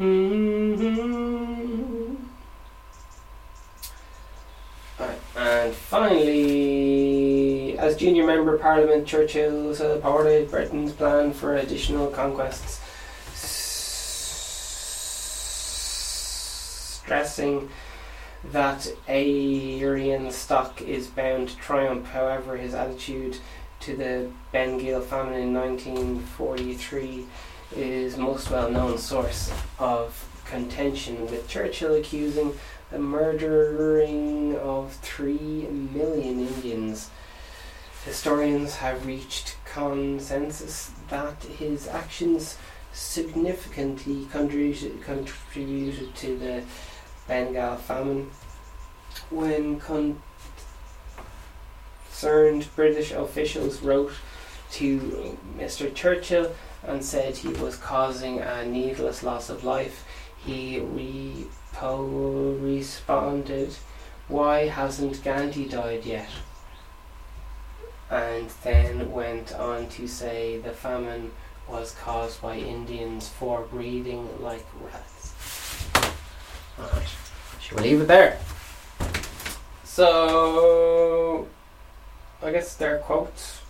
Mm-hmm. 0.00 0.94
Right, 4.98 5.18
and 5.36 5.74
finally, 5.74 6.79
junior 8.00 8.24
member 8.24 8.54
of 8.54 8.62
Parliament, 8.62 9.06
Churchill 9.06 9.74
supported 9.74 10.48
uh, 10.48 10.50
Britain's 10.50 10.90
plan 10.90 11.34
for 11.34 11.56
additional 11.56 12.06
conquests, 12.06 12.80
stressing 16.96 17.68
that 18.52 18.90
Aryan 19.06 20.30
stock 20.30 20.80
is 20.80 21.08
bound 21.08 21.50
to 21.50 21.56
triumph. 21.58 22.06
However, 22.06 22.56
his 22.56 22.72
attitude 22.72 23.36
to 23.80 23.94
the 23.94 24.30
Bengal 24.50 25.02
famine 25.02 25.34
in 25.34 25.52
1943 25.52 27.26
is 27.76 28.16
most 28.16 28.50
well 28.50 28.70
known 28.70 28.96
source 28.96 29.52
of 29.78 30.26
contention, 30.46 31.26
with 31.26 31.46
Churchill 31.46 31.96
accusing 31.96 32.54
the 32.90 32.98
murdering 32.98 34.56
of 34.56 34.94
three 35.02 35.66
million 35.92 36.40
Indians. 36.40 37.10
Historians 38.04 38.76
have 38.76 39.06
reached 39.06 39.56
consensus 39.64 40.90
that 41.08 41.42
his 41.44 41.86
actions 41.86 42.56
significantly 42.92 44.26
contributed, 44.30 46.14
to 46.14 46.38
the 46.38 46.62
Bengal 47.28 47.76
famine. 47.76 48.30
When 49.28 49.80
concerned 52.10 52.68
British 52.74 53.12
officials 53.12 53.82
wrote 53.82 54.12
to 54.72 55.38
Mr. 55.58 55.94
Churchill 55.94 56.52
and 56.82 57.04
said 57.04 57.36
he 57.36 57.48
was 57.48 57.76
causing 57.76 58.38
a 58.38 58.64
needless 58.64 59.22
loss 59.22 59.50
of 59.50 59.64
life. 59.64 60.06
He 60.38 60.80
responded, 62.62 63.76
Why 64.28 64.68
hasn't 64.68 65.22
Gandhi 65.22 65.66
died 65.66 66.06
yet? 66.06 66.30
And 68.10 68.50
then 68.64 69.12
went 69.12 69.52
on 69.54 69.88
to 69.90 70.08
say 70.08 70.58
the 70.58 70.72
famine 70.72 71.30
was 71.68 71.94
caused 72.02 72.42
by 72.42 72.56
Indians 72.56 73.28
for 73.28 73.62
breeding 73.62 74.28
like 74.42 74.66
rats. 74.82 75.34
Alright, 76.78 77.08
should 77.60 77.76
we 77.76 77.82
leave 77.84 78.00
it 78.00 78.08
there? 78.08 78.38
So, 79.84 81.46
I 82.42 82.50
guess 82.50 82.74
they're 82.74 82.98
quotes 82.98 83.60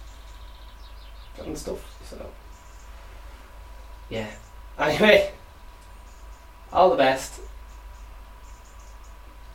and 1.39 1.57
stuff, 1.57 1.79
so 2.09 2.17
yeah. 4.09 4.31
Anyway, 4.79 5.33
all 6.73 6.91
the 6.91 6.97
best. 6.97 7.41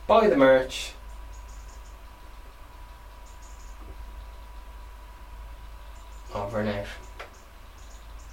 Buy 0.06 0.28
the 0.28 0.36
merch. 0.36 0.92
Over 6.36 6.60
out. 6.68 7.05